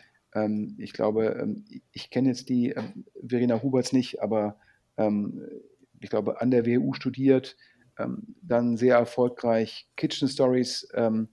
ich 0.76 0.92
glaube, 0.92 1.54
ich 1.92 2.10
kenne 2.10 2.28
jetzt 2.28 2.48
die 2.50 2.74
Verena 3.26 3.62
Huberts 3.62 3.92
nicht, 3.92 4.20
aber 4.20 4.58
ich 4.98 6.10
glaube, 6.10 6.40
an 6.42 6.50
der 6.50 6.66
WU 6.66 6.92
studiert, 6.92 7.56
dann 8.42 8.76
sehr 8.76 8.96
erfolgreich 8.96 9.88
Kitchen 9.96 10.28
Stories 10.28 10.88
ähm, 10.92 11.28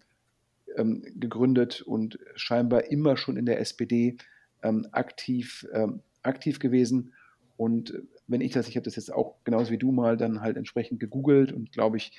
gegründet 0.76 1.82
und 1.82 2.20
scheinbar 2.36 2.86
immer 2.86 3.18
schon 3.18 3.38
in 3.38 3.46
der 3.46 3.60
SPD 3.60 4.18
ähm, 4.64 4.88
aktiv, 4.92 5.68
ähm, 5.74 6.02
aktiv 6.24 6.60
gewesen. 6.60 7.14
Und 7.58 7.94
wenn 8.28 8.42
ich 8.42 8.52
das, 8.52 8.68
ich 8.68 8.76
habe 8.76 8.86
das 8.86 8.96
jetzt 8.96 9.14
auch 9.14 9.36
genauso 9.44 9.72
wie 9.72 9.78
du 9.78 9.92
mal 9.92 10.18
dann 10.18 10.42
halt 10.42 10.58
entsprechend 10.58 11.00
gegoogelt 11.00 11.52
und 11.52 11.72
glaube 11.72 11.98
ich, 11.98 12.18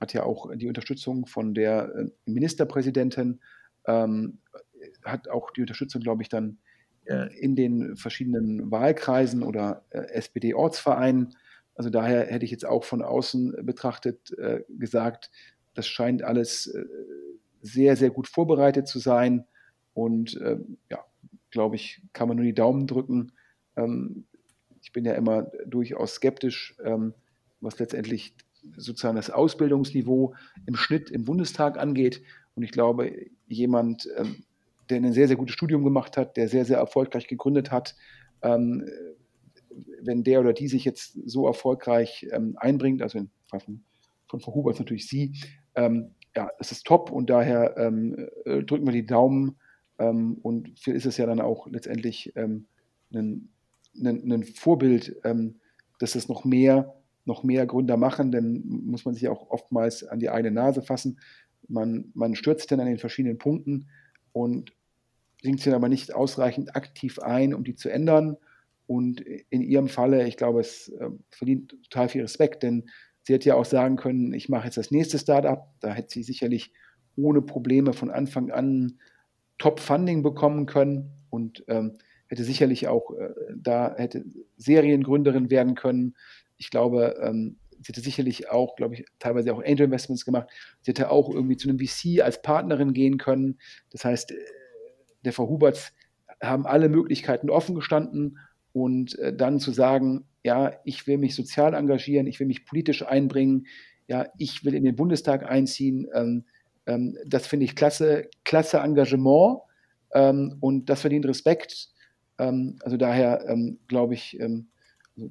hat 0.00 0.12
ja 0.12 0.22
auch 0.22 0.54
die 0.54 0.68
Unterstützung 0.68 1.26
von 1.26 1.54
der 1.54 1.94
äh, 1.94 2.10
Ministerpräsidentin, 2.26 3.40
ähm, 3.86 4.38
hat 5.04 5.28
auch 5.28 5.50
die 5.50 5.62
Unterstützung, 5.62 6.02
glaube 6.02 6.22
ich, 6.22 6.28
dann 6.28 6.58
äh, 7.06 7.34
in 7.38 7.56
den 7.56 7.96
verschiedenen 7.96 8.70
Wahlkreisen 8.70 9.42
oder 9.42 9.84
äh, 9.90 9.98
SPD-Ortsvereinen. 9.98 11.34
Also 11.74 11.90
daher 11.90 12.26
hätte 12.26 12.44
ich 12.44 12.50
jetzt 12.50 12.66
auch 12.66 12.84
von 12.84 13.02
außen 13.02 13.64
betrachtet 13.64 14.32
äh, 14.38 14.62
gesagt, 14.68 15.30
das 15.74 15.86
scheint 15.86 16.22
alles 16.22 16.66
äh, 16.66 16.84
sehr, 17.66 17.96
sehr 17.96 18.10
gut 18.10 18.28
vorbereitet 18.28 18.88
zu 18.88 18.98
sein. 18.98 19.46
Und 19.94 20.36
äh, 20.40 20.58
ja, 20.90 21.04
glaube 21.50 21.76
ich, 21.76 22.02
kann 22.12 22.28
man 22.28 22.36
nur 22.36 22.46
die 22.46 22.54
Daumen 22.54 22.86
drücken. 22.86 23.32
Ähm, 23.76 24.26
ich 24.82 24.92
bin 24.92 25.04
ja 25.04 25.14
immer 25.14 25.50
durchaus 25.66 26.14
skeptisch, 26.14 26.76
ähm, 26.84 27.14
was 27.60 27.78
letztendlich 27.78 28.34
sozusagen 28.76 29.16
das 29.16 29.30
Ausbildungsniveau 29.30 30.34
im 30.66 30.76
Schnitt 30.76 31.10
im 31.10 31.24
Bundestag 31.24 31.78
angeht. 31.78 32.22
Und 32.54 32.62
ich 32.62 32.72
glaube, 32.72 33.12
jemand, 33.46 34.08
ähm, 34.16 34.44
der 34.90 34.98
ein 34.98 35.12
sehr, 35.12 35.28
sehr 35.28 35.36
gutes 35.36 35.54
Studium 35.54 35.84
gemacht 35.84 36.16
hat, 36.16 36.36
der 36.36 36.48
sehr, 36.48 36.64
sehr 36.64 36.78
erfolgreich 36.78 37.26
gegründet 37.26 37.70
hat, 37.70 37.96
ähm, 38.42 38.88
wenn 40.00 40.22
der 40.22 40.40
oder 40.40 40.52
die 40.52 40.68
sich 40.68 40.84
jetzt 40.84 41.18
so 41.26 41.46
erfolgreich 41.46 42.26
ähm, 42.30 42.56
einbringt, 42.58 43.02
also 43.02 43.18
in, 43.18 43.30
von, 43.46 43.82
von 44.28 44.40
Frau 44.40 44.54
Huber 44.54 44.70
ist 44.70 44.78
natürlich 44.78 45.08
sie, 45.08 45.34
ähm, 45.74 46.14
ja, 46.36 46.50
es 46.58 46.70
ist 46.70 46.86
top 46.86 47.10
und 47.10 47.30
daher 47.30 47.76
ähm, 47.78 48.28
äh, 48.44 48.62
drücken 48.62 48.86
wir 48.86 48.92
die 48.92 49.06
Daumen 49.06 49.56
ähm, 49.98 50.38
und 50.42 50.78
viel 50.78 50.94
ist 50.94 51.06
es 51.06 51.16
ja 51.16 51.26
dann 51.26 51.40
auch 51.40 51.66
letztendlich 51.68 52.32
ähm, 52.36 52.66
ein, 53.12 53.48
ein, 53.98 54.30
ein, 54.30 54.44
Vorbild, 54.44 55.16
ähm, 55.24 55.56
dass 55.98 56.14
es 56.14 56.28
noch 56.28 56.44
mehr, 56.44 56.94
noch 57.24 57.42
mehr 57.42 57.66
Gründer 57.66 57.96
machen, 57.96 58.30
denn 58.32 58.62
muss 58.66 59.04
man 59.04 59.14
sich 59.14 59.28
auch 59.28 59.50
oftmals 59.50 60.04
an 60.04 60.18
die 60.18 60.28
eigene 60.28 60.52
Nase 60.52 60.82
fassen. 60.82 61.18
Man, 61.68 62.10
man 62.14 62.36
stürzt 62.36 62.70
dann 62.70 62.80
an 62.80 62.86
den 62.86 62.98
verschiedenen 62.98 63.38
Punkten 63.38 63.88
und 64.32 64.72
bringt 65.42 65.60
sie 65.60 65.72
aber 65.72 65.88
nicht 65.88 66.14
ausreichend 66.14 66.76
aktiv 66.76 67.18
ein, 67.18 67.54
um 67.54 67.64
die 67.64 67.74
zu 67.74 67.88
ändern. 67.88 68.36
Und 68.86 69.20
in 69.20 69.62
ihrem 69.62 69.88
Falle, 69.88 70.28
ich 70.28 70.36
glaube, 70.36 70.60
es 70.60 70.90
äh, 70.90 71.10
verdient 71.30 71.76
total 71.84 72.08
viel 72.08 72.22
Respekt, 72.22 72.62
denn 72.62 72.88
Sie 73.26 73.32
hätte 73.32 73.48
ja 73.48 73.56
auch 73.56 73.64
sagen 73.64 73.96
können, 73.96 74.32
ich 74.32 74.48
mache 74.48 74.66
jetzt 74.66 74.76
das 74.76 74.92
nächste 74.92 75.18
Startup. 75.18 75.66
Da 75.80 75.92
hätte 75.92 76.10
sie 76.10 76.22
sicherlich 76.22 76.72
ohne 77.16 77.42
Probleme 77.42 77.92
von 77.92 78.08
Anfang 78.08 78.52
an 78.52 79.00
Top-Funding 79.58 80.22
bekommen 80.22 80.66
können 80.66 81.10
und 81.28 81.64
ähm, 81.66 81.98
hätte 82.28 82.44
sicherlich 82.44 82.86
auch 82.86 83.10
äh, 83.18 83.30
da 83.56 83.96
hätte 83.96 84.24
Seriengründerin 84.58 85.50
werden 85.50 85.74
können. 85.74 86.14
Ich 86.56 86.70
glaube, 86.70 87.16
ähm, 87.20 87.56
sie 87.80 87.88
hätte 87.88 88.00
sicherlich 88.00 88.48
auch, 88.48 88.76
glaube 88.76 88.94
ich, 88.94 89.04
teilweise 89.18 89.52
auch 89.52 89.58
Angel 89.58 89.86
Investments 89.86 90.24
gemacht. 90.24 90.48
Sie 90.82 90.90
hätte 90.90 91.10
auch 91.10 91.28
irgendwie 91.28 91.56
zu 91.56 91.68
einem 91.68 91.80
VC 91.80 92.20
als 92.22 92.42
Partnerin 92.42 92.92
gehen 92.92 93.18
können. 93.18 93.58
Das 93.90 94.04
heißt, 94.04 94.30
äh, 94.30 94.36
der 95.24 95.32
Frau 95.32 95.48
Huberts 95.48 95.92
haben 96.40 96.64
alle 96.64 96.88
Möglichkeiten 96.88 97.50
offen 97.50 97.74
gestanden 97.74 98.38
und 98.72 99.18
äh, 99.18 99.34
dann 99.34 99.58
zu 99.58 99.72
sagen, 99.72 100.28
ja, 100.46 100.72
ich 100.84 101.08
will 101.08 101.18
mich 101.18 101.34
sozial 101.34 101.74
engagieren, 101.74 102.28
ich 102.28 102.38
will 102.38 102.46
mich 102.46 102.64
politisch 102.64 103.04
einbringen, 103.04 103.66
ja, 104.06 104.28
ich 104.38 104.64
will 104.64 104.74
in 104.74 104.84
den 104.84 104.94
Bundestag 104.94 105.44
einziehen. 105.50 106.06
Ähm, 106.14 106.44
ähm, 106.86 107.18
das 107.26 107.48
finde 107.48 107.64
ich 107.64 107.74
klasse, 107.74 108.30
klasse 108.44 108.78
Engagement 108.78 109.58
ähm, 110.14 110.56
und 110.60 110.88
das 110.88 111.00
verdient 111.00 111.26
Respekt. 111.26 111.88
Ähm, 112.38 112.78
also 112.84 112.96
daher 112.96 113.44
ähm, 113.48 113.80
glaube 113.88 114.14
ich, 114.14 114.38
ähm, 114.38 114.68
also, 115.16 115.28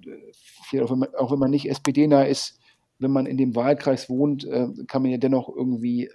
äh, 0.74 0.82
auch, 0.82 0.91
wenn 0.91 0.99
man, 0.99 1.16
auch 1.16 1.32
wenn 1.32 1.39
man 1.39 1.51
nicht 1.51 1.70
SPD-nah 1.70 2.24
ist, 2.24 2.59
wenn 2.99 3.11
man 3.11 3.26
in 3.26 3.38
dem 3.38 3.55
Wahlkreis 3.55 4.09
wohnt, 4.09 4.43
äh, 4.43 4.68
kann 4.88 5.01
man 5.01 5.11
ja 5.11 5.18
dennoch 5.18 5.47
irgendwie 5.47 6.09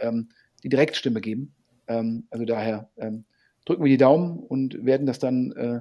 die 0.63 0.69
Direktstimme 0.69 1.23
geben. 1.23 1.55
also 1.87 2.45
daher 2.45 2.91
drücken 3.65 3.83
wir 3.83 3.91
die 3.91 3.97
Daumen 3.97 4.39
und 4.41 4.85
werden 4.85 5.07
das 5.07 5.19
dann 5.19 5.53
äh, 5.53 5.81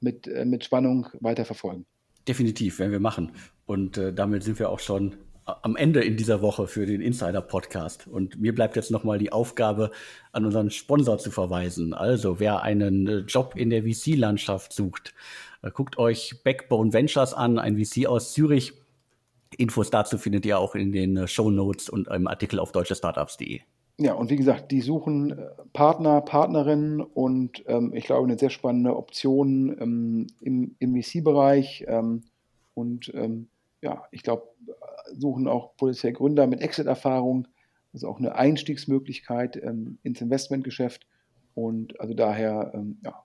mit, 0.00 0.28
äh, 0.28 0.44
mit 0.44 0.64
Spannung 0.64 1.08
weiter 1.20 1.44
verfolgen. 1.44 1.84
Definitiv, 2.28 2.78
werden 2.78 2.92
wir 2.92 3.00
machen. 3.00 3.32
Und 3.66 3.98
äh, 3.98 4.12
damit 4.12 4.42
sind 4.42 4.58
wir 4.58 4.68
auch 4.70 4.80
schon 4.80 5.16
am 5.62 5.76
Ende 5.76 6.02
in 6.02 6.16
dieser 6.16 6.42
Woche 6.42 6.66
für 6.66 6.86
den 6.86 7.00
Insider-Podcast. 7.00 8.06
Und 8.06 8.40
mir 8.40 8.54
bleibt 8.54 8.76
jetzt 8.76 8.90
nochmal 8.90 9.18
die 9.18 9.32
Aufgabe, 9.32 9.90
an 10.32 10.44
unseren 10.44 10.70
Sponsor 10.70 11.18
zu 11.18 11.30
verweisen. 11.30 11.94
Also, 11.94 12.40
wer 12.40 12.62
einen 12.62 13.06
äh, 13.06 13.18
Job 13.20 13.54
in 13.56 13.70
der 13.70 13.82
VC-Landschaft 13.82 14.72
sucht, 14.72 15.14
äh, 15.62 15.70
guckt 15.70 15.98
euch 15.98 16.42
Backbone 16.44 16.92
Ventures 16.92 17.34
an, 17.34 17.58
ein 17.58 17.76
VC 17.76 18.06
aus 18.06 18.32
Zürich. 18.32 18.72
Infos 19.56 19.90
dazu 19.90 20.18
findet 20.18 20.46
ihr 20.46 20.58
auch 20.58 20.74
in 20.74 20.92
den 20.92 21.16
äh, 21.16 21.28
Show 21.28 21.50
Notes 21.50 21.88
und 21.88 22.08
im 22.08 22.26
Artikel 22.26 22.58
auf 22.58 22.72
deutschestartups.de. 22.72 23.60
Ja, 24.02 24.14
und 24.14 24.30
wie 24.30 24.36
gesagt, 24.36 24.70
die 24.70 24.80
suchen 24.80 25.38
Partner, 25.74 26.22
Partnerinnen 26.22 27.02
und 27.02 27.62
ähm, 27.66 27.92
ich 27.94 28.06
glaube, 28.06 28.26
eine 28.26 28.38
sehr 28.38 28.48
spannende 28.48 28.96
Option 28.96 29.76
ähm, 29.78 30.26
im, 30.40 30.74
im 30.78 30.94
VC-Bereich. 30.94 31.84
Ähm, 31.86 32.22
und 32.72 33.12
ähm, 33.14 33.50
ja, 33.82 34.04
ich 34.10 34.22
glaube, 34.22 34.48
suchen 35.12 35.46
auch 35.46 35.76
potenziell 35.76 36.14
Gründer 36.14 36.46
mit 36.46 36.62
Exit-Erfahrung. 36.62 37.46
Das 37.92 38.02
ist 38.02 38.08
auch 38.08 38.18
eine 38.18 38.36
Einstiegsmöglichkeit 38.36 39.62
ähm, 39.62 39.98
ins 40.02 40.22
Investmentgeschäft. 40.22 41.06
Und 41.52 42.00
also 42.00 42.14
daher, 42.14 42.70
ähm, 42.72 43.00
ja, 43.04 43.22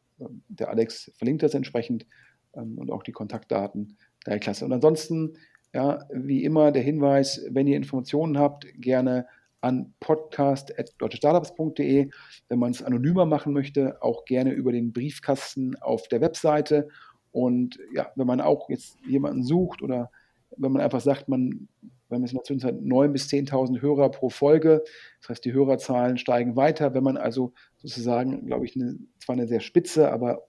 der 0.50 0.70
Alex 0.72 1.10
verlinkt 1.16 1.44
das 1.44 1.54
entsprechend 1.54 2.06
und 2.52 2.90
auch 2.90 3.04
die 3.04 3.12
Kontaktdaten. 3.12 3.98
Daher 4.24 4.40
klasse. 4.40 4.64
Und 4.64 4.72
ansonsten, 4.72 5.38
ja, 5.74 6.06
wie 6.10 6.44
immer 6.44 6.72
der 6.72 6.84
Hinweis, 6.84 7.46
wenn 7.50 7.68
ihr 7.68 7.76
Informationen 7.76 8.38
habt, 8.38 8.66
gerne 8.76 9.28
an 9.66 9.93
podcast.deutschestartups.de. 9.99 12.09
Wenn 12.47 12.59
man 12.59 12.72
es 12.72 12.82
anonymer 12.84 13.26
machen 13.26 13.51
möchte, 13.51 14.01
auch 14.01 14.24
gerne 14.26 14.51
über 14.51 14.72
den 14.72 14.93
Briefkasten 14.93 15.76
auf 15.82 16.07
der 16.07 16.22
Webseite. 16.22 16.88
Und 17.32 17.80
ja, 17.93 18.11
wenn 18.16 18.28
man 18.28 18.39
auch 18.41 18.70
jetzt 18.70 18.99
jemanden 19.07 19.43
sucht 19.43 19.82
oder 19.82 20.11
wenn 20.55 20.72
man 20.72 20.84
einfach 20.84 21.01
sagt, 21.01 21.30
man, 21.30 21.68
wir 21.82 22.16
haben 22.16 22.22
jetzt 22.22 22.32
in 22.32 22.38
der 22.38 22.43
Zwischenzeit 22.43 22.76
9.000 22.76 23.07
bis 23.07 23.28
10.000 23.28 23.82
Hörer 23.82 24.09
pro 24.09 24.30
Folge, 24.30 24.84
das 25.20 25.30
heißt, 25.30 25.43
die 25.43 25.53
Hörerzahlen 25.53 26.20
steigen 26.20 26.55
weiter. 26.55 26.93
Wenn 26.93 27.03
man 27.03 27.18
also 27.18 27.53
sozusagen, 27.78 28.45
glaube 28.45 28.66
ich, 28.66 28.76
eine, 28.76 28.99
zwar 29.20 29.34
eine 29.34 29.47
sehr 29.47 29.61
spitze, 29.61 30.11
aber 30.11 30.43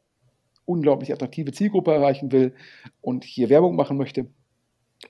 unglaublich 0.66 1.10
attraktive 1.10 1.52
Zielgruppe 1.52 1.94
erreichen 1.94 2.32
will 2.32 2.52
und 3.00 3.24
hier 3.24 3.48
Werbung 3.48 3.76
machen 3.76 3.96
möchte, 3.96 4.26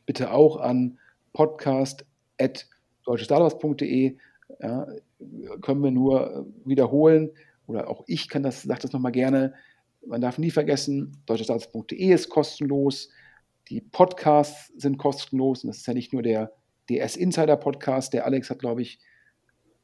bitte 0.07 0.30
auch 0.30 0.59
an 0.59 1.00
podcast@ 1.32 2.68
deutschestartups.de 3.07 4.16
ja, 4.61 4.86
können 5.61 5.82
wir 5.82 5.90
nur 5.90 6.46
wiederholen, 6.64 7.30
oder 7.66 7.88
auch 7.88 8.04
ich 8.07 8.28
kann 8.28 8.42
das, 8.42 8.62
sage 8.62 8.82
das 8.82 8.92
nochmal 8.92 9.12
gerne, 9.12 9.54
man 10.07 10.20
darf 10.20 10.38
nie 10.38 10.50
vergessen, 10.50 11.16
deutschestartups.de 11.26 12.12
ist 12.12 12.28
kostenlos. 12.28 13.09
Die 13.68 13.80
Podcasts 13.80 14.72
sind 14.76 14.98
kostenlos 14.98 15.64
und 15.64 15.68
das 15.68 15.78
ist 15.78 15.86
ja 15.86 15.94
nicht 15.94 16.12
nur 16.12 16.22
der 16.22 16.52
DS 16.88 17.16
Insider 17.16 17.57
Podcast. 17.57 18.12
Der 18.12 18.24
Alex 18.24 18.48
hat, 18.50 18.61
glaube 18.61 18.82
ich, 18.82 19.00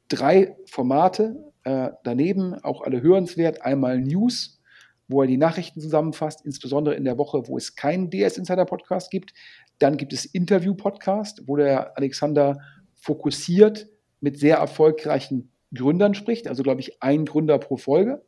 drei 0.08 0.56
Formate 0.66 1.52
äh, 1.64 1.90
daneben, 2.04 2.54
auch 2.62 2.82
alle 2.82 3.02
hörenswert. 3.02 3.62
Einmal 3.62 4.00
News, 4.00 4.60
wo 5.08 5.22
er 5.22 5.26
die 5.26 5.36
Nachrichten 5.36 5.80
zusammenfasst, 5.80 6.44
insbesondere 6.44 6.94
in 6.94 7.04
der 7.04 7.18
Woche, 7.18 7.48
wo 7.48 7.56
es 7.56 7.74
keinen 7.74 8.10
DS 8.10 8.38
Insider 8.38 8.64
Podcast 8.64 9.10
gibt. 9.10 9.34
Dann 9.80 9.96
gibt 9.96 10.12
es 10.12 10.24
Interview 10.24 10.74
Podcast, 10.74 11.42
wo 11.46 11.56
der 11.56 11.96
Alexander 11.98 12.60
fokussiert 13.02 13.88
mit 14.20 14.38
sehr 14.38 14.58
erfolgreichen 14.58 15.50
Gründern 15.74 16.14
spricht, 16.14 16.46
also 16.46 16.62
glaube 16.62 16.80
ich 16.80 17.02
ein 17.02 17.24
Gründer 17.24 17.58
pro 17.58 17.76
Folge. 17.76 18.22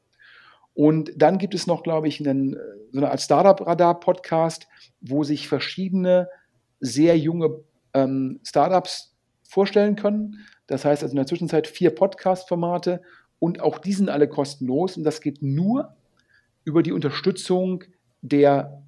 Und 0.74 1.12
dann 1.16 1.38
gibt 1.38 1.54
es 1.54 1.68
noch, 1.68 1.84
glaube 1.84 2.08
ich, 2.08 2.18
einen, 2.18 2.56
so 2.90 2.98
eine 2.98 3.10
Art 3.10 3.20
Startup-Radar-Podcast, 3.20 4.66
wo 5.00 5.22
sich 5.22 5.46
verschiedene 5.46 6.28
sehr 6.80 7.16
junge 7.16 7.60
ähm, 7.92 8.40
Startups 8.42 9.14
vorstellen 9.48 9.94
können. 9.94 10.44
Das 10.66 10.84
heißt 10.84 11.04
also 11.04 11.12
in 11.12 11.18
der 11.18 11.28
Zwischenzeit 11.28 11.68
vier 11.68 11.94
Podcast-Formate 11.94 13.00
und 13.38 13.60
auch 13.60 13.78
die 13.78 13.92
sind 13.92 14.08
alle 14.08 14.26
kostenlos. 14.26 14.96
Und 14.96 15.04
das 15.04 15.20
geht 15.20 15.40
nur 15.40 15.94
über 16.64 16.82
die 16.82 16.92
Unterstützung 16.92 17.84
der 18.22 18.82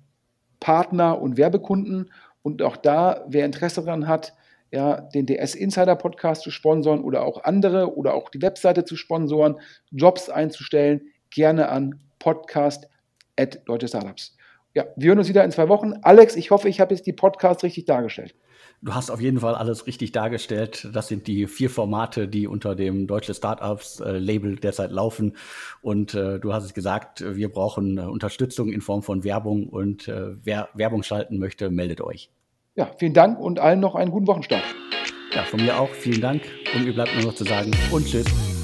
Partner 0.59 1.22
und 1.22 1.37
Werbekunden. 1.37 2.11
Und 2.43 2.62
auch 2.62 2.76
da, 2.76 3.24
wer 3.28 3.45
Interesse 3.45 3.84
daran 3.84 4.09
hat, 4.09 4.34
ja, 4.73 5.01
den 5.01 5.27
DS 5.27 5.55
Insider 5.55 5.97
Podcast 5.97 6.43
zu 6.43 6.51
sponsern 6.51 7.03
oder 7.03 7.25
auch 7.25 7.45
andere 7.45 7.97
oder 7.97 8.14
auch 8.14 8.31
die 8.31 8.43
Webseite 8.43 8.85
zu 8.85 8.97
sponsoren, 8.97 9.61
Jobs 9.91 10.29
einzustellen, 10.29 11.03
gerne 11.31 11.69
an 11.69 12.01
podcast 12.19 12.89
at 13.37 13.61
Deutsche 13.67 13.89
Startups. 13.89 14.37
Ja, 14.75 14.85
wir 14.97 15.09
hören 15.09 15.19
uns 15.19 15.29
wieder 15.29 15.45
in 15.45 15.51
zwei 15.51 15.69
Wochen. 15.69 15.95
Alex, 16.03 16.37
ich 16.37 16.51
hoffe, 16.51 16.69
ich 16.69 16.81
habe 16.81 16.95
jetzt 16.95 17.07
die 17.07 17.12
Podcasts 17.12 17.62
richtig 17.62 17.87
dargestellt. 17.87 18.35
Du 18.83 18.95
hast 18.95 19.11
auf 19.11 19.23
jeden 19.23 19.41
Fall 19.41 19.55
alles 19.55 19.87
richtig 19.87 20.12
dargestellt. 20.12 20.89
Das 20.93 21.09
sind 21.09 21.27
die 21.27 21.47
vier 21.47 21.71
Formate, 21.71 22.29
die 22.29 22.47
unter 22.47 22.75
dem 22.75 23.07
Deutsche 23.07 23.33
Startups-Label 23.33 24.53
äh, 24.53 24.57
derzeit 24.57 24.91
laufen. 24.91 25.37
Und 25.81 26.14
äh, 26.14 26.39
du 26.39 26.53
hast 26.53 26.64
es 26.64 26.75
gesagt, 26.75 27.25
wir 27.27 27.51
brauchen 27.51 27.97
äh, 27.97 28.03
Unterstützung 28.03 28.71
in 28.71 28.83
Form 28.83 29.03
von 29.03 29.25
Werbung. 29.25 29.69
Und 29.69 30.09
äh, 30.09 30.37
wer 30.45 30.69
Werbung 30.75 31.03
schalten 31.03 31.39
möchte, 31.39 31.71
meldet 31.71 32.03
euch. 32.03 32.31
Ja, 32.77 32.91
vielen 32.99 33.14
Dank 33.14 33.41
und 33.41 33.59
allen 33.59 33.81
noch 33.81 33.95
einen 33.95 34.11
guten 34.11 34.27
Wochenstart. 34.27 34.62
Ja, 35.35 35.45
von 35.45 35.64
mir 35.64 35.81
auch 35.81 35.89
vielen 35.89 36.20
Dank. 36.20 36.43
Und 36.74 36.85
mir 36.85 36.93
bleibt 36.93 37.14
nur 37.14 37.24
noch 37.24 37.35
zu 37.35 37.45
sagen 37.45 37.70
und 37.91 38.07
tschüss. 38.07 38.55